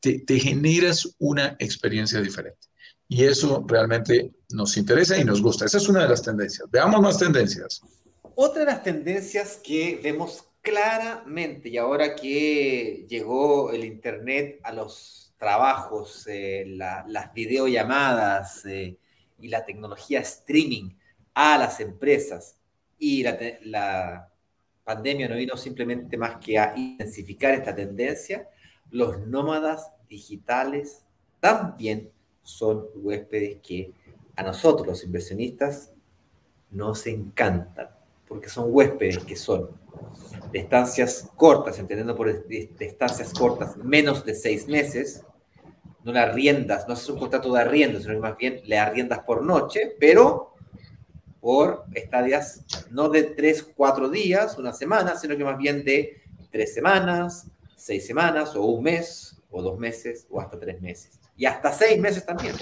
te, 0.00 0.18
te, 0.20 0.40
generas 0.40 1.08
una 1.18 1.56
experiencia 1.60 2.20
diferente. 2.20 2.66
Y 3.08 3.24
eso 3.24 3.64
realmente 3.68 4.32
nos 4.50 4.76
interesa 4.76 5.16
y 5.18 5.24
nos 5.24 5.40
gusta. 5.40 5.66
Esa 5.66 5.78
es 5.78 5.88
una 5.88 6.02
de 6.02 6.08
las 6.08 6.22
tendencias. 6.22 6.68
Veamos 6.70 7.00
más 7.00 7.18
tendencias. 7.18 7.80
Otra 8.34 8.60
de 8.60 8.66
las 8.66 8.82
tendencias 8.82 9.60
que 9.62 10.00
vemos 10.02 10.44
claramente 10.62 11.68
y 11.68 11.76
ahora 11.76 12.16
que 12.16 13.06
llegó 13.08 13.70
el 13.70 13.84
Internet 13.84 14.58
a 14.64 14.72
los 14.72 15.32
trabajos, 15.38 16.26
eh, 16.26 16.64
las 16.66 17.32
videollamadas 17.32 18.64
eh, 18.66 18.98
y 19.44 19.48
la 19.48 19.64
tecnología 19.64 20.20
streaming 20.20 20.94
a 21.34 21.58
las 21.58 21.78
empresas, 21.80 22.56
y 22.98 23.22
la, 23.22 24.30
pandemia 24.84 25.28
no 25.28 25.36
vino 25.36 25.56
simplemente 25.56 26.18
más 26.18 26.36
que 26.36 26.58
a 26.58 26.74
intensificar 26.76 27.54
esta 27.54 27.74
tendencia, 27.74 28.48
los 28.90 29.18
nómadas 29.26 29.90
digitales 30.08 31.04
también 31.40 32.10
son 32.42 32.86
huéspedes 32.94 33.60
que 33.62 33.92
a 34.36 34.42
nosotros, 34.42 34.86
los 34.86 35.04
inversionistas, 35.04 35.90
nos 36.70 37.06
encantan, 37.06 37.88
porque 38.28 38.50
son 38.50 38.66
huéspedes 38.68 39.24
que 39.24 39.36
son. 39.36 39.70
De 40.52 40.58
estancias 40.58 41.30
cortas, 41.36 41.78
entendiendo 41.78 42.14
por 42.14 42.28
estancias 42.28 43.32
cortas 43.32 43.76
menos 43.78 44.24
de 44.24 44.34
seis 44.34 44.68
meses, 44.68 45.24
no 46.04 46.12
le 46.12 46.20
arriendas, 46.20 46.86
no 46.86 46.94
es 46.94 47.08
un 47.08 47.18
contrato 47.18 47.52
de 47.52 47.60
arriendo, 47.60 47.98
sino 47.98 48.12
que 48.14 48.20
más 48.20 48.36
bien 48.36 48.60
le 48.64 48.78
arriendas 48.78 49.20
por 49.20 49.42
noche, 49.42 49.96
pero 49.98 50.54
por 51.40 51.84
estadias 51.94 52.62
no 52.90 53.08
de 53.08 53.22
tres, 53.22 53.62
cuatro 53.62 54.08
días, 54.08 54.56
una 54.58 54.72
semana, 54.72 55.16
sino 55.16 55.36
que 55.36 55.44
más 55.44 55.58
bien 55.58 55.82
de 55.82 56.22
tres 56.50 56.74
semanas, 56.74 57.46
seis 57.74 58.06
semanas, 58.06 58.54
o 58.54 58.64
un 58.64 58.84
mes, 58.84 59.42
o 59.50 59.62
dos 59.62 59.78
meses, 59.78 60.26
o 60.30 60.40
hasta 60.40 60.58
tres 60.58 60.80
meses. 60.80 61.18
Y 61.36 61.46
hasta 61.46 61.72
seis 61.72 61.98
meses 61.98 62.24
también. 62.24 62.54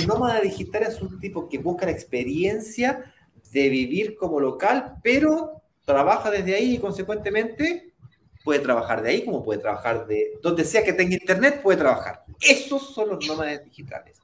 un 0.00 0.06
nómada 0.06 0.40
digital 0.40 0.84
es 0.84 1.00
un 1.00 1.20
tipo 1.20 1.48
que 1.48 1.58
busca 1.58 1.86
la 1.86 1.92
experiencia 1.92 3.12
de 3.52 3.68
vivir 3.68 4.16
como 4.16 4.40
local, 4.40 4.96
pero 5.02 5.62
trabaja 5.84 6.30
desde 6.30 6.54
ahí 6.54 6.74
y 6.74 6.78
consecuentemente 6.78 7.91
puede 8.44 8.60
trabajar 8.60 9.02
de 9.02 9.10
ahí 9.10 9.24
como 9.24 9.44
puede 9.44 9.60
trabajar 9.60 10.06
de 10.06 10.38
donde 10.42 10.64
sea 10.64 10.84
que 10.84 10.92
tenga 10.92 11.14
internet, 11.14 11.60
puede 11.62 11.78
trabajar. 11.78 12.24
Esos 12.40 12.94
son 12.94 13.10
los 13.10 13.26
nómadas 13.26 13.64
digitales 13.64 14.22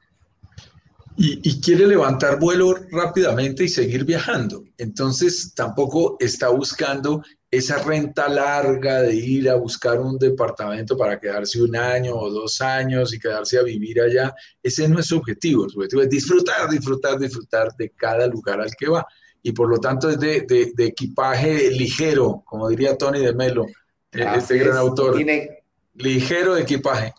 y, 1.21 1.61
quiere 1.61 1.85
levantar 1.85 2.39
vuelo 2.39 2.75
rápidamente 2.93 3.65
y 3.65 3.69
seguir 3.69 4.05
viajando. 4.05 4.63
Entonces 4.79 5.53
tampoco 5.53 6.17
está 6.21 6.49
buscando 6.49 7.25
esa 7.51 7.83
renta 7.83 8.29
larga 8.29 9.03
de 9.03 9.17
ir 9.17 9.51
a 9.51 9.57
buscar 9.57 9.99
un 9.99 10.17
departamento 10.17 10.97
para 10.97 11.19
quedarse 11.19 11.61
un 11.61 11.75
año 11.75 12.15
o 12.15 12.31
dos 12.31 12.61
años 12.61 13.13
y 13.13 13.19
quedarse 13.19 13.59
a 13.59 13.65
vivir 13.65 14.01
allá. 14.01 14.33
Ese 14.63 14.87
no 14.87 15.01
es 15.01 15.07
su 15.07 15.17
objetivo. 15.17 15.69
Su 15.69 15.79
objetivo 15.79 16.03
es 16.03 16.11
disfrutar, 16.11 16.71
disfrutar, 16.71 17.19
disfrutar 17.19 17.75
de 17.77 17.91
cada 17.91 18.29
lugar 18.29 18.61
al 18.61 18.71
que 18.79 18.89
va. 18.89 19.05
Y 19.43 19.51
por 19.51 19.69
lo 19.69 19.79
tanto 19.79 20.09
es 20.11 20.21
de, 20.21 20.43
de, 20.47 20.85
equipaje 20.87 21.71
ligero, 21.73 22.43
como 22.45 22.69
diría 22.69 22.97
Tony 22.97 23.21
de 23.21 23.35
Melo, 23.35 23.67
eh, 24.13 24.27
este 24.37 24.59
gran 24.59 24.77
autor. 24.77 25.17
Tiene... 25.17 25.65
Ligero 25.95 26.55
de 26.55 26.63
equipaje. 26.63 27.13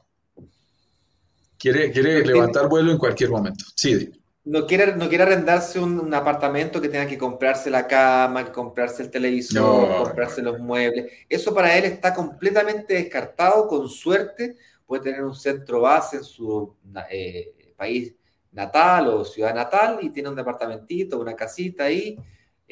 Quiere, 1.57 1.91
quiere 1.91 2.25
levantar 2.25 2.69
vuelo 2.69 2.91
en 2.91 2.97
cualquier 2.97 3.29
momento. 3.29 3.65
Sí. 3.75 4.09
no 4.45 4.65
quiere, 4.65 4.95
no 4.95 5.09
quiere 5.09 5.25
arrendarse 5.25 5.77
un, 5.79 6.13
apartamento 6.13 6.79
que 6.79 6.87
tenga 6.87 7.05
que 7.05 7.17
comprarse 7.17 7.69
la 7.69 7.85
cama, 7.85 8.45
que 8.45 8.51
comprarse 8.53 9.03
el 9.03 9.11
televisor, 9.11 10.05
comprarse 10.05 10.41
los 10.41 10.59
muebles. 10.59 11.11
Eso 11.27 11.53
para 11.53 11.77
él 11.77 11.83
está 11.83 12.13
completamente 12.13 12.93
descartado. 12.93 13.67
Con 13.67 13.89
suerte 13.89 14.55
puede 14.85 15.03
tener 15.03 15.23
un 15.23 15.35
centro 15.35 15.81
base 15.81 16.17
en 16.17 16.23
su 16.23 16.73
eh, 17.11 17.73
país 17.75 18.15
natal 18.53 19.09
o 19.09 19.25
ciudad 19.25 19.53
natal 19.53 19.99
y 20.01 20.09
tiene 20.09 20.29
un 20.29 20.35
departamentito, 20.35 21.19
una 21.19 21.35
casita 21.35 21.83
ahí. 21.83 22.17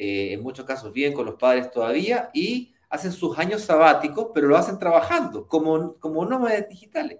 Eh, 0.00 0.32
en 0.32 0.42
muchos 0.42 0.64
casos 0.64 0.92
bien 0.92 1.12
con 1.12 1.26
los 1.26 1.34
padres 1.34 1.70
todavía 1.72 2.30
y 2.32 2.72
hacen 2.88 3.12
sus 3.12 3.38
años 3.38 3.62
sabáticos, 3.62 4.28
pero 4.34 4.48
lo 4.48 4.56
hacen 4.56 4.78
trabajando 4.78 5.46
como, 5.46 5.94
como 5.94 6.24
nómadas 6.24 6.68
digitales. 6.68 7.18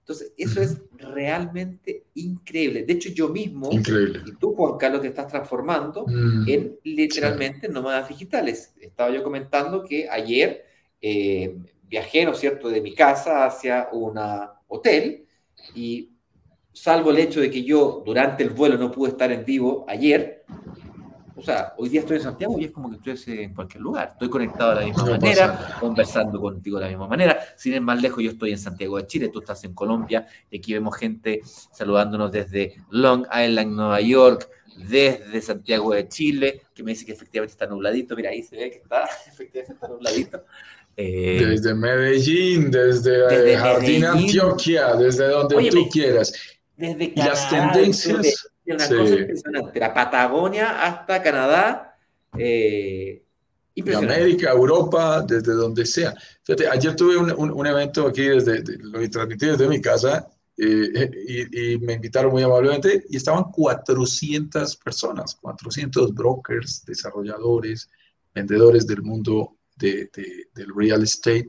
Entonces, 0.00 0.32
eso 0.36 0.60
es 0.60 0.80
realmente 0.96 2.06
increíble. 2.14 2.82
De 2.82 2.94
hecho, 2.94 3.10
yo 3.10 3.28
mismo, 3.28 3.70
y 3.72 4.32
tú, 4.32 4.52
Juan 4.54 4.76
Carlos, 4.76 5.00
te 5.00 5.06
estás 5.08 5.28
transformando 5.28 6.04
mm, 6.06 6.48
en 6.48 6.76
literalmente 6.82 7.68
nómadas 7.68 8.08
digitales. 8.08 8.74
Estaba 8.80 9.10
yo 9.10 9.22
comentando 9.22 9.84
que 9.84 10.08
ayer 10.10 10.64
eh, 11.00 11.56
viajé, 11.84 12.24
¿no 12.24 12.32
es 12.32 12.38
cierto?, 12.38 12.68
de 12.68 12.80
mi 12.80 12.94
casa 12.94 13.44
hacia 13.44 13.90
un 13.92 14.18
hotel 14.66 15.24
y 15.74 16.10
salvo 16.72 17.10
el 17.10 17.18
hecho 17.18 17.40
de 17.40 17.50
que 17.50 17.62
yo 17.62 18.02
durante 18.04 18.42
el 18.42 18.50
vuelo 18.50 18.78
no 18.78 18.90
pude 18.90 19.10
estar 19.10 19.30
en 19.30 19.44
vivo 19.44 19.84
ayer, 19.86 20.44
o 21.34 21.42
sea, 21.42 21.74
hoy 21.78 21.88
día 21.88 22.00
estoy 22.00 22.18
en 22.18 22.22
Santiago 22.22 22.58
y 22.58 22.64
es 22.64 22.70
como 22.70 22.90
que 22.90 23.12
estoy 23.12 23.40
en 23.40 23.54
cualquier 23.54 23.82
lugar. 23.82 24.10
Estoy 24.12 24.28
conectado 24.28 24.70
de 24.70 24.80
la 24.80 24.86
misma 24.86 25.04
manera, 25.06 25.76
conversando 25.80 26.40
contigo 26.40 26.78
de 26.78 26.84
la 26.84 26.88
misma 26.88 27.08
manera. 27.08 27.38
Sin 27.56 27.72
ir 27.72 27.80
más 27.80 28.00
lejos, 28.00 28.22
yo 28.22 28.30
estoy 28.30 28.52
en 28.52 28.58
Santiago 28.58 28.96
de 28.98 29.06
Chile, 29.06 29.28
tú 29.28 29.40
estás 29.40 29.64
en 29.64 29.74
Colombia. 29.74 30.26
Y 30.50 30.58
aquí 30.58 30.72
vemos 30.72 30.96
gente 30.96 31.40
saludándonos 31.44 32.30
desde 32.30 32.74
Long 32.90 33.26
Island, 33.26 33.72
Nueva 33.72 34.00
York, 34.00 34.48
desde 34.76 35.40
Santiago 35.40 35.94
de 35.94 36.08
Chile, 36.08 36.62
que 36.74 36.82
me 36.82 36.92
dice 36.92 37.06
que 37.06 37.12
efectivamente 37.12 37.52
está 37.52 37.66
nubladito. 37.66 38.14
Mira, 38.14 38.30
ahí 38.30 38.42
se 38.42 38.56
ve 38.56 38.70
que 38.70 38.78
está, 38.78 39.04
efectivamente 39.26 39.74
está 39.74 39.88
nubladito. 39.88 40.44
Eh, 40.96 41.44
desde 41.48 41.74
Medellín, 41.74 42.70
desde, 42.70 43.56
Jardín 43.56 44.04
Antioquia, 44.04 44.94
desde 44.94 45.28
donde 45.28 45.70
tú 45.70 45.88
quieras. 45.88 46.32
Desde 46.76 47.04
y 47.04 47.16
las 47.16 47.48
tendencias 47.48 48.50
una 48.74 48.88
cosa 48.88 49.14
impresionante. 49.14 49.80
La 49.80 49.94
Patagonia 49.94 50.82
hasta 50.82 51.22
Canadá. 51.22 51.96
Eh, 52.36 53.22
América, 53.96 54.50
Europa, 54.50 55.22
desde 55.22 55.52
donde 55.52 55.86
sea. 55.86 56.14
Fíjate, 56.42 56.68
ayer 56.68 56.94
tuve 56.94 57.16
un, 57.16 57.50
un, 57.50 57.66
evento 57.66 58.06
aquí, 58.06 58.22
desde, 58.22 58.62
lo 58.78 59.08
transmití 59.08 59.46
desde 59.46 59.68
mi 59.68 59.80
casa, 59.80 60.28
eh, 60.56 61.48
y, 61.50 61.78
me 61.78 61.94
invitaron 61.94 62.32
muy 62.32 62.42
amablemente, 62.42 63.04
y 63.08 63.16
estaban 63.16 63.44
400 63.44 64.76
personas, 64.76 65.36
400 65.36 66.14
brokers, 66.14 66.84
desarrolladores, 66.84 67.88
vendedores 68.34 68.86
del 68.86 69.02
mundo 69.02 69.56
de, 69.76 70.10
del 70.54 70.74
real 70.76 71.02
estate, 71.02 71.48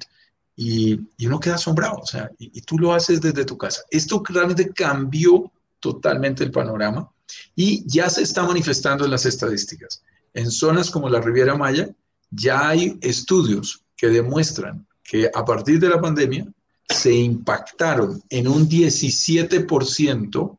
y, 0.56 1.00
y, 1.18 1.28
uno 1.28 1.40
queda 1.40 1.56
asombrado, 1.56 1.98
o 1.98 2.06
sea, 2.06 2.32
y, 2.38 2.58
y 2.58 2.62
tú 2.62 2.78
lo 2.78 2.94
haces 2.94 3.20
desde 3.20 3.44
tu 3.44 3.58
casa. 3.58 3.82
Esto 3.90 4.24
realmente 4.30 4.70
cambió 4.70 5.52
totalmente 5.80 6.44
el 6.44 6.52
panorama 6.52 7.13
y 7.56 7.84
ya 7.88 8.10
se 8.10 8.24
está 8.24 8.44
manifestando 8.44 9.06
en 9.06 9.12
las 9.12 9.26
estadísticas. 9.26 10.04
En 10.34 10.50
zonas 10.50 10.90
como 10.90 11.10
la 11.10 11.22
Riviera 11.22 11.56
Maya 11.56 11.90
ya 12.32 12.70
hay 12.70 12.98
estudios 13.02 13.84
que 13.96 14.08
demuestran 14.08 14.88
que 15.04 15.30
a 15.34 15.46
partir 15.46 15.80
de 15.80 15.90
la 15.90 16.02
pandemia 16.02 16.48
se 16.90 17.14
impactaron 17.14 18.22
en 18.30 18.48
un 18.48 18.68
17% 18.68 20.58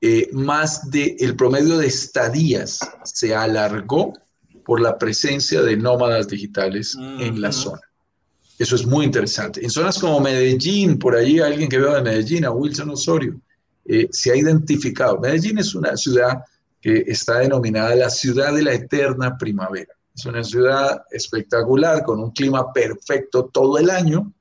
eh, 0.00 0.28
más 0.32 0.88
del 0.90 1.16
el 1.18 1.34
promedio 1.34 1.76
de 1.76 1.88
estadías 1.88 2.78
se 3.04 3.34
alargó 3.34 4.12
por 4.64 4.80
la 4.80 4.96
presencia 4.96 5.62
de 5.62 5.76
nómadas 5.76 6.28
digitales 6.28 6.96
en 6.96 7.40
la 7.40 7.50
zona. 7.50 7.80
Eso 8.58 8.74
es 8.74 8.86
muy 8.86 9.06
interesante. 9.06 9.64
En 9.64 9.70
zonas 9.70 9.98
como 9.98 10.20
Medellín, 10.20 10.98
por 10.98 11.16
ahí 11.16 11.40
alguien 11.40 11.68
que 11.68 11.78
veo 11.78 11.94
de 11.94 12.02
Medellín, 12.02 12.44
a 12.44 12.50
Wilson 12.50 12.90
Osorio, 12.90 13.40
eh, 13.88 14.06
se 14.10 14.30
ha 14.30 14.36
identificado. 14.36 15.18
Medellín 15.18 15.58
es 15.58 15.74
una 15.74 15.96
ciudad 15.96 16.44
que 16.80 17.04
está 17.06 17.38
denominada 17.38 17.94
la 17.94 18.10
ciudad 18.10 18.54
de 18.54 18.62
la 18.62 18.74
eterna 18.74 19.36
primavera. 19.38 19.94
Es 20.14 20.26
una 20.26 20.44
ciudad 20.44 21.02
espectacular, 21.10 22.04
con 22.04 22.20
un 22.20 22.30
clima 22.32 22.72
perfecto 22.72 23.46
todo 23.46 23.78
el 23.78 23.88
año. 23.88 24.32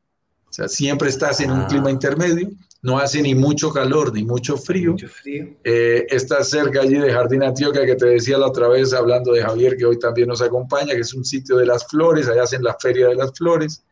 O 0.50 0.54
sea, 0.54 0.68
siempre 0.68 1.10
estás 1.10 1.40
en 1.40 1.52
un 1.52 1.62
ah. 1.62 1.68
clima 1.68 1.90
intermedio. 1.90 2.50
No 2.82 3.00
hace 3.00 3.22
ni 3.22 3.36
mucho 3.36 3.72
calor 3.72 4.14
ni 4.14 4.24
mucho 4.24 4.58
frío. 4.58 4.92
Mucho 4.92 5.08
frío. 5.08 5.56
Eh, 5.64 6.06
estás 6.10 6.50
cerca 6.50 6.82
allí 6.82 6.96
de 6.96 7.12
Jardín 7.12 7.44
Antioquia, 7.44 7.86
que 7.86 7.96
te 7.96 8.06
decía 8.06 8.38
la 8.38 8.48
otra 8.48 8.68
vez, 8.68 8.94
hablando 8.94 9.32
de 9.32 9.44
Javier, 9.44 9.78
que 9.78 9.86
hoy 9.86 9.98
también 9.98 10.28
nos 10.28 10.42
acompaña, 10.42 10.94
que 10.94 11.02
es 11.02 11.14
un 11.14 11.24
sitio 11.24 11.58
de 11.58 11.66
las 11.66 11.88
flores. 11.88 12.28
Allá 12.28 12.44
hacen 12.44 12.64
la 12.64 12.76
Feria 12.80 13.08
de 13.08 13.16
las 13.16 13.32
Flores. 13.38 13.84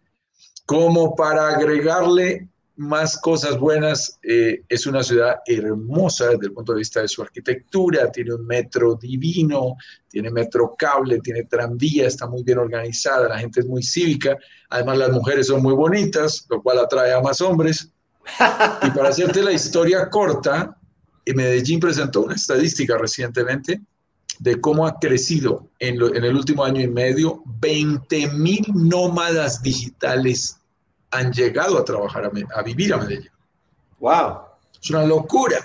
Como 0.65 1.15
para 1.15 1.49
agregarle 1.49 2.49
más 2.77 3.17
cosas 3.17 3.57
buenas. 3.57 4.19
Eh, 4.23 4.63
es 4.67 4.85
una 4.85 5.03
ciudad 5.03 5.37
hermosa 5.45 6.29
desde 6.29 6.47
el 6.47 6.53
punto 6.53 6.73
de 6.73 6.79
vista 6.79 7.01
de 7.01 7.07
su 7.07 7.21
arquitectura, 7.21 8.11
tiene 8.11 8.33
un 8.33 8.45
metro 8.45 8.95
divino, 8.95 9.75
tiene 10.09 10.29
metro 10.29 10.75
cable, 10.77 11.19
tiene 11.19 11.43
tranvía, 11.43 12.07
está 12.07 12.27
muy 12.27 12.43
bien 12.43 12.57
organizada, 12.57 13.29
la 13.29 13.39
gente 13.39 13.61
es 13.61 13.65
muy 13.65 13.83
cívica, 13.83 14.37
además 14.69 14.97
las 14.97 15.11
mujeres 15.11 15.47
son 15.47 15.61
muy 15.61 15.73
bonitas, 15.73 16.45
lo 16.49 16.61
cual 16.61 16.79
atrae 16.79 17.13
a 17.13 17.21
más 17.21 17.41
hombres. 17.41 17.89
Y 18.81 18.89
para 18.91 19.09
hacerte 19.09 19.43
la 19.43 19.51
historia 19.51 20.09
corta, 20.09 20.75
Medellín 21.33 21.79
presentó 21.79 22.21
una 22.21 22.35
estadística 22.35 22.97
recientemente 22.97 23.81
de 24.39 24.59
cómo 24.59 24.85
ha 24.85 24.99
crecido 24.99 25.69
en, 25.79 26.01
en 26.01 26.23
el 26.23 26.35
último 26.35 26.63
año 26.63 26.81
y 26.81 26.87
medio 26.87 27.41
20 27.45 28.31
mil 28.33 28.65
nómadas 28.73 29.61
digitales 29.61 30.57
han 31.15 31.31
llegado 31.31 31.77
a 31.77 31.85
trabajar, 31.85 32.31
a, 32.55 32.61
vivir 32.61 32.93
a 32.93 32.97
Medellín. 32.97 33.31
¡Wow! 33.99 34.39
Es 34.81 34.89
una 34.89 35.05
locura, 35.05 35.57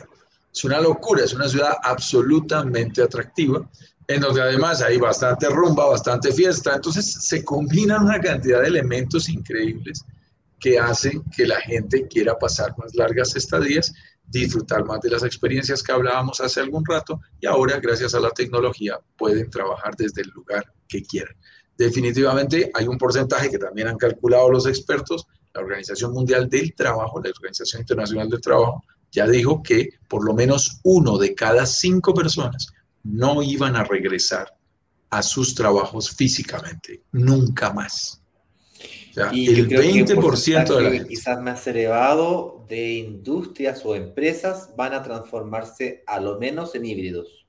es 0.53 0.65
una 0.65 0.81
locura, 0.81 1.25
es 1.25 1.33
una 1.35 1.49
ciudad 1.49 1.77
absolutamente 1.83 3.03
atractiva, 3.03 3.69
en 4.07 4.21
donde 4.21 4.43
además 4.43 4.83
hay 4.83 4.99
bastante 4.99 5.49
rumba, 5.49 5.87
bastante 5.87 6.33
fiesta, 6.33 6.75
entonces 6.75 7.13
se 7.13 7.45
combinan 7.45 8.05
una 8.05 8.21
cantidad 8.21 8.61
de 8.61 8.69
elementos 8.69 9.29
increíbles 9.29 10.05
que 10.59 10.79
hacen 10.79 11.23
que 11.37 11.47
la 11.47 11.61
gente 11.61 12.07
quiera 12.09 12.39
pasar 12.39 12.77
más 12.77 12.95
largas 12.95 13.35
estadías, 13.37 13.93
disfrutar 14.27 14.85
más 14.85 15.01
de 15.01 15.11
las 15.11 15.23
experiencias 15.23 15.83
que 15.83 15.93
hablábamos 15.93 16.41
hace 16.41 16.61
algún 16.61 16.85
rato 16.85 17.21
y 17.41 17.47
ahora 17.47 17.81
gracias 17.81 18.15
a 18.15 18.21
la 18.21 18.31
tecnología 18.31 18.99
pueden 19.17 19.51
trabajar 19.51 19.97
desde 19.97 20.23
el 20.23 20.29
lugar 20.29 20.73
que 20.87 21.03
quieran. 21.03 21.35
Definitivamente 21.77 22.71
hay 22.75 22.87
un 22.87 22.99
porcentaje 22.99 23.51
que 23.51 23.59
también 23.59 23.89
han 23.89 23.97
calculado 23.97 24.51
los 24.51 24.67
expertos 24.67 25.27
la 25.55 25.61
Organización 25.61 26.13
Mundial 26.13 26.49
del 26.49 26.75
Trabajo, 26.75 27.21
la 27.21 27.31
Organización 27.31 27.83
Internacional 27.83 28.29
del 28.29 28.41
Trabajo, 28.41 28.85
ya 29.11 29.27
dijo 29.27 29.63
que 29.63 29.91
por 30.09 30.25
lo 30.25 30.35
menos 30.35 30.81
uno 30.85 31.19
de 31.19 31.35
cada 31.35 31.67
cinco 31.67 32.15
personas 32.15 32.69
no 33.03 33.43
iban 33.43 33.77
a 33.77 33.85
regresar 33.85 34.55
a 35.11 35.23
sus 35.23 35.55
trabajos 35.55 36.11
físicamente, 36.11 37.03
nunca 37.13 37.73
más. 37.73 38.23
O 39.11 39.13
sea, 39.13 39.31
y 39.33 39.49
el 39.49 39.69
20% 39.69 40.77
de 40.77 40.83
la 40.83 40.91
gente. 40.91 41.09
quizás 41.09 41.41
más 41.43 41.67
elevado 41.67 42.65
de 42.69 42.93
industrias 42.93 43.85
o 43.85 43.97
empresas 43.97 44.71
van 44.77 44.95
a 44.95 45.03
transformarse 45.03 46.05
a 46.07 46.21
lo 46.21 46.39
menos 46.39 46.75
en 46.77 46.87
híbridos. 46.87 47.47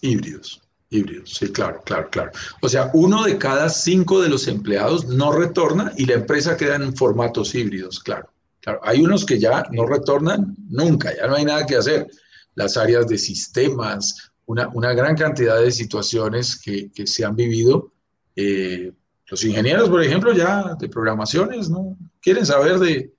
Híbridos. 0.00 0.65
Híbridos, 0.88 1.34
sí, 1.34 1.50
claro, 1.50 1.82
claro, 1.84 2.08
claro. 2.10 2.30
O 2.62 2.68
sea, 2.68 2.90
uno 2.94 3.24
de 3.24 3.38
cada 3.38 3.68
cinco 3.68 4.22
de 4.22 4.28
los 4.28 4.46
empleados 4.46 5.06
no 5.06 5.32
retorna 5.32 5.92
y 5.96 6.06
la 6.06 6.14
empresa 6.14 6.56
queda 6.56 6.76
en 6.76 6.94
formatos 6.94 7.54
híbridos, 7.54 8.00
claro. 8.00 8.30
Claro, 8.60 8.80
hay 8.82 9.00
unos 9.00 9.24
que 9.24 9.38
ya 9.38 9.64
no 9.70 9.86
retornan 9.86 10.56
nunca, 10.68 11.14
ya 11.16 11.28
no 11.28 11.36
hay 11.36 11.44
nada 11.44 11.66
que 11.66 11.76
hacer. 11.76 12.08
Las 12.54 12.76
áreas 12.76 13.06
de 13.06 13.18
sistemas, 13.18 14.32
una, 14.46 14.68
una 14.68 14.92
gran 14.92 15.16
cantidad 15.16 15.60
de 15.60 15.70
situaciones 15.70 16.60
que, 16.60 16.90
que 16.92 17.06
se 17.06 17.24
han 17.24 17.36
vivido. 17.36 17.92
Eh, 18.34 18.92
los 19.28 19.44
ingenieros, 19.44 19.88
por 19.88 20.02
ejemplo, 20.02 20.32
ya 20.32 20.74
de 20.78 20.88
programaciones, 20.88 21.68
¿no? 21.68 21.96
Quieren 22.20 22.46
saber 22.46 22.78
de, 22.78 23.12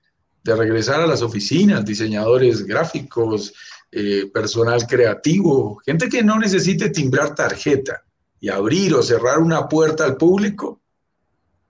de 0.44 0.56
regresar 0.56 1.00
a 1.00 1.06
las 1.06 1.22
oficinas, 1.22 1.84
diseñadores 1.84 2.64
gráficos, 2.64 3.52
eh, 3.90 4.30
personal 4.32 4.86
creativo, 4.86 5.80
gente 5.84 6.08
que 6.08 6.22
no 6.22 6.38
necesite 6.38 6.90
timbrar 6.90 7.34
tarjeta 7.34 8.04
y 8.40 8.48
abrir 8.48 8.94
o 8.94 9.02
cerrar 9.02 9.38
una 9.38 9.68
puerta 9.68 10.04
al 10.04 10.16
público, 10.16 10.80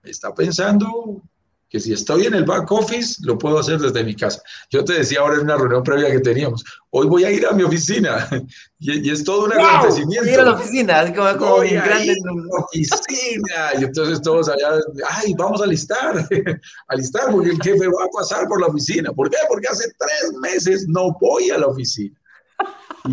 está 0.02 0.34
pensando 0.34 1.22
que 1.68 1.80
si 1.80 1.92
estoy 1.92 2.26
en 2.26 2.34
el 2.34 2.44
back 2.44 2.70
office, 2.72 3.16
lo 3.24 3.36
puedo 3.36 3.58
hacer 3.58 3.78
desde 3.78 4.02
mi 4.02 4.14
casa. 4.14 4.42
Yo 4.70 4.84
te 4.84 4.94
decía 4.94 5.20
ahora 5.20 5.34
en 5.34 5.42
una 5.42 5.56
reunión 5.56 5.82
previa 5.82 6.10
que 6.10 6.20
teníamos, 6.20 6.64
hoy 6.90 7.06
voy 7.06 7.24
a 7.24 7.30
ir 7.30 7.46
a 7.46 7.52
mi 7.52 7.62
oficina 7.62 8.26
y, 8.78 9.10
es 9.10 9.22
todo 9.22 9.44
un 9.44 9.52
acontecimiento. 9.52 10.22
Voy 10.22 10.30
a 10.30 10.32
ir 10.32 10.40
a 10.40 10.44
la 10.44 10.52
oficina, 10.52 11.14
como, 11.14 11.38
como 11.38 11.56
voy 11.56 11.70
grande. 11.70 12.12
A 12.12 12.34
la 12.34 12.64
oficina, 12.64 13.80
y 13.80 13.84
entonces 13.84 14.22
todos 14.22 14.48
allá, 14.48 14.80
ay, 15.10 15.34
vamos 15.36 15.60
a 15.60 15.66
listar, 15.66 16.26
a 16.88 16.94
listar, 16.94 17.30
porque 17.30 17.50
el 17.50 17.62
jefe 17.62 17.86
va 17.86 18.04
a 18.04 18.18
pasar 18.18 18.48
por 18.48 18.60
la 18.60 18.68
oficina. 18.68 19.12
¿Por 19.12 19.28
qué? 19.28 19.36
Porque 19.48 19.68
hace 19.68 19.84
tres 19.98 20.32
meses 20.40 20.86
no 20.88 21.12
voy 21.20 21.50
a 21.50 21.58
la 21.58 21.66
oficina. 21.66 22.16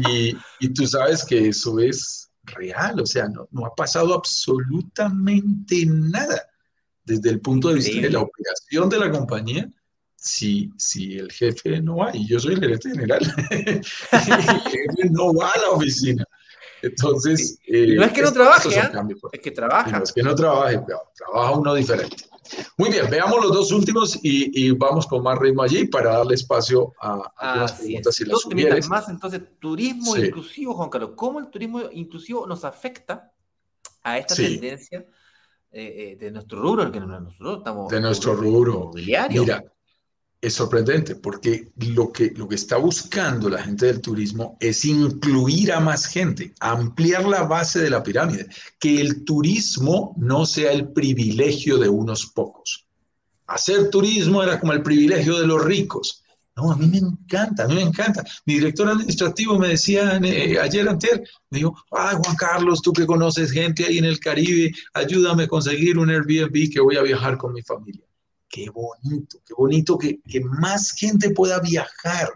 Y, 0.09 0.35
y, 0.59 0.73
tú 0.73 0.87
sabes 0.87 1.23
que 1.23 1.49
eso 1.49 1.79
es 1.79 2.29
real, 2.43 2.99
o 2.99 3.05
sea, 3.05 3.27
no, 3.27 3.47
no 3.51 3.65
ha 3.65 3.75
pasado 3.75 4.13
absolutamente 4.13 5.85
nada 5.85 6.41
desde 7.05 7.29
el 7.29 7.39
punto 7.39 7.69
de 7.69 7.75
vista 7.75 8.01
de 8.01 8.09
la 8.09 8.21
operación 8.21 8.89
de 8.89 8.99
la 8.99 9.11
compañía. 9.11 9.69
Si, 10.17 10.71
si 10.75 11.19
el 11.19 11.31
jefe 11.31 11.81
no 11.81 11.97
va, 11.97 12.15
y 12.15 12.27
yo 12.27 12.39
soy 12.39 12.55
el 12.55 12.59
gerente 12.59 12.89
general, 12.89 13.21
el 13.51 13.83
jefe 13.83 15.09
no 15.11 15.33
va 15.35 15.51
a 15.51 15.59
la 15.59 15.69
oficina. 15.69 16.25
Entonces. 16.81 17.59
no 17.67 18.03
es 18.03 18.11
que 18.11 18.21
no 18.21 18.33
trabaje, 18.33 18.69
¿eh? 18.69 18.91
es 19.31 19.39
que 19.39 19.51
trabaja. 19.51 19.97
No 19.97 20.03
es 20.03 20.11
que 20.11 20.23
no 20.23 20.35
trabaje, 20.35 20.79
trabaja 21.15 21.51
uno 21.51 21.75
diferente. 21.75 22.17
Muy 22.77 22.91
bien, 22.91 23.09
veamos 23.09 23.43
los 23.43 23.53
dos 23.53 23.71
últimos 23.71 24.19
y, 24.21 24.71
vamos 24.71 25.07
con 25.07 25.23
más 25.23 25.37
ritmo 25.39 25.63
allí 25.63 25.87
para 25.87 26.17
darle 26.17 26.35
espacio 26.35 26.93
a, 27.01 27.31
las 27.57 27.73
preguntas 27.73 28.15
si 28.15 28.25
las 28.25 28.87
más, 28.87 29.09
entonces, 29.09 29.41
turismo 29.59 30.15
inclusivo, 30.15 30.73
Juan 30.75 30.89
Carlos. 30.89 31.11
¿Cómo 31.15 31.39
el 31.39 31.49
turismo 31.49 31.81
inclusivo 31.91 32.45
nos 32.45 32.63
afecta 32.65 33.31
a 34.03 34.19
esta 34.19 34.35
tendencia 34.35 35.05
eh, 35.78 36.11
eh, 36.11 36.15
de 36.15 36.32
nuestro 36.32 36.61
rubro? 36.61 36.89
Que 36.89 37.01
nosotros 37.01 37.57
estamos 37.57 37.89
de 37.89 37.99
nuestro 37.99 38.34
rubro. 38.34 38.91
Mira, 38.95 39.61
es 40.39 40.53
sorprendente 40.53 41.15
porque 41.15 41.71
lo 41.76 42.13
que, 42.13 42.32
lo 42.36 42.47
que 42.47 42.55
está 42.55 42.78
buscando 42.78 43.49
la 43.49 43.61
gente 43.61 43.88
del 43.88 43.99
turismo 43.99 44.57
es 44.61 44.86
incluir 44.86 45.73
a 45.73 45.82
más 45.82 46.05
gente, 46.05 46.53
ampliar 46.61 47.26
la 47.26 47.43
base 47.43 47.82
de 47.82 47.89
la 47.89 48.03
pirámide, 48.03 48.47
que 48.80 49.01
el 49.01 49.26
turismo 49.26 50.13
no 50.17 50.45
sea 50.45 50.71
el 50.71 50.93
privilegio 50.93 51.78
de 51.78 51.89
unos 51.89 52.28
pocos. 52.28 52.88
Hacer 53.47 53.89
turismo 53.89 54.43
era 54.43 54.59
como 54.59 54.71
el 54.71 54.82
privilegio 54.82 55.39
de 55.39 55.47
los 55.47 55.63
ricos. 55.63 56.23
No, 56.55 56.71
a 56.71 56.77
mí 56.77 56.87
me 56.87 56.99
encanta, 56.99 57.65
a 57.65 57.67
mí 57.67 57.75
me 57.75 57.81
encanta. 57.81 58.23
Mi 58.45 58.53
director 58.55 58.87
administrativo 58.87 59.59
me 59.59 59.69
decía 59.69 60.17
eh, 60.23 60.57
ayer 60.57 60.87
antes, 60.87 61.19
me 61.49 61.57
dijo, 61.59 61.75
ah, 61.91 62.17
Juan 62.23 62.35
Carlos, 62.37 62.81
tú 62.81 62.93
que 62.93 63.05
conoces 63.05 63.51
gente 63.51 63.85
ahí 63.85 63.97
en 63.97 64.05
el 64.05 64.19
Caribe, 64.19 64.71
ayúdame 64.93 65.43
a 65.43 65.47
conseguir 65.47 65.97
un 65.97 66.09
Airbnb 66.09 66.71
que 66.71 66.79
voy 66.79 66.95
a 66.95 67.01
viajar 67.01 67.37
con 67.37 67.51
mi 67.51 67.61
familia. 67.61 68.05
Qué 68.47 68.69
bonito, 68.69 69.41
qué 69.45 69.53
bonito 69.53 69.97
que, 69.97 70.21
más 70.45 70.91
gente 70.91 71.31
pueda 71.31 71.59
viajar. 71.59 72.29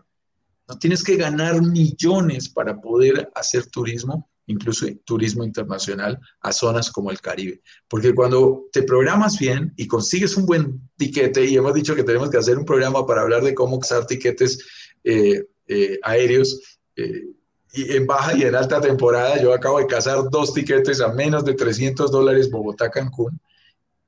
No 0.67 0.77
tienes 0.77 1.01
que 1.01 1.15
ganar 1.15 1.61
millones 1.61 2.49
para 2.49 2.79
poder 2.79 3.31
hacer 3.33 3.67
turismo, 3.67 4.29
incluso 4.49 4.85
turismo 5.05 5.43
internacional, 5.43 6.19
a 6.41 6.51
zonas 6.51 6.91
como 6.91 7.11
el 7.11 7.21
Caribe. 7.21 7.61
Porque 7.87 8.13
cuando 8.13 8.65
te 8.71 8.83
programas 8.83 9.37
bien 9.37 9.73
y 9.77 9.87
consigues 9.87 10.35
un 10.35 10.45
buen 10.45 10.81
tiquete, 10.97 11.45
y 11.45 11.55
hemos 11.55 11.73
dicho 11.73 11.95
que 11.95 12.03
tenemos 12.03 12.29
que 12.29 12.37
hacer 12.37 12.57
un 12.57 12.65
programa 12.65 13.05
para 13.05 13.21
hablar 13.21 13.43
de 13.43 13.53
cómo 13.53 13.77
usar 13.77 14.05
tiquetes 14.05 14.59
eh, 15.03 15.45
eh, 15.67 15.99
aéreos, 16.03 16.79
eh, 16.95 17.27
y 17.71 17.95
en 17.95 18.07
baja 18.07 18.35
y 18.35 18.41
en 18.43 18.55
alta 18.55 18.81
temporada, 18.81 19.39
yo 19.39 19.53
acabo 19.53 19.77
de 19.77 19.85
cazar 19.85 20.29
dos 20.31 20.53
tiquetes 20.53 20.99
a 21.01 21.13
menos 21.13 21.45
de 21.45 21.53
300 21.53 22.11
dólares 22.11 22.49
Bogotá-Cancún. 22.49 23.39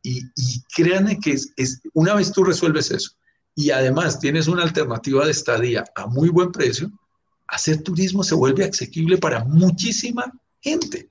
Y, 0.02 0.24
créanme 0.76 1.20
que 1.20 1.34
es, 1.34 1.82
una 1.94 2.16
vez 2.16 2.32
tú 2.32 2.44
resuelves 2.44 2.90
eso 2.90 3.12
y 3.54 3.70
además 3.70 4.20
tienes 4.20 4.48
una 4.48 4.64
alternativa 4.64 5.26
de 5.26 5.32
estadía 5.32 5.84
a 5.94 6.08
muy 6.08 6.30
buen 6.30 6.52
precio, 6.52 6.92
hacer 7.52 7.84
turismo 7.84 8.24
se 8.24 8.34
vuelve 8.34 8.64
asequible 8.64 9.18
para 9.18 9.44
muchísima 9.44 10.32
gente 10.60 11.10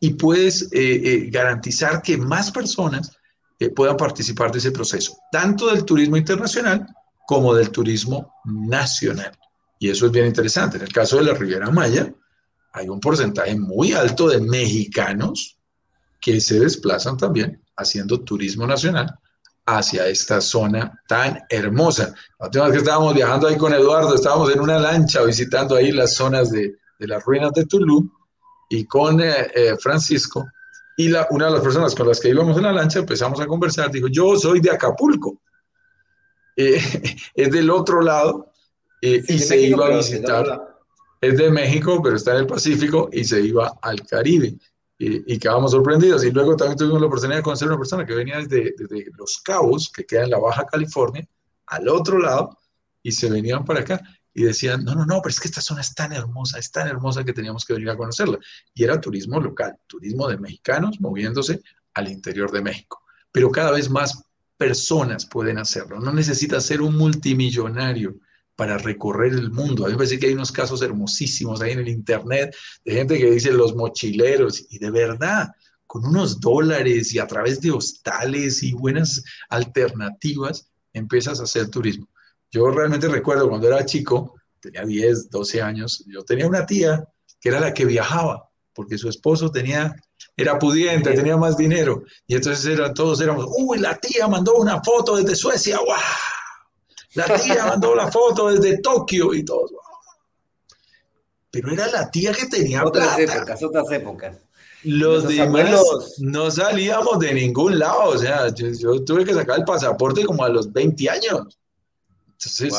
y 0.00 0.14
puedes 0.14 0.62
eh, 0.64 0.68
eh, 0.72 1.30
garantizar 1.30 2.02
que 2.02 2.16
más 2.16 2.50
personas 2.50 3.16
eh, 3.58 3.70
puedan 3.70 3.96
participar 3.96 4.50
de 4.50 4.58
ese 4.58 4.72
proceso, 4.72 5.16
tanto 5.30 5.72
del 5.72 5.84
turismo 5.84 6.16
internacional 6.16 6.86
como 7.26 7.54
del 7.54 7.70
turismo 7.70 8.34
nacional. 8.44 9.38
Y 9.78 9.88
eso 9.88 10.06
es 10.06 10.12
bien 10.12 10.26
interesante. 10.26 10.76
En 10.76 10.82
el 10.82 10.92
caso 10.92 11.16
de 11.16 11.24
la 11.24 11.34
Riviera 11.34 11.70
Maya, 11.70 12.12
hay 12.72 12.88
un 12.88 12.98
porcentaje 12.98 13.54
muy 13.56 13.92
alto 13.92 14.28
de 14.28 14.40
mexicanos 14.40 15.58
que 16.20 16.40
se 16.40 16.58
desplazan 16.58 17.16
también 17.16 17.62
haciendo 17.76 18.20
turismo 18.20 18.66
nacional 18.66 19.18
hacia 19.66 20.06
esta 20.06 20.40
zona 20.40 21.00
tan 21.06 21.40
hermosa. 21.48 22.14
La 22.38 22.46
última 22.46 22.64
vez 22.64 22.72
que 22.72 22.78
estábamos 22.78 23.14
viajando 23.14 23.48
ahí 23.48 23.56
con 23.56 23.72
Eduardo, 23.72 24.14
estábamos 24.14 24.52
en 24.52 24.60
una 24.60 24.78
lancha 24.78 25.22
visitando 25.22 25.76
ahí 25.76 25.92
las 25.92 26.14
zonas 26.14 26.50
de, 26.50 26.76
de 26.98 27.06
las 27.06 27.24
ruinas 27.24 27.52
de 27.52 27.66
Tulum 27.66 28.10
y 28.68 28.84
con 28.86 29.20
eh, 29.20 29.50
eh, 29.54 29.76
Francisco. 29.78 30.46
Y 30.96 31.08
la, 31.08 31.26
una 31.30 31.46
de 31.46 31.52
las 31.52 31.60
personas 31.60 31.94
con 31.94 32.08
las 32.08 32.20
que 32.20 32.28
íbamos 32.28 32.56
en 32.56 32.64
la 32.64 32.72
lancha 32.72 32.98
empezamos 32.98 33.40
a 33.40 33.46
conversar, 33.46 33.90
dijo, 33.90 34.08
yo 34.08 34.36
soy 34.36 34.60
de 34.60 34.70
Acapulco, 34.70 35.40
eh, 36.56 36.80
es 37.34 37.50
del 37.50 37.70
otro 37.70 38.00
lado, 38.00 38.48
y 39.00 39.20
se 39.20 39.60
iba 39.60 39.86
a 39.86 39.96
visitar, 39.96 40.78
es 41.20 41.36
de 41.36 41.50
México, 41.50 42.00
pero 42.00 42.14
está 42.14 42.32
en 42.32 42.38
el 42.38 42.46
Pacífico, 42.46 43.08
y 43.12 43.24
se 43.24 43.40
iba 43.40 43.72
al 43.82 44.06
Caribe 44.06 44.56
y, 45.04 45.38
quedamos 45.38 45.72
sorprendidos. 45.72 46.24
Y 46.24 46.30
luego 46.30 46.56
también 46.56 46.78
tuvimos 46.78 47.00
la 47.00 47.06
oportunidad 47.08 47.38
de 47.38 47.42
conocer 47.42 47.66
a 47.66 47.70
una 47.72 47.78
persona 47.78 48.06
que 48.06 48.14
venía 48.14 48.38
desde, 48.38 48.74
Los 49.18 49.38
Cabos, 49.38 49.90
que 49.90 50.06
queda 50.06 50.24
en 50.24 50.30
la 50.30 50.38
Baja 50.38 50.64
California, 50.66 51.26
al 51.66 51.88
otro 51.88 52.18
lado, 52.18 52.56
y 53.02 53.10
se 53.10 53.28
venían 53.28 53.64
para 53.64 53.80
acá 53.80 54.00
y 54.32 54.44
decían, 54.44 54.84
no, 54.84 54.94
no, 54.94 55.04
no, 55.04 55.20
pero 55.20 55.30
es 55.30 55.40
que 55.40 55.48
esta 55.48 55.60
zona 55.60 55.80
es 55.80 55.94
tan 55.94 56.12
hermosa, 56.12 56.58
es 56.58 56.70
tan 56.70 56.86
hermosa 56.86 57.24
que 57.24 57.32
teníamos 57.32 57.64
que 57.64 57.72
venir 57.72 57.90
a 57.90 57.96
conocerla. 57.96 58.38
Y 58.74 58.84
era 58.84 59.00
turismo 59.00 59.40
local, 59.40 59.76
turismo 59.86 60.28
de 60.28 60.38
mexicanos 60.38 61.00
moviéndose 61.00 61.60
al 61.94 62.08
interior 62.08 62.50
de 62.52 62.62
México. 62.62 63.02
Pero 63.32 63.50
cada 63.50 63.72
vez 63.72 63.90
más 63.90 64.24
personas 64.56 65.26
pueden 65.26 65.58
hacerlo. 65.58 65.98
No 65.98 66.12
necesita 66.12 66.60
ser 66.60 66.80
un 66.80 66.96
multimillonario 66.96 68.20
para 68.62 68.78
recorrer 68.78 69.32
el 69.32 69.50
mundo. 69.50 69.82
A 69.82 69.88
mí 69.88 69.94
me 69.94 69.98
parece 69.98 70.20
que 70.20 70.28
hay 70.28 70.34
unos 70.34 70.52
casos 70.52 70.82
hermosísimos 70.82 71.60
ahí 71.60 71.72
en 71.72 71.80
el 71.80 71.88
Internet 71.88 72.54
de 72.84 72.92
gente 72.92 73.18
que 73.18 73.28
dice 73.28 73.50
los 73.50 73.74
mochileros 73.74 74.66
y 74.70 74.78
de 74.78 74.88
verdad, 74.92 75.50
con 75.84 76.06
unos 76.06 76.38
dólares 76.38 77.12
y 77.12 77.18
a 77.18 77.26
través 77.26 77.60
de 77.60 77.72
hostales 77.72 78.62
y 78.62 78.72
buenas 78.72 79.24
alternativas, 79.48 80.70
empiezas 80.92 81.40
a 81.40 81.42
hacer 81.42 81.70
turismo. 81.70 82.06
Yo 82.52 82.70
realmente 82.70 83.08
recuerdo 83.08 83.48
cuando 83.48 83.66
era 83.66 83.84
chico, 83.84 84.36
tenía 84.60 84.84
10, 84.84 85.28
12 85.28 85.60
años, 85.60 86.04
yo 86.06 86.22
tenía 86.22 86.46
una 86.46 86.64
tía 86.64 87.04
que 87.40 87.48
era 87.48 87.58
la 87.58 87.74
que 87.74 87.84
viajaba, 87.84 88.48
porque 88.72 88.96
su 88.96 89.08
esposo 89.08 89.50
tenía, 89.50 89.92
era 90.36 90.56
pudiente, 90.56 91.10
tenía 91.14 91.36
más 91.36 91.56
dinero, 91.56 92.04
y 92.28 92.36
entonces 92.36 92.64
eran, 92.64 92.94
todos 92.94 93.20
éramos, 93.20 93.44
uy, 93.58 93.80
la 93.80 93.98
tía 93.98 94.28
mandó 94.28 94.54
una 94.54 94.80
foto 94.84 95.16
desde 95.16 95.34
Suecia, 95.34 95.78
¡guau! 95.84 95.98
La 97.14 97.26
tía 97.38 97.66
mandó 97.66 97.94
la 97.94 98.10
foto 98.10 98.48
desde 98.48 98.78
Tokio 98.78 99.34
y 99.34 99.44
todo. 99.44 99.68
Pero 101.50 101.72
era 101.72 101.86
la 101.88 102.10
tía 102.10 102.32
que 102.32 102.46
tenía 102.46 102.84
otras 102.84 103.18
épocas, 103.18 103.62
otras 103.62 103.90
épocas. 103.90 104.38
Los 104.84 105.28
demás 105.28 106.18
no 106.18 106.50
salíamos 106.50 107.18
de 107.18 107.34
ningún 107.34 107.78
lado. 107.78 108.10
O 108.10 108.18
sea, 108.18 108.48
yo, 108.54 109.04
tuve 109.04 109.24
que 109.24 109.34
sacar 109.34 109.58
el 109.58 109.64
pasaporte 109.64 110.24
como 110.24 110.44
a 110.44 110.48
los 110.48 110.72
20 110.72 111.10
años. 111.10 111.58
Entonces, 112.32 112.74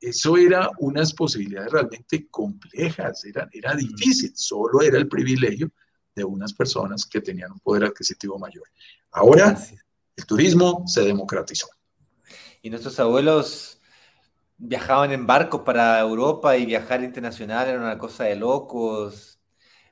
eso 0.00 0.36
era 0.36 0.70
unas 0.78 1.12
posibilidades 1.12 1.72
realmente 1.72 2.28
complejas, 2.30 3.24
era, 3.24 3.48
era 3.52 3.74
mm. 3.74 3.78
difícil, 3.78 4.32
solo 4.36 4.82
era 4.82 4.98
el 4.98 5.08
privilegio 5.08 5.72
de 6.14 6.22
unas 6.22 6.52
personas 6.52 7.04
que 7.04 7.20
tenían 7.20 7.50
un 7.50 7.58
poder 7.58 7.86
adquisitivo 7.86 8.38
mayor. 8.38 8.62
Ahora, 9.10 9.58
el 10.14 10.26
turismo 10.26 10.84
se 10.86 11.02
democratizó 11.02 11.66
y 12.68 12.70
nuestros 12.70 13.00
abuelos 13.00 13.80
viajaban 14.58 15.10
en 15.12 15.26
barcos 15.26 15.62
para 15.62 15.98
Europa 16.00 16.54
y 16.54 16.66
viajar 16.66 17.02
internacional 17.02 17.66
era 17.66 17.80
una 17.80 17.96
cosa 17.96 18.24
de 18.24 18.36
locos. 18.36 19.40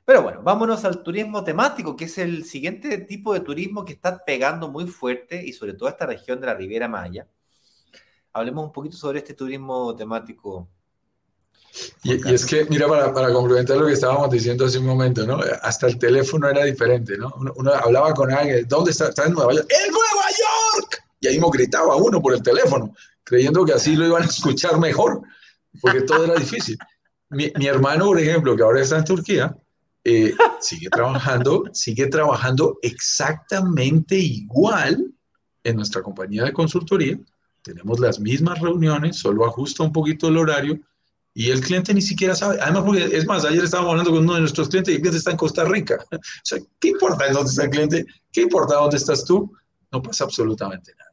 Pero 0.05 0.21
bueno, 0.21 0.43
vámonos 0.43 0.85
al 0.85 1.01
turismo 1.01 1.43
temático, 1.43 1.95
que 1.95 2.05
es 2.05 2.19
el 2.19 2.45
siguiente 2.45 2.99
tipo 2.99 3.33
de 3.33 3.39
turismo 3.39 3.83
que 3.83 3.93
está 3.93 4.23
pegando 4.23 4.69
muy 4.69 4.85
fuerte 4.85 5.43
y 5.43 5.53
sobre 5.53 5.73
todo 5.73 5.89
esta 5.89 6.05
región 6.05 6.39
de 6.39 6.45
la 6.45 6.53
Riviera 6.53 6.87
Maya. 6.87 7.27
Hablemos 8.31 8.65
un 8.65 8.71
poquito 8.71 8.95
sobre 8.95 9.19
este 9.19 9.33
turismo 9.33 9.95
temático. 9.95 10.69
Y, 12.03 12.31
es 12.31 12.45
que, 12.45 12.65
mira, 12.65 12.87
para, 12.87 13.33
complementar 13.33 13.77
lo 13.77 13.87
que 13.87 13.93
estábamos 13.93 14.29
diciendo 14.29 14.67
hace 14.67 14.77
un 14.77 14.85
momento, 14.85 15.25
¿no? 15.25 15.39
Hasta 15.63 15.87
el 15.87 15.97
teléfono 15.97 16.47
era 16.47 16.63
diferente, 16.63 17.17
¿no? 17.17 17.33
Uno, 17.55 17.73
hablaba 17.73 18.13
con 18.13 18.31
alguien, 18.31 18.67
¿dónde 18.67 18.91
está? 18.91 19.07
¿Está 19.07 19.25
en 19.25 19.33
Nueva 19.33 19.51
York? 19.51 19.67
¡En 19.67 19.91
Nueva 19.91 20.29
York! 20.29 21.06
Y 21.19 21.27
ahí 21.27 21.39
me 21.39 21.47
gritaba 21.51 21.95
uno 21.95 22.21
por 22.21 22.33
el 22.33 22.41
teléfono, 22.41 22.93
creyendo 23.23 23.65
que 23.65 23.73
así 23.73 23.95
lo 23.95 24.05
iban 24.05 24.23
a 24.23 24.25
escuchar 24.25 24.79
mejor, 24.79 25.21
porque 25.81 26.01
todo 26.01 26.25
era 26.25 26.35
difícil. 26.35 26.77
Mi, 27.29 27.51
hermano, 27.65 28.05
por 28.05 28.19
ejemplo, 28.19 28.55
que 28.55 28.63
ahora 28.63 28.81
está 28.81 28.99
en 28.99 29.03
Turquía, 29.03 29.57
eh, 30.03 30.33
sigue 30.61 30.89
trabajando, 30.89 31.63
sigue 31.73 32.07
trabajando 32.07 32.77
exactamente 32.81 34.15
igual 34.15 35.13
en 35.63 35.75
nuestra 35.75 36.01
compañía 36.01 36.45
de 36.45 36.53
consultoría. 36.53 37.19
Tenemos 37.61 37.99
las 37.99 38.19
mismas 38.19 38.59
reuniones, 38.61 39.17
solo 39.17 39.45
ajusta 39.45 39.83
un 39.83 39.91
poquito 39.91 40.29
el 40.29 40.37
horario 40.37 40.79
y 41.33 41.51
el 41.51 41.61
cliente 41.61 41.93
ni 41.93 42.01
siquiera 42.01 42.33
sabe. 42.33 42.57
Además, 42.61 42.83
porque 42.83 43.03
es 43.15 43.27
más, 43.27 43.45
ayer 43.45 43.63
estábamos 43.63 43.91
hablando 43.91 44.11
con 44.11 44.23
uno 44.23 44.35
de 44.35 44.39
nuestros 44.39 44.69
clientes 44.69 44.91
y 44.91 44.95
el 44.95 45.01
cliente 45.01 45.19
está 45.19 45.31
en 45.31 45.37
Costa 45.37 45.65
Rica. 45.65 46.03
O 46.11 46.19
sea, 46.43 46.59
¿qué 46.79 46.87
importa 46.87 47.31
dónde 47.31 47.49
está 47.49 47.65
el 47.65 47.69
cliente? 47.69 48.05
¿Qué 48.31 48.41
importa 48.41 48.75
dónde 48.75 48.97
estás 48.97 49.23
tú? 49.23 49.51
No 49.91 50.01
pasa 50.01 50.23
absolutamente 50.23 50.93
nada. 50.97 51.06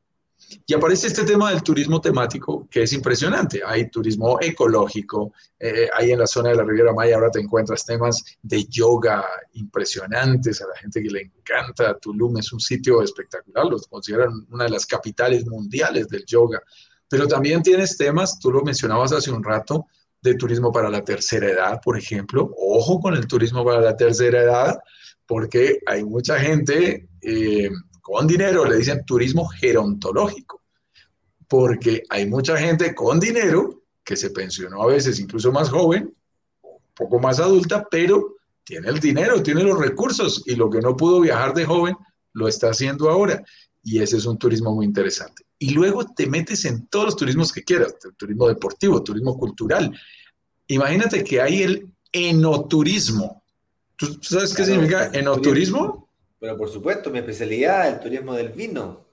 Y 0.66 0.74
aparece 0.74 1.08
este 1.08 1.24
tema 1.24 1.50
del 1.50 1.62
turismo 1.62 2.00
temático 2.00 2.66
que 2.70 2.82
es 2.82 2.92
impresionante. 2.92 3.60
Hay 3.64 3.90
turismo 3.90 4.38
ecológico, 4.40 5.32
eh, 5.58 5.88
hay 5.94 6.12
en 6.12 6.18
la 6.18 6.26
zona 6.26 6.50
de 6.50 6.56
la 6.56 6.64
Riviera 6.64 6.92
Maya 6.92 7.16
ahora 7.16 7.30
te 7.30 7.40
encuentras 7.40 7.84
temas 7.84 8.24
de 8.42 8.64
yoga 8.64 9.24
impresionantes 9.52 10.62
a 10.62 10.68
la 10.68 10.76
gente 10.76 11.02
que 11.02 11.10
le 11.10 11.22
encanta. 11.22 11.98
Tulum 11.98 12.38
es 12.38 12.52
un 12.52 12.60
sitio 12.60 13.02
espectacular, 13.02 13.66
lo 13.66 13.78
consideran 13.90 14.46
una 14.50 14.64
de 14.64 14.70
las 14.70 14.86
capitales 14.86 15.46
mundiales 15.46 16.08
del 16.08 16.24
yoga. 16.24 16.62
Pero 17.08 17.26
también 17.28 17.62
tienes 17.62 17.96
temas, 17.96 18.38
tú 18.38 18.50
lo 18.50 18.62
mencionabas 18.62 19.12
hace 19.12 19.30
un 19.30 19.44
rato, 19.44 19.86
de 20.24 20.34
turismo 20.36 20.72
para 20.72 20.88
la 20.88 21.04
tercera 21.04 21.50
edad, 21.50 21.80
por 21.84 21.98
ejemplo. 21.98 22.50
Ojo 22.56 22.98
con 22.98 23.14
el 23.14 23.26
turismo 23.26 23.62
para 23.62 23.82
la 23.82 23.94
tercera 23.94 24.40
edad, 24.40 24.78
porque 25.26 25.80
hay 25.84 26.02
mucha 26.02 26.40
gente 26.40 27.08
eh, 27.20 27.70
con 28.04 28.26
dinero, 28.26 28.66
le 28.66 28.76
dicen 28.76 29.02
turismo 29.06 29.48
gerontológico, 29.48 30.60
porque 31.48 32.02
hay 32.10 32.26
mucha 32.26 32.58
gente 32.58 32.94
con 32.94 33.18
dinero 33.18 33.84
que 34.04 34.14
se 34.14 34.28
pensionó 34.28 34.82
a 34.82 34.88
veces 34.88 35.18
incluso 35.18 35.50
más 35.50 35.70
joven, 35.70 36.14
un 36.62 36.80
poco 36.94 37.18
más 37.18 37.40
adulta, 37.40 37.88
pero 37.90 38.36
tiene 38.62 38.90
el 38.90 39.00
dinero, 39.00 39.42
tiene 39.42 39.62
los 39.62 39.78
recursos 39.78 40.42
y 40.44 40.54
lo 40.54 40.68
que 40.68 40.82
no 40.82 40.94
pudo 40.94 41.22
viajar 41.22 41.54
de 41.54 41.64
joven 41.64 41.96
lo 42.34 42.46
está 42.46 42.68
haciendo 42.68 43.08
ahora. 43.08 43.42
Y 43.82 44.02
ese 44.02 44.18
es 44.18 44.26
un 44.26 44.36
turismo 44.36 44.74
muy 44.74 44.84
interesante. 44.84 45.46
Y 45.58 45.70
luego 45.70 46.04
te 46.04 46.26
metes 46.26 46.66
en 46.66 46.86
todos 46.88 47.06
los 47.06 47.16
turismos 47.16 47.54
que 47.54 47.64
quieras, 47.64 47.94
turismo 48.18 48.48
deportivo, 48.48 49.02
turismo 49.02 49.38
cultural. 49.38 49.98
Imagínate 50.66 51.24
que 51.24 51.40
hay 51.40 51.62
el 51.62 51.88
enoturismo. 52.12 53.42
¿Tú 53.96 54.18
sabes 54.20 54.52
qué 54.52 54.66
significa 54.66 55.10
enoturismo? 55.14 56.03
Pero 56.44 56.58
por 56.58 56.68
supuesto, 56.68 57.08
mi 57.08 57.20
especialidad, 57.20 57.88
el 57.88 58.00
turismo 58.00 58.34
del 58.34 58.50
vino. 58.50 59.06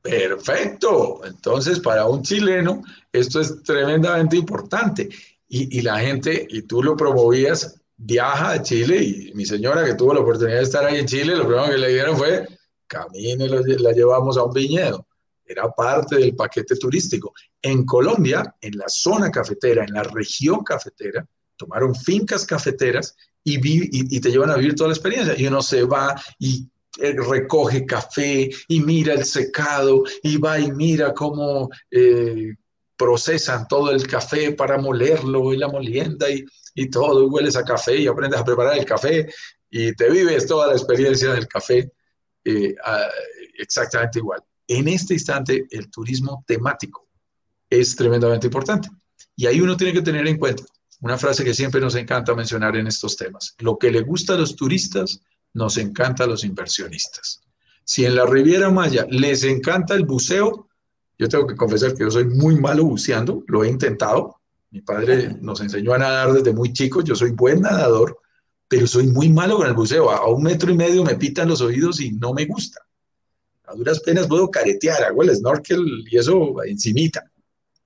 Perfecto. 0.00 1.20
Entonces, 1.24 1.80
para 1.80 2.06
un 2.06 2.22
chileno, 2.22 2.84
esto 3.12 3.40
es 3.40 3.64
tremendamente 3.64 4.36
importante. 4.36 5.08
Y, 5.48 5.80
la 5.80 5.98
gente, 5.98 6.46
y 6.48 6.62
tú 6.62 6.80
lo 6.80 6.96
promovías, 6.96 7.80
viaja 7.96 8.52
a 8.52 8.62
Chile 8.62 9.02
y 9.02 9.32
mi 9.34 9.44
señora 9.44 9.84
que 9.84 9.96
tuvo 9.96 10.14
la 10.14 10.20
oportunidad 10.20 10.58
de 10.58 10.62
estar 10.62 10.84
ahí 10.84 11.00
en 11.00 11.06
Chile, 11.06 11.34
lo 11.34 11.48
primero 11.48 11.68
que 11.68 11.78
le 11.78 11.88
dijeron 11.88 12.16
fue, 12.16 12.46
camine, 12.86 13.48
la 13.48 13.90
llevamos 13.90 14.38
a 14.38 14.44
un 14.44 14.52
viñedo. 14.52 15.04
Era 15.44 15.68
parte 15.68 16.14
del 16.14 16.36
paquete 16.36 16.76
turístico. 16.76 17.34
En 17.60 17.84
Colombia, 17.84 18.54
en 18.60 18.78
la 18.78 18.88
zona 18.88 19.32
cafetera, 19.32 19.82
en 19.82 19.94
la 19.94 20.04
región 20.04 20.62
cafetera, 20.62 21.26
tomaron 21.56 21.92
fincas 21.92 22.46
cafeteras 22.46 23.16
y, 23.44 24.20
te 24.20 24.30
llevan 24.30 24.50
a 24.50 24.56
vivir 24.56 24.74
toda 24.74 24.88
la 24.88 24.94
experiencia. 24.94 25.34
Y 25.36 25.46
uno 25.46 25.62
se 25.62 25.84
va 25.84 26.14
y 26.38 26.68
eh, 26.98 27.14
recoge 27.16 27.84
café 27.86 28.50
y 28.68 28.80
mira 28.80 29.14
el 29.14 29.24
secado 29.24 30.04
y 30.22 30.36
va 30.36 30.60
y 30.60 30.70
mira 30.72 31.12
cómo 31.14 31.70
eh, 31.90 32.54
procesan 32.96 33.66
todo 33.66 33.90
el 33.90 34.06
café 34.06 34.52
para 34.52 34.78
molerlo 34.78 35.52
y 35.52 35.56
la 35.56 35.68
molienda 35.68 36.30
y, 36.30 36.44
y 36.74 36.90
todo, 36.90 37.22
y 37.24 37.26
hueles 37.26 37.56
a 37.56 37.64
café 37.64 37.96
y 37.96 38.06
aprendes 38.06 38.40
a 38.40 38.44
preparar 38.44 38.78
el 38.78 38.84
café 38.84 39.28
y 39.70 39.94
te 39.94 40.10
vives 40.10 40.46
toda 40.46 40.68
la 40.68 40.74
experiencia 40.74 41.32
del 41.32 41.48
café 41.48 41.90
eh, 42.44 42.74
exactamente 43.58 44.18
igual. 44.18 44.42
En 44.68 44.88
este 44.88 45.14
instante, 45.14 45.66
el 45.70 45.90
turismo 45.90 46.44
temático 46.46 47.08
es 47.68 47.96
tremendamente 47.96 48.46
importante. 48.46 48.88
Y 49.34 49.46
ahí 49.46 49.60
uno 49.60 49.76
tiene 49.76 49.92
que 49.92 50.02
tener 50.02 50.26
en 50.26 50.38
cuenta 50.38 50.62
una 51.02 51.18
frase 51.18 51.44
que 51.44 51.52
siempre 51.52 51.80
nos 51.80 51.96
encanta 51.96 52.34
mencionar 52.34 52.76
en 52.76 52.86
estos 52.86 53.16
temas. 53.16 53.56
Lo 53.58 53.76
que 53.76 53.90
le 53.90 54.02
gusta 54.02 54.34
a 54.34 54.38
los 54.38 54.54
turistas, 54.54 55.20
nos 55.52 55.76
encanta 55.76 56.24
a 56.24 56.26
los 56.28 56.44
inversionistas. 56.44 57.42
Si 57.84 58.06
en 58.06 58.14
la 58.14 58.24
Riviera 58.24 58.70
Maya 58.70 59.04
les 59.10 59.42
encanta 59.42 59.94
el 59.94 60.06
buceo, 60.06 60.68
yo 61.18 61.28
tengo 61.28 61.46
que 61.46 61.56
confesar 61.56 61.94
que 61.94 62.04
yo 62.04 62.10
soy 62.10 62.26
muy 62.26 62.54
malo 62.54 62.84
buceando, 62.84 63.42
lo 63.48 63.64
he 63.64 63.68
intentado. 63.68 64.36
Mi 64.70 64.80
padre 64.80 65.36
nos 65.40 65.60
enseñó 65.60 65.92
a 65.92 65.98
nadar 65.98 66.32
desde 66.34 66.52
muy 66.52 66.72
chico, 66.72 67.02
yo 67.02 67.16
soy 67.16 67.32
buen 67.32 67.60
nadador, 67.62 68.16
pero 68.68 68.86
soy 68.86 69.08
muy 69.08 69.28
malo 69.28 69.56
con 69.56 69.66
el 69.66 69.74
buceo. 69.74 70.08
A 70.08 70.28
un 70.28 70.44
metro 70.44 70.70
y 70.70 70.76
medio 70.76 71.02
me 71.02 71.16
pitan 71.16 71.48
los 71.48 71.60
oídos 71.60 72.00
y 72.00 72.12
no 72.12 72.32
me 72.32 72.46
gusta. 72.46 72.80
A 73.66 73.74
duras 73.74 73.98
penas 74.00 74.28
puedo 74.28 74.48
caretear, 74.52 75.02
hago 75.02 75.24
el 75.24 75.34
snorkel 75.34 76.06
y 76.08 76.16
eso 76.16 76.62
encimita. 76.62 77.28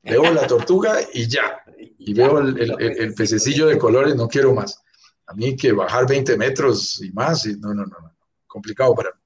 Veo 0.09 0.33
la 0.33 0.47
tortuga 0.47 0.99
y 1.13 1.27
ya 1.27 1.63
y 2.07 2.15
veo 2.15 2.39
el, 2.39 3.15
pececillo 3.15 3.67
de 3.67 3.79
colores, 3.79 4.15
no 4.15 4.29
quiero 4.29 4.55
más. 4.55 4.81
A 5.27 5.35
mí 5.35 5.57
que 5.57 5.73
bajar 5.73 6.07
20 6.07 6.37
metros 6.37 7.03
y 7.03 7.11
más, 7.11 7.47
y 7.47 7.57
no, 7.59 7.75
no, 7.75 7.85
no, 7.85 7.97
no, 8.01 8.17
complicado 8.47 8.95
para 8.95 9.11
mí. 9.11 9.21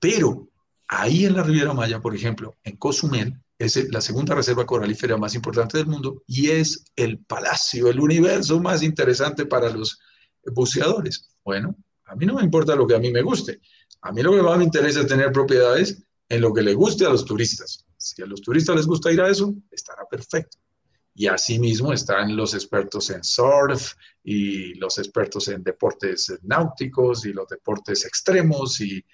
Pero 0.00 0.48
ahí 0.88 1.26
en 1.26 1.36
la 1.36 1.44
Riviera 1.44 1.72
Maya, 1.72 2.00
por 2.00 2.14
ejemplo, 2.14 2.56
en 2.64 2.76
Cozumel, 2.76 3.40
es 3.58 3.92
la 3.92 4.00
segunda 4.00 4.34
reserva 4.34 4.66
coralífera 4.66 5.16
más 5.18 5.34
importante 5.34 5.78
del 5.78 5.86
mundo 5.86 6.24
y 6.26 6.50
es 6.50 6.82
el 6.96 7.18
palacio, 7.18 7.88
el 7.88 8.00
universo 8.00 8.58
más 8.58 8.82
interesante 8.82 9.46
para 9.46 9.68
los 9.68 10.00
buceadores. 10.46 11.28
Bueno, 11.44 11.76
a 12.06 12.16
mí 12.16 12.26
no 12.26 12.34
me 12.34 12.42
importa 12.42 12.74
lo 12.74 12.86
que 12.86 12.96
a 12.96 12.98
mí 12.98 13.12
me 13.12 13.22
guste. 13.22 13.60
A 14.00 14.12
mí 14.12 14.22
lo 14.22 14.32
que 14.32 14.42
más 14.42 14.58
me 14.58 14.64
interesa 14.64 15.00
es 15.00 15.06
tener 15.06 15.30
propiedades 15.30 16.02
en 16.28 16.40
lo 16.40 16.52
que 16.52 16.62
le 16.62 16.74
guste 16.74 17.04
a 17.04 17.10
los 17.10 17.24
turistas. 17.24 17.86
Si 18.00 18.22
a 18.22 18.26
los 18.26 18.40
turistas 18.40 18.76
les 18.76 18.86
gusta 18.86 19.12
ir 19.12 19.20
a 19.20 19.28
eso, 19.28 19.54
estará 19.70 20.06
perfecto. 20.10 20.56
Y 21.14 21.26
asimismo 21.26 21.92
están 21.92 22.34
los 22.34 22.54
expertos 22.54 23.10
en 23.10 23.22
surf 23.22 23.92
y 24.24 24.74
los 24.74 24.96
expertos 24.98 25.48
en 25.48 25.62
deportes 25.62 26.32
náuticos 26.42 27.26
y 27.26 27.34
los 27.34 27.46
deportes 27.46 28.06
extremos 28.06 28.80
y 28.80 29.04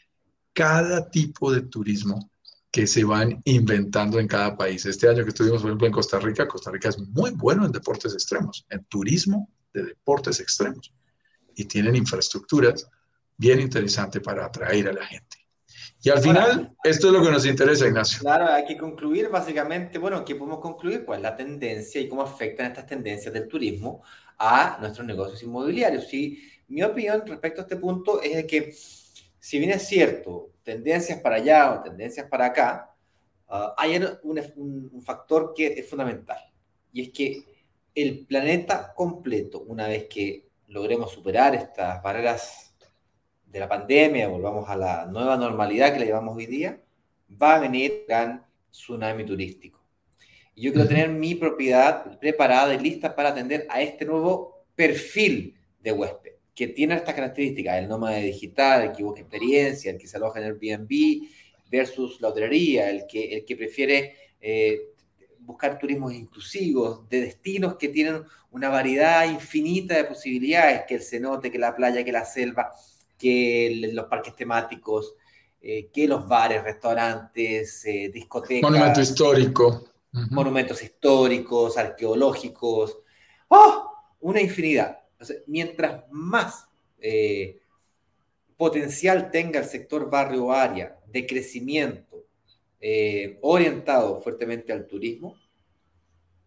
cada 0.52 1.10
tipo 1.10 1.52
de 1.52 1.62
turismo 1.62 2.30
que 2.70 2.86
se 2.86 3.02
van 3.02 3.40
inventando 3.44 4.20
en 4.20 4.28
cada 4.28 4.56
país. 4.56 4.86
Este 4.86 5.08
año 5.08 5.24
que 5.24 5.30
estuvimos, 5.30 5.62
por 5.62 5.70
ejemplo, 5.70 5.86
en 5.88 5.92
Costa 5.92 6.20
Rica, 6.20 6.46
Costa 6.46 6.70
Rica 6.70 6.90
es 6.90 6.98
muy 6.98 7.32
bueno 7.32 7.66
en 7.66 7.72
deportes 7.72 8.12
extremos, 8.12 8.64
en 8.70 8.84
turismo 8.84 9.50
de 9.72 9.82
deportes 9.82 10.38
extremos. 10.38 10.92
Y 11.56 11.64
tienen 11.64 11.96
infraestructuras 11.96 12.88
bien 13.36 13.60
interesantes 13.60 14.22
para 14.22 14.46
atraer 14.46 14.88
a 14.90 14.92
la 14.92 15.06
gente. 15.06 15.25
Y 16.06 16.10
al 16.10 16.20
final, 16.20 16.76
esto 16.84 17.08
es 17.08 17.12
lo 17.12 17.20
que 17.20 17.32
nos 17.32 17.44
interesa, 17.44 17.88
Ignacio. 17.88 18.20
Claro, 18.20 18.46
hay 18.46 18.64
que 18.64 18.76
concluir 18.76 19.28
básicamente, 19.28 19.98
bueno, 19.98 20.24
¿qué 20.24 20.36
podemos 20.36 20.60
concluir? 20.60 21.04
Pues 21.04 21.20
la 21.20 21.34
tendencia 21.34 22.00
y 22.00 22.08
cómo 22.08 22.22
afectan 22.22 22.66
estas 22.66 22.86
tendencias 22.86 23.34
del 23.34 23.48
turismo 23.48 24.04
a 24.38 24.78
nuestros 24.80 25.04
negocios 25.04 25.42
inmobiliarios. 25.42 26.14
Y 26.14 26.38
mi 26.68 26.84
opinión 26.84 27.24
respecto 27.26 27.60
a 27.60 27.64
este 27.64 27.74
punto 27.74 28.22
es 28.22 28.36
de 28.36 28.46
que, 28.46 28.72
si 29.40 29.58
bien 29.58 29.72
es 29.72 29.88
cierto, 29.88 30.52
tendencias 30.62 31.18
para 31.18 31.36
allá 31.36 31.72
o 31.72 31.82
tendencias 31.82 32.28
para 32.28 32.46
acá, 32.46 32.94
ah, 33.48 33.74
hay 33.76 33.96
un, 33.96 34.40
un 34.92 35.02
factor 35.02 35.54
que 35.56 35.66
es 35.66 35.90
fundamental. 35.90 36.38
Y 36.92 37.02
es 37.02 37.08
que 37.08 37.42
el 37.96 38.24
planeta 38.26 38.94
completo, 38.94 39.64
una 39.66 39.88
vez 39.88 40.04
que 40.04 40.46
logremos 40.68 41.10
superar 41.10 41.56
estas 41.56 42.00
barreras 42.00 42.65
de 43.46 43.60
la 43.60 43.68
pandemia, 43.68 44.28
volvamos 44.28 44.68
a 44.68 44.76
la 44.76 45.06
nueva 45.06 45.36
normalidad 45.36 45.92
que 45.92 46.00
le 46.00 46.06
llevamos 46.06 46.36
hoy 46.36 46.46
día, 46.46 46.80
va 47.40 47.56
a 47.56 47.60
venir 47.60 47.92
un 47.92 48.06
gran 48.06 48.46
tsunami 48.70 49.24
turístico. 49.24 49.84
Y 50.54 50.62
yo 50.62 50.72
quiero 50.72 50.88
tener 50.88 51.08
mi 51.08 51.34
propiedad 51.34 52.18
preparada 52.18 52.74
y 52.74 52.78
lista 52.78 53.14
para 53.14 53.30
atender 53.30 53.66
a 53.68 53.80
este 53.82 54.04
nuevo 54.04 54.64
perfil 54.74 55.54
de 55.80 55.92
huésped, 55.92 56.32
que 56.54 56.68
tiene 56.68 56.94
estas 56.94 57.14
características, 57.14 57.78
el 57.78 57.88
nómada 57.88 58.18
digital, 58.18 58.82
el 58.82 58.92
que 58.92 59.02
busca 59.02 59.20
experiencia, 59.20 59.90
el 59.90 59.98
que 59.98 60.06
se 60.06 60.16
aloja 60.16 60.40
en 60.40 60.46
Airbnb 60.46 61.28
versus 61.70 62.20
la 62.20 62.28
hotelería, 62.28 62.90
el 62.90 63.06
que, 63.06 63.36
el 63.36 63.44
que 63.44 63.56
prefiere 63.56 64.14
eh, 64.40 64.80
buscar 65.40 65.78
turismos 65.78 66.12
inclusivos, 66.12 67.08
de 67.08 67.20
destinos 67.20 67.76
que 67.76 67.88
tienen 67.88 68.22
una 68.50 68.68
variedad 68.68 69.30
infinita 69.30 69.96
de 69.96 70.04
posibilidades, 70.04 70.82
que 70.88 70.96
el 70.96 71.02
cenote, 71.02 71.50
que 71.50 71.58
la 71.58 71.74
playa, 71.74 72.04
que 72.04 72.12
la 72.12 72.24
selva, 72.24 72.72
que 73.18 73.90
los 73.92 74.06
parques 74.06 74.34
temáticos, 74.34 75.14
eh, 75.60 75.88
que 75.92 76.06
los 76.06 76.26
bares, 76.28 76.62
restaurantes, 76.62 77.84
eh, 77.86 78.10
discotecas. 78.12 78.70
Monumento 78.70 79.00
histórico. 79.00 79.84
Monumentos 80.30 80.82
históricos, 80.82 81.76
arqueológicos. 81.76 82.98
¡Oh! 83.48 83.92
Una 84.20 84.40
infinidad. 84.40 85.00
mientras 85.46 86.04
más 86.10 86.68
eh, 86.98 87.60
potencial 88.56 89.30
tenga 89.30 89.60
el 89.60 89.66
sector 89.66 90.08
barrio 90.10 90.46
o 90.46 90.52
área 90.52 90.98
de 91.06 91.26
crecimiento 91.26 92.24
orientado 93.40 94.20
fuertemente 94.20 94.72
al 94.72 94.86
turismo, 94.86 95.34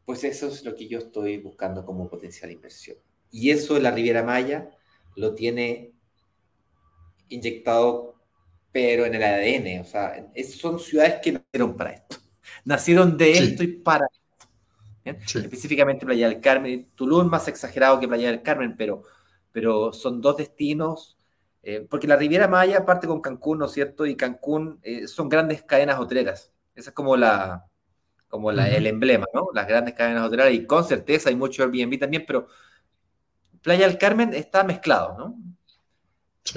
pues 0.06 0.24
eso 0.24 0.48
es 0.48 0.64
lo 0.64 0.74
que 0.74 0.88
yo 0.88 1.00
estoy 1.00 1.38
buscando 1.40 1.86
como 1.86 2.08
potencial 2.10 2.52
inversión. 2.52 2.96
Y 3.32 3.52
eso 3.52 3.78
la 3.80 3.92
Riviera 3.92 4.24
Maya 4.24 4.70
lo 5.16 5.36
tiene 5.36 5.92
inyectado, 7.30 8.16
pero 8.72 9.06
en 9.06 9.16
el 9.16 9.24
ADN. 9.24 9.82
O 9.82 9.86
sea, 9.86 10.32
son 10.58 10.80
ciudades 10.80 11.16
que 11.22 11.32
nacieron 11.34 11.76
para 11.76 11.92
esto. 11.92 12.18
Nacieron 12.66 13.18
de 13.18 13.32
esto 13.32 13.64
y 13.64 13.68
para 13.68 14.06
esto. 14.06 15.40
Específicamente 15.40 16.06
Playa 16.06 16.30
del 16.30 16.40
Carmen, 16.40 16.90
Tulum 16.96 17.28
más 17.28 17.48
exagerado 17.48 18.00
que 18.00 18.08
Playa 18.08 18.28
del 18.28 18.42
Carmen, 18.42 18.76
pero, 18.78 19.04
pero 19.52 19.92
son 19.92 20.22
dos 20.22 20.38
destinos, 20.38 21.18
eh, 21.64 21.86
porque 21.90 22.08
la 22.08 22.16
Riviera 22.16 22.48
Maya 22.48 22.86
parte 22.86 23.08
con 23.08 23.22
Cancún, 23.22 23.60
¿no 23.60 23.66
es 23.66 23.72
cierto? 23.72 24.06
Y 24.06 24.16
Cancún 24.16 24.80
eh, 24.84 25.08
son 25.08 25.30
grandes 25.30 25.64
cadenas 25.64 26.00
hoteleras. 26.00 26.54
Esa 26.76 26.92
es 26.92 26.96
como 26.96 27.18
la, 27.18 27.66
como 28.28 28.52
la, 28.52 28.70
el 28.70 28.88
emblema, 28.88 29.26
¿no? 29.34 29.48
Las 29.54 29.68
grandes 29.68 29.96
cadenas 29.96 30.26
hoteleras 30.26 30.54
y 30.54 30.66
con 30.66 30.84
certeza 30.84 31.30
hay 31.30 31.36
mucho 31.36 31.64
Airbnb 31.64 32.00
también, 32.00 32.24
pero 32.28 32.48
Playa 33.62 33.88
del 33.88 33.98
Carmen 33.98 34.34
está 34.34 34.64
mezclado, 34.64 35.18
¿no? 35.18 35.38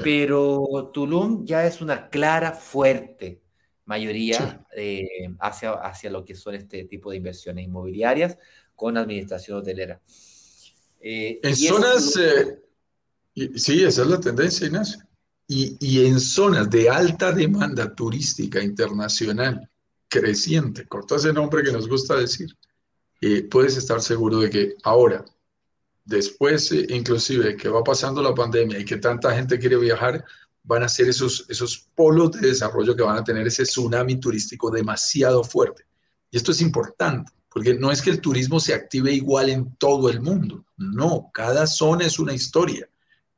Pero 0.03 0.91
Tulum 0.93 1.45
ya 1.45 1.66
es 1.66 1.80
una 1.80 2.09
clara, 2.09 2.53
fuerte 2.53 3.43
mayoría 3.85 4.64
eh, 4.74 5.28
hacia, 5.41 5.72
hacia 5.72 6.11
lo 6.11 6.24
que 6.24 6.35
son 6.35 6.55
este 6.55 6.85
tipo 6.85 7.11
de 7.11 7.16
inversiones 7.18 7.66
inmobiliarias 7.66 8.39
con 8.74 8.97
administración 8.97 9.59
hotelera. 9.59 10.01
Eh, 11.01 11.41
en 11.43 11.57
zonas, 11.57 12.16
eh, 12.16 12.61
sí, 13.57 13.83
esa 13.85 14.03
es 14.03 14.09
la 14.09 14.20
tendencia, 14.20 14.66
Ignacio. 14.66 15.03
Y, 15.49 15.76
y, 15.80 16.07
en 16.07 16.18
zonas 16.18 16.70
de 16.70 16.89
alta 16.89 17.33
demanda 17.33 17.95
turística 17.95 18.62
internacional 18.62 19.68
creciente, 20.09 20.87
corta 20.87 21.16
ese 21.16 21.33
nombre 21.33 21.62
que 21.62 21.72
nos 21.72 21.89
gusta 21.89 22.16
decir, 22.16 22.57
puedes 23.51 23.76
estar 23.76 24.01
seguro 24.01 24.41
de 24.41 24.51
que 24.51 24.74
ahora 24.85 25.24
después 26.05 26.70
eh, 26.72 26.86
inclusive 26.90 27.57
que 27.57 27.68
va 27.68 27.82
pasando 27.82 28.22
la 28.22 28.34
pandemia 28.34 28.78
y 28.78 28.84
que 28.84 28.96
tanta 28.96 29.34
gente 29.34 29.59
quiere 29.59 29.76
viajar, 29.76 30.24
van 30.64 30.82
a 30.82 30.88
ser 30.88 31.09
esos, 31.09 31.44
esos 31.48 31.88
polos 31.94 32.32
de 32.32 32.48
desarrollo 32.48 32.94
que 32.94 33.03
van 33.03 33.18
a 33.18 33.24
tener 33.24 33.46
ese 33.46 33.64
tsunami 33.64 34.16
turístico 34.20 34.70
demasiado 34.70 35.42
fuerte. 35.42 35.84
Y 36.30 36.36
esto 36.36 36.53
es 36.53 36.61
importante, 36.61 37.32
porque 37.48 37.74
no 37.74 37.90
es 37.90 38.00
que 38.00 38.11
el 38.11 38.20
turismo 38.20 38.61
se 38.61 38.74
active 38.74 39.12
igual 39.12 39.50
en 39.50 39.74
todo 39.76 40.09
el 40.09 40.20
mundo, 40.20 40.64
no, 40.76 41.30
cada 41.34 41.66
zona 41.66 42.07
es 42.07 42.18
una 42.18 42.32
historia, 42.32 42.88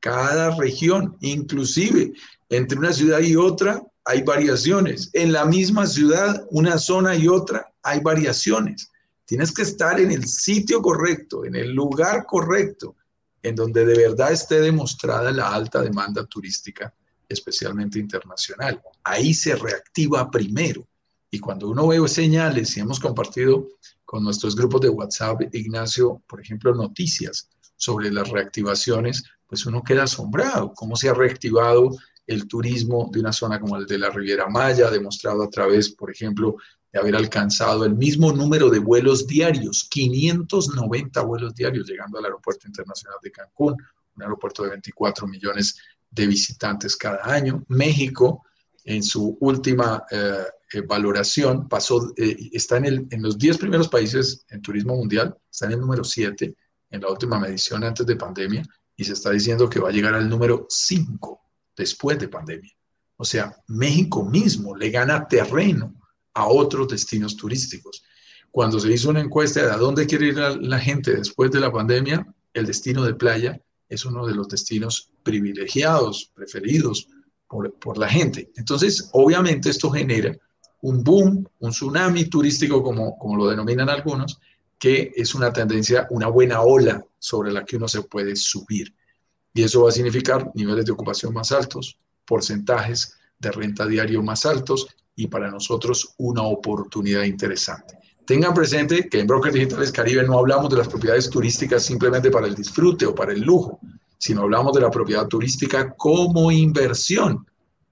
cada 0.00 0.54
región, 0.56 1.16
inclusive 1.20 2.12
entre 2.50 2.78
una 2.78 2.92
ciudad 2.92 3.20
y 3.20 3.36
otra 3.36 3.82
hay 4.04 4.22
variaciones, 4.22 5.10
en 5.14 5.32
la 5.32 5.46
misma 5.46 5.86
ciudad, 5.86 6.46
una 6.50 6.78
zona 6.78 7.16
y 7.16 7.26
otra 7.26 7.72
hay 7.82 8.00
variaciones. 8.00 8.90
Tienes 9.24 9.52
que 9.52 9.62
estar 9.62 9.98
en 10.00 10.10
el 10.10 10.26
sitio 10.26 10.82
correcto, 10.82 11.44
en 11.44 11.56
el 11.56 11.72
lugar 11.72 12.26
correcto, 12.26 12.96
en 13.42 13.54
donde 13.54 13.84
de 13.84 13.96
verdad 13.96 14.32
esté 14.32 14.60
demostrada 14.60 15.30
la 15.30 15.52
alta 15.52 15.82
demanda 15.82 16.24
turística, 16.26 16.94
especialmente 17.28 17.98
internacional. 17.98 18.82
Ahí 19.02 19.34
se 19.34 19.54
reactiva 19.54 20.30
primero. 20.30 20.86
Y 21.30 21.38
cuando 21.38 21.68
uno 21.68 21.88
ve 21.88 22.06
señales, 22.08 22.76
y 22.76 22.80
hemos 22.80 23.00
compartido 23.00 23.68
con 24.04 24.22
nuestros 24.22 24.54
grupos 24.54 24.82
de 24.82 24.88
WhatsApp, 24.88 25.42
Ignacio, 25.52 26.22
por 26.28 26.40
ejemplo, 26.40 26.74
noticias 26.74 27.48
sobre 27.76 28.10
las 28.10 28.28
reactivaciones, 28.28 29.24
pues 29.46 29.66
uno 29.66 29.82
queda 29.82 30.04
asombrado. 30.04 30.72
¿Cómo 30.74 30.96
se 30.96 31.08
ha 31.08 31.14
reactivado 31.14 31.90
el 32.26 32.46
turismo 32.46 33.10
de 33.12 33.20
una 33.20 33.32
zona 33.32 33.60
como 33.60 33.76
el 33.76 33.86
de 33.86 33.98
la 33.98 34.10
Riviera 34.10 34.48
Maya, 34.48 34.90
demostrado 34.90 35.42
a 35.42 35.50
través, 35.50 35.90
por 35.90 36.10
ejemplo, 36.10 36.56
de 36.94 37.00
haber 37.00 37.16
alcanzado 37.16 37.84
el 37.84 37.96
mismo 37.96 38.30
número 38.32 38.70
de 38.70 38.78
vuelos 38.78 39.26
diarios, 39.26 39.88
590 39.90 41.22
vuelos 41.22 41.52
diarios 41.52 41.88
llegando 41.88 42.20
al 42.20 42.26
Aeropuerto 42.26 42.68
Internacional 42.68 43.18
de 43.20 43.32
Cancún, 43.32 43.76
un 44.14 44.22
aeropuerto 44.22 44.62
de 44.62 44.70
24 44.70 45.26
millones 45.26 45.76
de 46.08 46.28
visitantes 46.28 46.96
cada 46.96 47.24
año. 47.24 47.64
México, 47.66 48.44
en 48.84 49.02
su 49.02 49.36
última 49.40 50.04
eh, 50.08 50.44
valoración, 50.86 51.68
pasó, 51.68 52.12
eh, 52.16 52.48
está 52.52 52.76
en, 52.76 53.08
en 53.10 53.22
los 53.22 53.36
10 53.38 53.58
primeros 53.58 53.88
países 53.88 54.44
en 54.48 54.62
turismo 54.62 54.94
mundial, 54.94 55.36
está 55.50 55.66
en 55.66 55.72
el 55.72 55.80
número 55.80 56.04
7 56.04 56.54
en 56.90 57.00
la 57.00 57.08
última 57.08 57.40
medición 57.40 57.82
antes 57.82 58.06
de 58.06 58.14
pandemia 58.14 58.64
y 58.96 59.02
se 59.02 59.14
está 59.14 59.30
diciendo 59.30 59.68
que 59.68 59.80
va 59.80 59.88
a 59.88 59.92
llegar 59.92 60.14
al 60.14 60.28
número 60.28 60.68
5 60.68 61.40
después 61.76 62.20
de 62.20 62.28
pandemia. 62.28 62.70
O 63.16 63.24
sea, 63.24 63.56
México 63.66 64.24
mismo 64.24 64.76
le 64.76 64.90
gana 64.90 65.26
terreno 65.26 65.92
a 66.34 66.46
otros 66.46 66.88
destinos 66.88 67.36
turísticos. 67.36 68.02
Cuando 68.50 68.78
se 68.78 68.92
hizo 68.92 69.10
una 69.10 69.20
encuesta 69.20 69.64
de 69.64 69.72
a 69.72 69.76
dónde 69.76 70.06
quiere 70.06 70.26
ir 70.26 70.38
la, 70.38 70.78
gente 70.78 71.16
después 71.16 71.50
de 71.50 71.60
la 71.60 71.72
pandemia, 71.72 72.26
el 72.52 72.66
destino 72.66 73.04
de 73.04 73.14
playa 73.14 73.60
es 73.88 74.04
uno 74.04 74.26
de 74.26 74.34
los 74.34 74.48
destinos 74.48 75.10
privilegiados, 75.22 76.30
preferidos 76.34 77.08
por, 77.48 77.72
por, 77.74 77.98
la 77.98 78.08
gente. 78.08 78.50
Entonces, 78.56 79.08
obviamente 79.12 79.70
esto 79.70 79.90
genera 79.90 80.36
un 80.82 81.02
boom, 81.02 81.48
un 81.60 81.70
tsunami 81.70 82.26
turístico, 82.26 82.82
como, 82.82 83.18
como 83.18 83.36
lo 83.36 83.48
denominan 83.48 83.88
algunos, 83.88 84.38
que 84.78 85.12
es 85.16 85.34
una 85.34 85.52
tendencia, 85.52 86.06
una 86.10 86.28
buena 86.28 86.60
ola 86.60 87.04
sobre 87.18 87.52
la 87.52 87.64
que 87.64 87.76
uno 87.76 87.88
se 87.88 88.02
puede 88.02 88.36
subir. 88.36 88.94
Y 89.52 89.62
eso 89.62 89.82
va 89.82 89.88
a 89.88 89.92
significar 89.92 90.50
niveles 90.54 90.84
de 90.84 90.92
ocupación 90.92 91.32
más 91.32 91.52
altos, 91.52 91.98
porcentajes 92.26 93.16
de 93.38 93.50
renta 93.50 93.86
diario 93.86 94.22
más 94.22 94.46
altos 94.46 94.88
y 95.16 95.26
para 95.28 95.50
nosotros 95.50 96.14
una 96.18 96.42
oportunidad 96.42 97.22
interesante. 97.22 97.98
Tengan 98.26 98.54
presente 98.54 99.08
que 99.08 99.20
en 99.20 99.26
Brokers 99.26 99.54
Digitales 99.54 99.92
Caribe 99.92 100.22
no 100.24 100.38
hablamos 100.38 100.70
de 100.70 100.78
las 100.78 100.88
propiedades 100.88 101.28
turísticas 101.28 101.84
simplemente 101.84 102.30
para 102.30 102.46
el 102.46 102.54
disfrute 102.54 103.06
o 103.06 103.14
para 103.14 103.32
el 103.32 103.42
lujo, 103.42 103.80
sino 104.18 104.42
hablamos 104.42 104.72
de 104.72 104.80
la 104.80 104.90
propiedad 104.90 105.28
turística 105.28 105.94
como 105.94 106.50
inversión, 106.50 107.46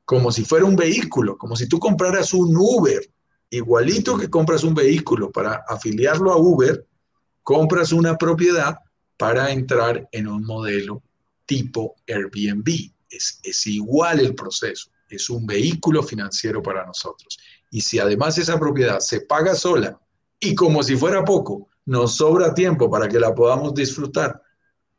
como 0.04 0.32
si 0.32 0.44
fuera 0.44 0.64
un 0.64 0.76
vehículo, 0.76 1.36
como 1.36 1.54
si 1.54 1.68
tú 1.68 1.78
compraras 1.78 2.32
un 2.32 2.56
Uber, 2.56 3.02
igualito 3.50 4.16
que 4.16 4.30
compras 4.30 4.64
un 4.64 4.74
vehículo 4.74 5.30
para 5.30 5.62
afiliarlo 5.68 6.32
a 6.32 6.38
Uber, 6.38 6.86
compras 7.42 7.92
una 7.92 8.16
propiedad 8.16 8.78
para 9.18 9.50
entrar 9.50 10.08
en 10.12 10.26
un 10.26 10.44
modelo 10.44 11.02
tipo 11.44 11.96
Airbnb. 12.08 12.90
Es, 13.10 13.38
es 13.42 13.66
igual 13.66 14.20
el 14.20 14.34
proceso 14.34 14.91
es 15.16 15.30
un 15.30 15.46
vehículo 15.46 16.02
financiero 16.02 16.62
para 16.62 16.86
nosotros. 16.86 17.38
Y 17.70 17.80
si 17.80 17.98
además 17.98 18.38
esa 18.38 18.58
propiedad 18.58 19.00
se 19.00 19.22
paga 19.22 19.54
sola 19.54 19.98
y 20.40 20.54
como 20.54 20.82
si 20.82 20.96
fuera 20.96 21.24
poco, 21.24 21.68
nos 21.86 22.16
sobra 22.16 22.54
tiempo 22.54 22.90
para 22.90 23.08
que 23.08 23.18
la 23.18 23.34
podamos 23.34 23.74
disfrutar 23.74 24.40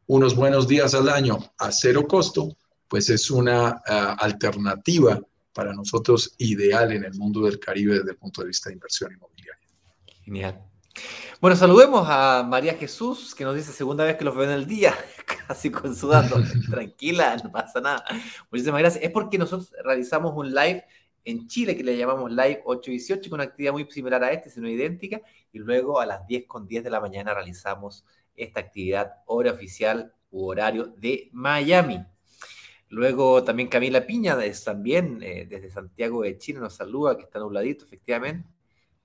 unos 0.08 0.36
buenos 0.36 0.68
días 0.68 0.94
al 0.94 1.10
año 1.10 1.38
a 1.58 1.72
cero 1.72 2.06
costo, 2.08 2.58
pues 2.88 3.10
es 3.10 3.32
una 3.32 3.82
ah, 3.88 4.18
alternativa 4.20 5.20
para 5.54 5.74
nosotros 5.74 6.36
ideal 6.40 6.92
en 6.92 7.06
el 7.06 7.14
mundo 7.14 7.42
del 7.46 7.60
Caribe 7.60 8.00
desde 8.00 8.12
el 8.12 8.18
punto 8.18 8.42
de 8.42 8.48
vista 8.48 8.70
de 8.70 8.74
inversión 8.74 9.12
inmobiliaria. 9.14 9.68
Genial. 10.24 10.73
Bueno, 11.42 11.58
saludemos 11.58 12.08
a 12.10 12.44
María 12.48 12.76
Jesús, 12.76 13.36
que 13.36 13.44
nos 13.44 13.56
dice 13.56 13.72
segunda 13.72 14.06
vez 14.06 14.16
que 14.16 14.24
los 14.24 14.36
veo 14.36 14.46
en 14.46 14.52
el 14.52 14.66
día, 14.66 14.96
casi 15.48 15.70
con 15.70 15.96
sudando. 15.96 16.38
Tranquila, 16.72 17.38
no 17.44 17.52
pasa 17.52 17.82
nada. 17.82 18.06
Muchísimas 18.52 18.80
gracias. 18.80 19.04
Es 19.04 19.12
porque 19.12 19.38
nosotros 19.38 19.74
realizamos 19.84 20.34
un 20.36 20.54
live 20.54 20.86
en 21.26 21.48
Chile 21.48 21.76
que 21.76 21.84
le 21.84 21.98
llamamos 21.98 22.32
Live 22.32 22.62
818 22.66 23.30
con 23.30 23.38
una 23.38 23.46
actividad 23.46 23.72
muy 23.72 23.90
similar 23.90 24.24
a 24.24 24.32
este, 24.32 24.50
sino 24.50 24.70
idéntica, 24.70 25.22
y 25.52 25.60
luego 25.60 26.00
a 26.00 26.06
las 26.06 26.26
10 26.28 26.46
con 26.48 26.68
10 26.68 26.84
de 26.84 26.90
la 26.90 27.00
mañana 27.00 27.34
realizamos 27.34 28.06
esta 28.36 28.60
actividad, 28.60 29.14
hora 29.26 29.52
oficial 29.52 30.14
u 30.32 30.48
horario 30.48 30.88
de 30.98 31.30
Miami. 31.32 32.04
Luego 32.90 33.44
también 33.44 33.70
Camila 33.70 34.06
Piña, 34.06 34.38
también 34.64 35.20
eh, 35.24 35.46
desde 35.50 35.72
Santiago 35.72 36.24
de 36.24 36.38
Chile, 36.38 36.60
nos 36.60 36.76
saluda, 36.76 37.18
que 37.18 37.24
está 37.24 37.40
nubladito, 37.40 37.86
efectivamente. 37.86 38.48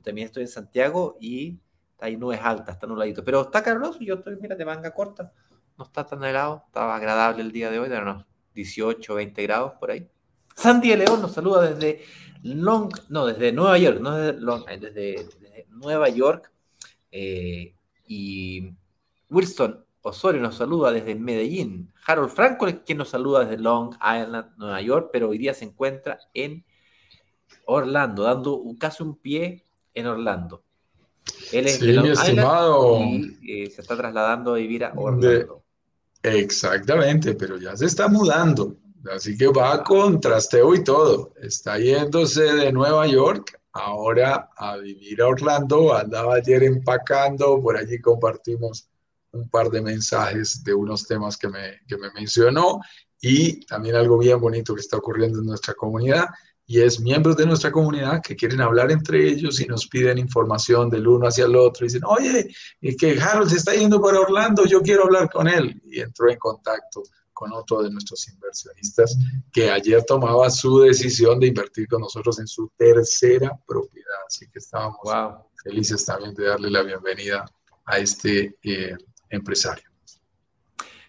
también 0.02 0.26
estoy 0.26 0.42
en 0.42 0.48
Santiago 0.48 1.16
y 1.20 1.58
ahí 2.00 2.16
no 2.16 2.32
es 2.32 2.40
alta, 2.40 2.72
está 2.72 2.86
nubladito. 2.86 3.24
Pero 3.24 3.42
está 3.42 3.62
caluroso, 3.62 3.98
yo 4.00 4.14
estoy, 4.16 4.36
mira, 4.40 4.56
de 4.56 4.64
manga 4.64 4.92
corta. 4.92 5.32
No 5.76 5.84
está 5.84 6.04
tan 6.04 6.22
helado, 6.24 6.64
estaba 6.66 6.96
agradable 6.96 7.42
el 7.42 7.52
día 7.52 7.70
de 7.70 7.78
hoy, 7.78 7.88
de 7.88 7.98
unos 7.98 8.24
18, 8.54 9.14
20 9.14 9.42
grados 9.42 9.72
por 9.78 9.90
ahí. 9.90 10.08
Sandy 10.56 10.90
de 10.90 10.96
León 10.96 11.22
nos 11.22 11.32
saluda 11.32 11.70
desde 11.70 12.02
Long, 12.42 12.92
no, 13.08 13.26
desde 13.26 13.52
Nueva 13.52 13.78
York, 13.78 14.00
no 14.00 14.16
desde, 14.16 14.40
Long, 14.40 14.64
eh, 14.68 14.78
desde, 14.78 15.66
Nueva 15.68 16.08
York. 16.08 16.52
Eh, 17.12 17.74
y 18.06 18.72
Wilson 19.30 19.84
Osorio 20.02 20.40
nos 20.40 20.56
saluda 20.56 20.90
desde 20.90 21.14
Medellín. 21.14 21.92
Harold 22.06 22.30
Franco 22.30 22.66
es 22.66 22.80
quien 22.84 22.98
nos 22.98 23.10
saluda 23.10 23.44
desde 23.44 23.62
Long 23.62 23.94
Island, 23.94 24.56
Nueva 24.56 24.80
York, 24.80 25.10
pero 25.12 25.28
hoy 25.28 25.38
día 25.38 25.54
se 25.54 25.64
encuentra 25.64 26.18
en 26.34 26.64
Orlando, 27.66 28.22
dando 28.22 28.62
casi 28.78 29.02
un 29.02 29.16
pie 29.16 29.66
en 29.94 30.06
Orlando. 30.06 30.64
Él 31.52 31.66
es 31.66 31.76
sí, 31.76 31.86
mi 31.86 32.10
estimado. 32.10 33.00
Y, 33.00 33.62
eh, 33.64 33.70
se 33.70 33.80
está 33.80 33.96
trasladando 33.96 34.54
a 34.54 34.56
vivir 34.58 34.84
a 34.84 34.92
Orlando. 34.94 35.62
Exactamente, 36.22 37.34
pero 37.34 37.58
ya 37.58 37.76
se 37.76 37.86
está 37.86 38.08
mudando. 38.08 38.76
Así 39.12 39.36
que 39.36 39.46
va 39.48 39.82
con 39.84 40.20
trasteo 40.20 40.74
y 40.74 40.82
todo. 40.84 41.32
Está 41.40 41.78
yéndose 41.78 42.42
de 42.42 42.72
Nueva 42.72 43.06
York 43.06 43.58
ahora 43.72 44.50
a 44.56 44.76
vivir 44.76 45.22
a 45.22 45.28
Orlando. 45.28 45.94
Andaba 45.94 46.34
ayer 46.34 46.64
empacando, 46.64 47.60
por 47.62 47.76
allí 47.76 48.00
compartimos 48.00 48.88
un 49.32 49.48
par 49.48 49.70
de 49.70 49.80
mensajes 49.80 50.64
de 50.64 50.74
unos 50.74 51.06
temas 51.06 51.36
que 51.36 51.48
me, 51.48 51.80
que 51.86 51.96
me 51.96 52.10
mencionó 52.12 52.80
y 53.20 53.60
también 53.66 53.96
algo 53.96 54.18
bien 54.18 54.40
bonito 54.40 54.74
que 54.74 54.80
está 54.80 54.96
ocurriendo 54.96 55.40
en 55.40 55.46
nuestra 55.46 55.74
comunidad 55.74 56.26
y 56.70 56.82
es 56.82 57.00
miembros 57.00 57.34
de 57.38 57.46
nuestra 57.46 57.72
comunidad 57.72 58.20
que 58.22 58.36
quieren 58.36 58.60
hablar 58.60 58.92
entre 58.92 59.26
ellos 59.26 59.58
y 59.58 59.64
nos 59.64 59.88
piden 59.88 60.18
información 60.18 60.90
del 60.90 61.08
uno 61.08 61.26
hacia 61.26 61.46
el 61.46 61.56
otro. 61.56 61.86
Y 61.86 61.88
dicen, 61.88 62.02
oye, 62.04 62.54
que 62.98 63.18
Harold 63.18 63.48
se 63.48 63.56
está 63.56 63.72
yendo 63.72 64.02
para 64.02 64.20
Orlando, 64.20 64.66
yo 64.66 64.82
quiero 64.82 65.04
hablar 65.04 65.30
con 65.30 65.48
él. 65.48 65.80
Y 65.86 66.00
entró 66.00 66.30
en 66.30 66.36
contacto 66.36 67.02
con 67.32 67.54
otro 67.54 67.82
de 67.82 67.90
nuestros 67.90 68.28
inversionistas 68.28 69.16
que 69.50 69.70
ayer 69.70 70.04
tomaba 70.04 70.50
su 70.50 70.80
decisión 70.80 71.40
de 71.40 71.46
invertir 71.46 71.88
con 71.88 72.02
nosotros 72.02 72.38
en 72.38 72.46
su 72.46 72.70
tercera 72.76 73.58
propiedad. 73.66 74.18
Así 74.26 74.46
que 74.50 74.58
estábamos 74.58 74.98
felices 75.64 76.04
también 76.04 76.34
de 76.34 76.48
darle 76.48 76.70
la 76.70 76.82
bienvenida 76.82 77.46
a 77.86 77.98
este 77.98 78.58
eh, 78.62 78.94
empresario. 79.30 79.87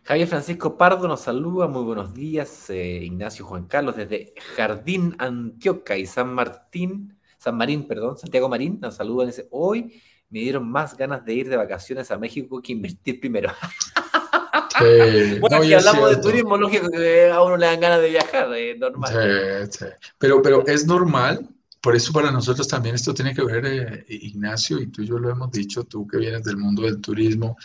Javier 0.09 0.27
Francisco 0.27 0.75
Pardo 0.75 1.07
nos 1.07 1.21
saluda, 1.21 1.67
muy 1.67 1.83
buenos 1.83 2.15
días. 2.15 2.71
Eh, 2.71 3.01
Ignacio 3.03 3.45
Juan 3.45 3.67
Carlos 3.67 3.95
desde 3.95 4.33
Jardín 4.55 5.15
Antioquia 5.19 5.97
y 5.97 6.07
San 6.07 6.33
Martín, 6.33 7.15
San 7.37 7.55
Marín, 7.55 7.87
perdón, 7.87 8.17
Santiago 8.17 8.49
Marín 8.49 8.79
nos 8.81 8.95
saluda. 8.95 9.27
Dice, 9.27 9.47
hoy 9.51 10.01
me 10.31 10.39
dieron 10.39 10.67
más 10.67 10.97
ganas 10.97 11.23
de 11.23 11.35
ir 11.35 11.47
de 11.47 11.57
vacaciones 11.57 12.09
a 12.09 12.17
México 12.17 12.59
que 12.59 12.71
invertir 12.71 13.19
primero. 13.19 13.51
bueno, 15.41 15.61
si 15.61 15.73
hablamos 15.75 16.09
de 16.09 16.17
turismo, 16.17 16.57
lógico 16.57 16.89
que 16.89 17.29
a 17.29 17.43
uno 17.43 17.57
le 17.57 17.67
dan 17.67 17.79
ganas 17.79 18.01
de 18.01 18.09
viajar, 18.09 18.51
es 18.55 18.79
normal. 18.79 19.69
Pero, 20.17 20.41
pero 20.41 20.65
es 20.65 20.87
normal, 20.87 21.47
por 21.81 21.95
eso 21.95 22.11
para 22.11 22.31
nosotros 22.31 22.67
también 22.67 22.95
esto 22.95 23.13
tiene 23.13 23.35
que 23.35 23.43
ver, 23.43 23.63
eh, 23.63 24.05
Ignacio, 24.07 24.81
y 24.81 24.87
tú 24.87 25.03
y 25.03 25.05
yo 25.05 25.19
lo 25.19 25.29
hemos 25.29 25.51
dicho, 25.51 25.83
tú 25.83 26.07
que 26.07 26.17
vienes 26.17 26.43
del 26.43 26.57
mundo 26.57 26.81
del 26.81 26.99
turismo, 26.99 27.55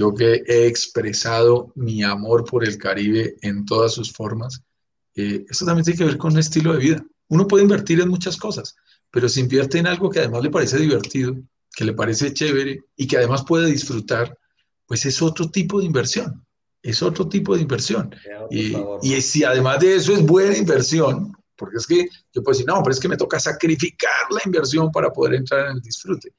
yo 0.00 0.14
que 0.14 0.42
he 0.46 0.66
expresado 0.66 1.72
mi 1.74 2.02
amor 2.02 2.44
por 2.44 2.64
el 2.64 2.78
Caribe 2.78 3.36
en 3.42 3.66
todas 3.66 3.92
sus 3.92 4.10
formas, 4.10 4.62
eh, 5.14 5.44
esto 5.46 5.66
también 5.66 5.84
tiene 5.84 5.98
que 5.98 6.04
ver 6.06 6.16
con 6.16 6.32
un 6.32 6.38
estilo 6.38 6.72
de 6.72 6.78
vida. 6.78 7.04
Uno 7.28 7.46
puede 7.46 7.64
invertir 7.64 8.00
en 8.00 8.08
muchas 8.08 8.38
cosas, 8.38 8.74
pero 9.10 9.28
si 9.28 9.40
invierte 9.40 9.78
en 9.78 9.86
algo 9.86 10.08
que 10.08 10.20
además 10.20 10.42
le 10.42 10.50
parece 10.50 10.78
divertido, 10.78 11.36
que 11.76 11.84
le 11.84 11.92
parece 11.92 12.32
chévere 12.32 12.82
y 12.96 13.06
que 13.06 13.18
además 13.18 13.44
puede 13.46 13.66
disfrutar, 13.66 14.36
pues 14.86 15.04
es 15.04 15.20
otro 15.20 15.50
tipo 15.50 15.78
de 15.78 15.86
inversión 15.86 16.46
es 16.82 17.02
otro 17.02 17.28
tipo 17.28 17.54
de 17.54 17.60
inversión. 17.60 18.14
Y, 18.50 18.74
y, 19.02 19.20
si 19.20 19.44
además 19.44 19.80
de 19.80 19.96
eso 19.96 20.14
es 20.14 20.24
buena 20.24 20.56
inversión, 20.56 21.30
porque 21.54 21.76
es 21.76 21.86
que 21.86 22.08
yo 22.32 22.42
puedo 22.42 22.56
decir, 22.56 22.66
no, 22.66 22.82
pero 22.82 22.92
es 22.92 23.00
que 23.00 23.08
me 23.08 23.18
toca 23.18 23.38
sacrificar 23.38 24.30
la 24.30 24.40
inversión 24.46 24.90
para 24.90 25.12
poder 25.12 25.34
entrar 25.34 25.66
en 25.66 25.76
el 25.76 25.82
disfrute. 25.82 26.32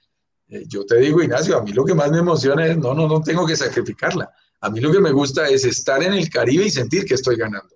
Eh, 0.52 0.66
yo 0.68 0.86
te 0.86 0.98
digo, 0.98 1.24
Ignacio, 1.24 1.58
a 1.58 1.64
mí 1.64 1.72
lo 1.72 1.84
que 1.84 1.96
más 1.96 2.12
me 2.12 2.20
emociona 2.20 2.68
es, 2.68 2.78
no, 2.78 2.94
no, 2.94 3.08
no 3.08 3.22
tengo 3.22 3.48
que 3.48 3.56
sacrificarla. 3.56 4.30
A 4.60 4.70
mí 4.70 4.80
lo 4.80 4.92
que 4.92 5.00
me 5.00 5.12
gusta 5.12 5.48
es 5.48 5.66
estar 5.66 6.04
en 6.04 6.14
el 6.14 6.30
Caribe 6.30 6.66
y 6.66 6.70
sentir 6.70 7.06
que 7.06 7.16
estoy 7.16 7.38
ganando. 7.38 7.76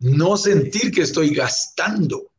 No 0.00 0.36
sentir 0.36 0.90
que 0.90 1.02
estoy 1.02 1.34
gastando. 1.34 2.32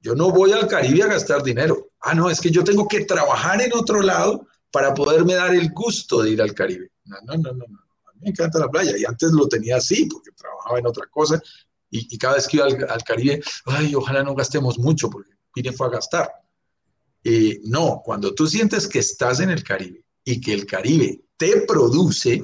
Yo 0.00 0.14
no 0.14 0.30
voy 0.30 0.52
al 0.52 0.68
Caribe 0.68 1.04
a 1.04 1.06
gastar 1.06 1.42
dinero. 1.42 1.92
Ah, 2.00 2.14
no, 2.14 2.28
es 2.28 2.40
que 2.40 2.50
yo 2.50 2.62
tengo 2.62 2.86
que 2.86 3.06
trabajar 3.06 3.62
en 3.62 3.72
otro 3.74 4.02
lado 4.02 4.46
para 4.70 4.92
poderme 4.92 5.34
dar 5.34 5.54
el 5.54 5.70
gusto 5.70 6.22
de 6.22 6.30
ir 6.30 6.42
al 6.42 6.52
Caribe. 6.52 6.90
No, 7.04 7.16
no, 7.24 7.36
no, 7.36 7.52
no 7.52 7.84
me 8.24 8.30
encanta 8.30 8.58
la 8.58 8.68
playa. 8.68 8.96
Y 8.96 9.04
antes 9.04 9.30
lo 9.32 9.46
tenía 9.46 9.76
así, 9.76 10.06
porque 10.06 10.30
trabajaba 10.32 10.78
en 10.78 10.86
otra 10.86 11.06
cosa. 11.10 11.40
Y, 11.90 12.18
cada 12.18 12.34
vez 12.34 12.48
que 12.48 12.56
iba 12.56 12.66
al, 12.66 13.04
Caribe, 13.04 13.40
ay, 13.66 13.94
ojalá 13.94 14.24
no 14.24 14.34
gastemos 14.34 14.78
mucho, 14.78 15.08
porque 15.08 15.30
vine 15.54 15.72
fue 15.72 15.86
a 15.86 15.90
gastar. 15.90 16.28
Eh, 17.24 17.60
no, 17.64 18.02
cuando 18.04 18.34
tú 18.34 18.46
sientes 18.46 18.86
que 18.86 18.98
estás 18.98 19.40
en 19.40 19.50
el 19.50 19.64
Caribe 19.64 20.04
y 20.24 20.40
que 20.40 20.52
el 20.52 20.66
Caribe 20.66 21.22
te 21.36 21.62
produce, 21.62 22.42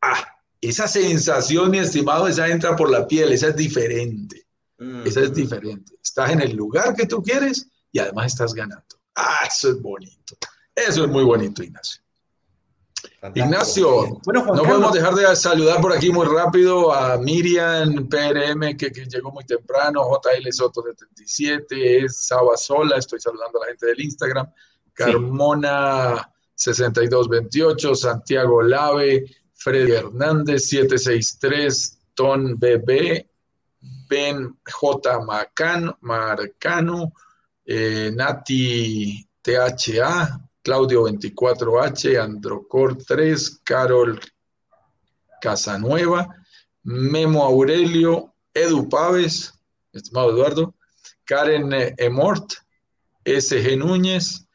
ah, 0.00 0.24
esa 0.60 0.88
sensación, 0.88 1.70
mi 1.70 1.78
estimado, 1.78 2.26
esa 2.26 2.48
entra 2.48 2.74
por 2.74 2.90
la 2.90 3.06
piel, 3.06 3.32
esa 3.32 3.48
es 3.48 3.56
diferente. 3.56 4.46
Esa 5.04 5.20
es 5.20 5.32
diferente. 5.32 5.94
Estás 6.02 6.30
en 6.30 6.40
el 6.40 6.54
lugar 6.56 6.94
que 6.94 7.06
tú 7.06 7.22
quieres 7.22 7.68
y 7.92 7.98
además 7.98 8.26
estás 8.26 8.52
ganando. 8.52 8.96
Ah, 9.14 9.46
eso 9.46 9.70
es 9.70 9.80
bonito. 9.80 10.36
Eso 10.74 11.04
es 11.04 11.10
muy 11.10 11.22
bonito, 11.22 11.62
Ignacio. 11.62 12.02
Ignacio, 13.34 14.20
no 14.26 14.44
podemos 14.44 14.92
dejar 14.92 15.14
de 15.14 15.34
saludar 15.36 15.80
por 15.80 15.92
aquí 15.92 16.10
muy 16.10 16.26
rápido 16.26 16.92
a 16.92 17.16
Miriam 17.16 18.06
PRM, 18.08 18.76
que, 18.76 18.90
llegó 18.90 19.30
muy 19.30 19.44
temprano, 19.44 20.02
JL 20.02 20.52
Soto 20.52 20.82
77, 20.82 22.04
es 22.04 22.26
Saba 22.26 22.56
Sola, 22.56 22.98
estoy 22.98 23.20
saludando 23.20 23.58
a 23.58 23.62
la 23.62 23.68
gente 23.68 23.86
del 23.86 24.00
Instagram, 24.02 24.46
Carmona 24.92 26.30
6228, 26.54 27.94
Santiago 27.94 28.62
Lave, 28.62 29.24
Freddy 29.54 29.92
Hernández 29.92 30.68
763, 30.68 31.98
Ton 32.14 32.58
BB, 32.58 33.26
Ben 34.08 34.58
J. 34.70 35.20
Marcano, 36.00 37.12
eh, 37.64 38.10
Nati 38.14 39.26
THA, 39.40 40.40
Claudio 40.64 41.06
24H, 41.06 42.18
Androcor 42.18 42.96
3, 42.96 43.60
Carol 43.62 44.18
Casanueva, 45.40 46.26
Memo 46.82 47.44
Aurelio, 47.44 48.34
Edu 48.54 48.88
Paves, 48.88 49.52
estimado 49.92 50.30
Eduardo, 50.30 50.74
Karen 51.24 51.94
Emort, 51.98 52.54
SG 53.24 53.76
Núñez, 53.76 54.46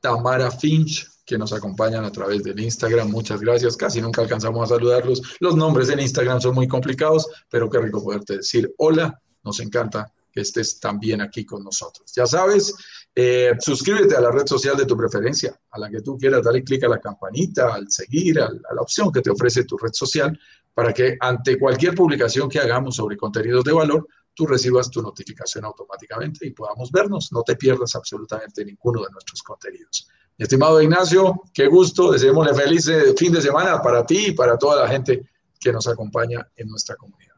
Tamara 0.00 0.50
Finch, 0.50 1.06
que 1.26 1.36
nos 1.36 1.52
acompañan 1.52 2.04
a 2.04 2.10
través 2.10 2.42
del 2.42 2.58
Instagram. 2.58 3.10
Muchas 3.10 3.40
gracias. 3.40 3.76
Casi 3.76 4.00
nunca 4.00 4.22
alcanzamos 4.22 4.70
a 4.70 4.74
saludarlos. 4.74 5.36
Los 5.40 5.54
nombres 5.54 5.90
en 5.90 6.00
Instagram 6.00 6.40
son 6.40 6.54
muy 6.54 6.66
complicados, 6.66 7.28
pero 7.50 7.68
qué 7.68 7.78
rico 7.78 8.02
poderte 8.02 8.38
decir 8.38 8.72
hola. 8.78 9.20
Nos 9.44 9.60
encanta 9.60 10.12
que 10.32 10.40
estés 10.40 10.80
también 10.80 11.20
aquí 11.20 11.44
con 11.44 11.62
nosotros. 11.62 12.10
Ya 12.16 12.26
sabes, 12.26 12.74
eh, 13.14 13.52
suscríbete 13.58 14.16
a 14.16 14.20
la 14.20 14.30
red 14.30 14.46
social 14.46 14.76
de 14.76 14.86
tu 14.86 14.96
preferencia, 14.96 15.58
a 15.70 15.78
la 15.78 15.90
que 15.90 16.00
tú 16.00 16.16
quieras, 16.16 16.42
dale 16.42 16.64
clic 16.64 16.84
a 16.84 16.88
la 16.88 17.00
campanita, 17.00 17.74
al 17.74 17.90
seguir, 17.90 18.40
a, 18.40 18.46
a, 18.46 18.74
la 18.74 18.80
opción 18.80 19.12
que 19.12 19.20
te 19.20 19.30
ofrece 19.30 19.64
tu 19.64 19.76
red 19.76 19.92
social, 19.92 20.38
para 20.74 20.92
que 20.92 21.16
ante 21.20 21.58
cualquier 21.58 21.94
publicación 21.94 22.48
que 22.48 22.58
hagamos 22.58 22.96
sobre 22.96 23.16
contenidos 23.16 23.64
de 23.64 23.72
valor, 23.72 24.06
tú 24.34 24.46
recibas 24.46 24.90
tu 24.90 25.02
notificación 25.02 25.64
automáticamente 25.64 26.46
y 26.46 26.50
podamos 26.52 26.90
vernos. 26.90 27.32
No 27.32 27.42
te 27.42 27.56
pierdas 27.56 27.94
absolutamente 27.94 28.64
ninguno 28.64 29.02
de 29.02 29.10
nuestros 29.10 29.42
contenidos. 29.42 30.08
Estimado 30.38 30.80
Ignacio, 30.80 31.42
qué 31.52 31.66
gusto, 31.66 32.10
deseémosle 32.10 32.54
feliz 32.54 32.88
eh, 32.88 33.14
fin 33.16 33.32
de 33.32 33.42
semana 33.42 33.80
para 33.82 34.04
ti 34.04 34.28
y 34.28 34.32
para 34.32 34.56
toda 34.56 34.82
la 34.82 34.88
gente 34.88 35.28
que 35.60 35.72
nos 35.72 35.86
acompaña 35.86 36.48
en 36.56 36.68
nuestra 36.68 36.96
comunidad. 36.96 37.32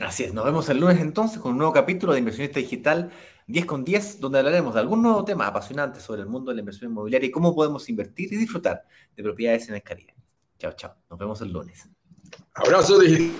Así 0.00 0.24
es, 0.24 0.34
nos 0.34 0.44
vemos 0.44 0.68
el 0.68 0.80
lunes 0.80 1.00
entonces 1.00 1.38
con 1.38 1.52
un 1.52 1.58
nuevo 1.58 1.72
capítulo 1.72 2.12
de 2.12 2.18
Inversionista 2.18 2.58
Digital 2.58 3.12
10 3.46 3.66
con 3.66 3.84
10, 3.84 4.20
donde 4.20 4.38
hablaremos 4.38 4.74
de 4.74 4.80
algún 4.80 5.02
nuevo 5.02 5.24
tema 5.24 5.46
apasionante 5.46 6.00
sobre 6.00 6.22
el 6.22 6.28
mundo 6.28 6.50
de 6.50 6.56
la 6.56 6.60
inversión 6.60 6.90
inmobiliaria 6.90 7.28
y 7.28 7.30
cómo 7.30 7.54
podemos 7.54 7.88
invertir 7.88 8.32
y 8.32 8.36
disfrutar 8.36 8.84
de 9.14 9.22
propiedades 9.22 9.68
en 9.68 9.74
el. 9.74 9.82
Chao, 10.58 10.72
chao. 10.72 10.94
Nos 11.10 11.18
vemos 11.18 11.40
el 11.42 11.52
lunes. 11.52 11.88
Abrazo 12.54 12.98
digital. 12.98 13.36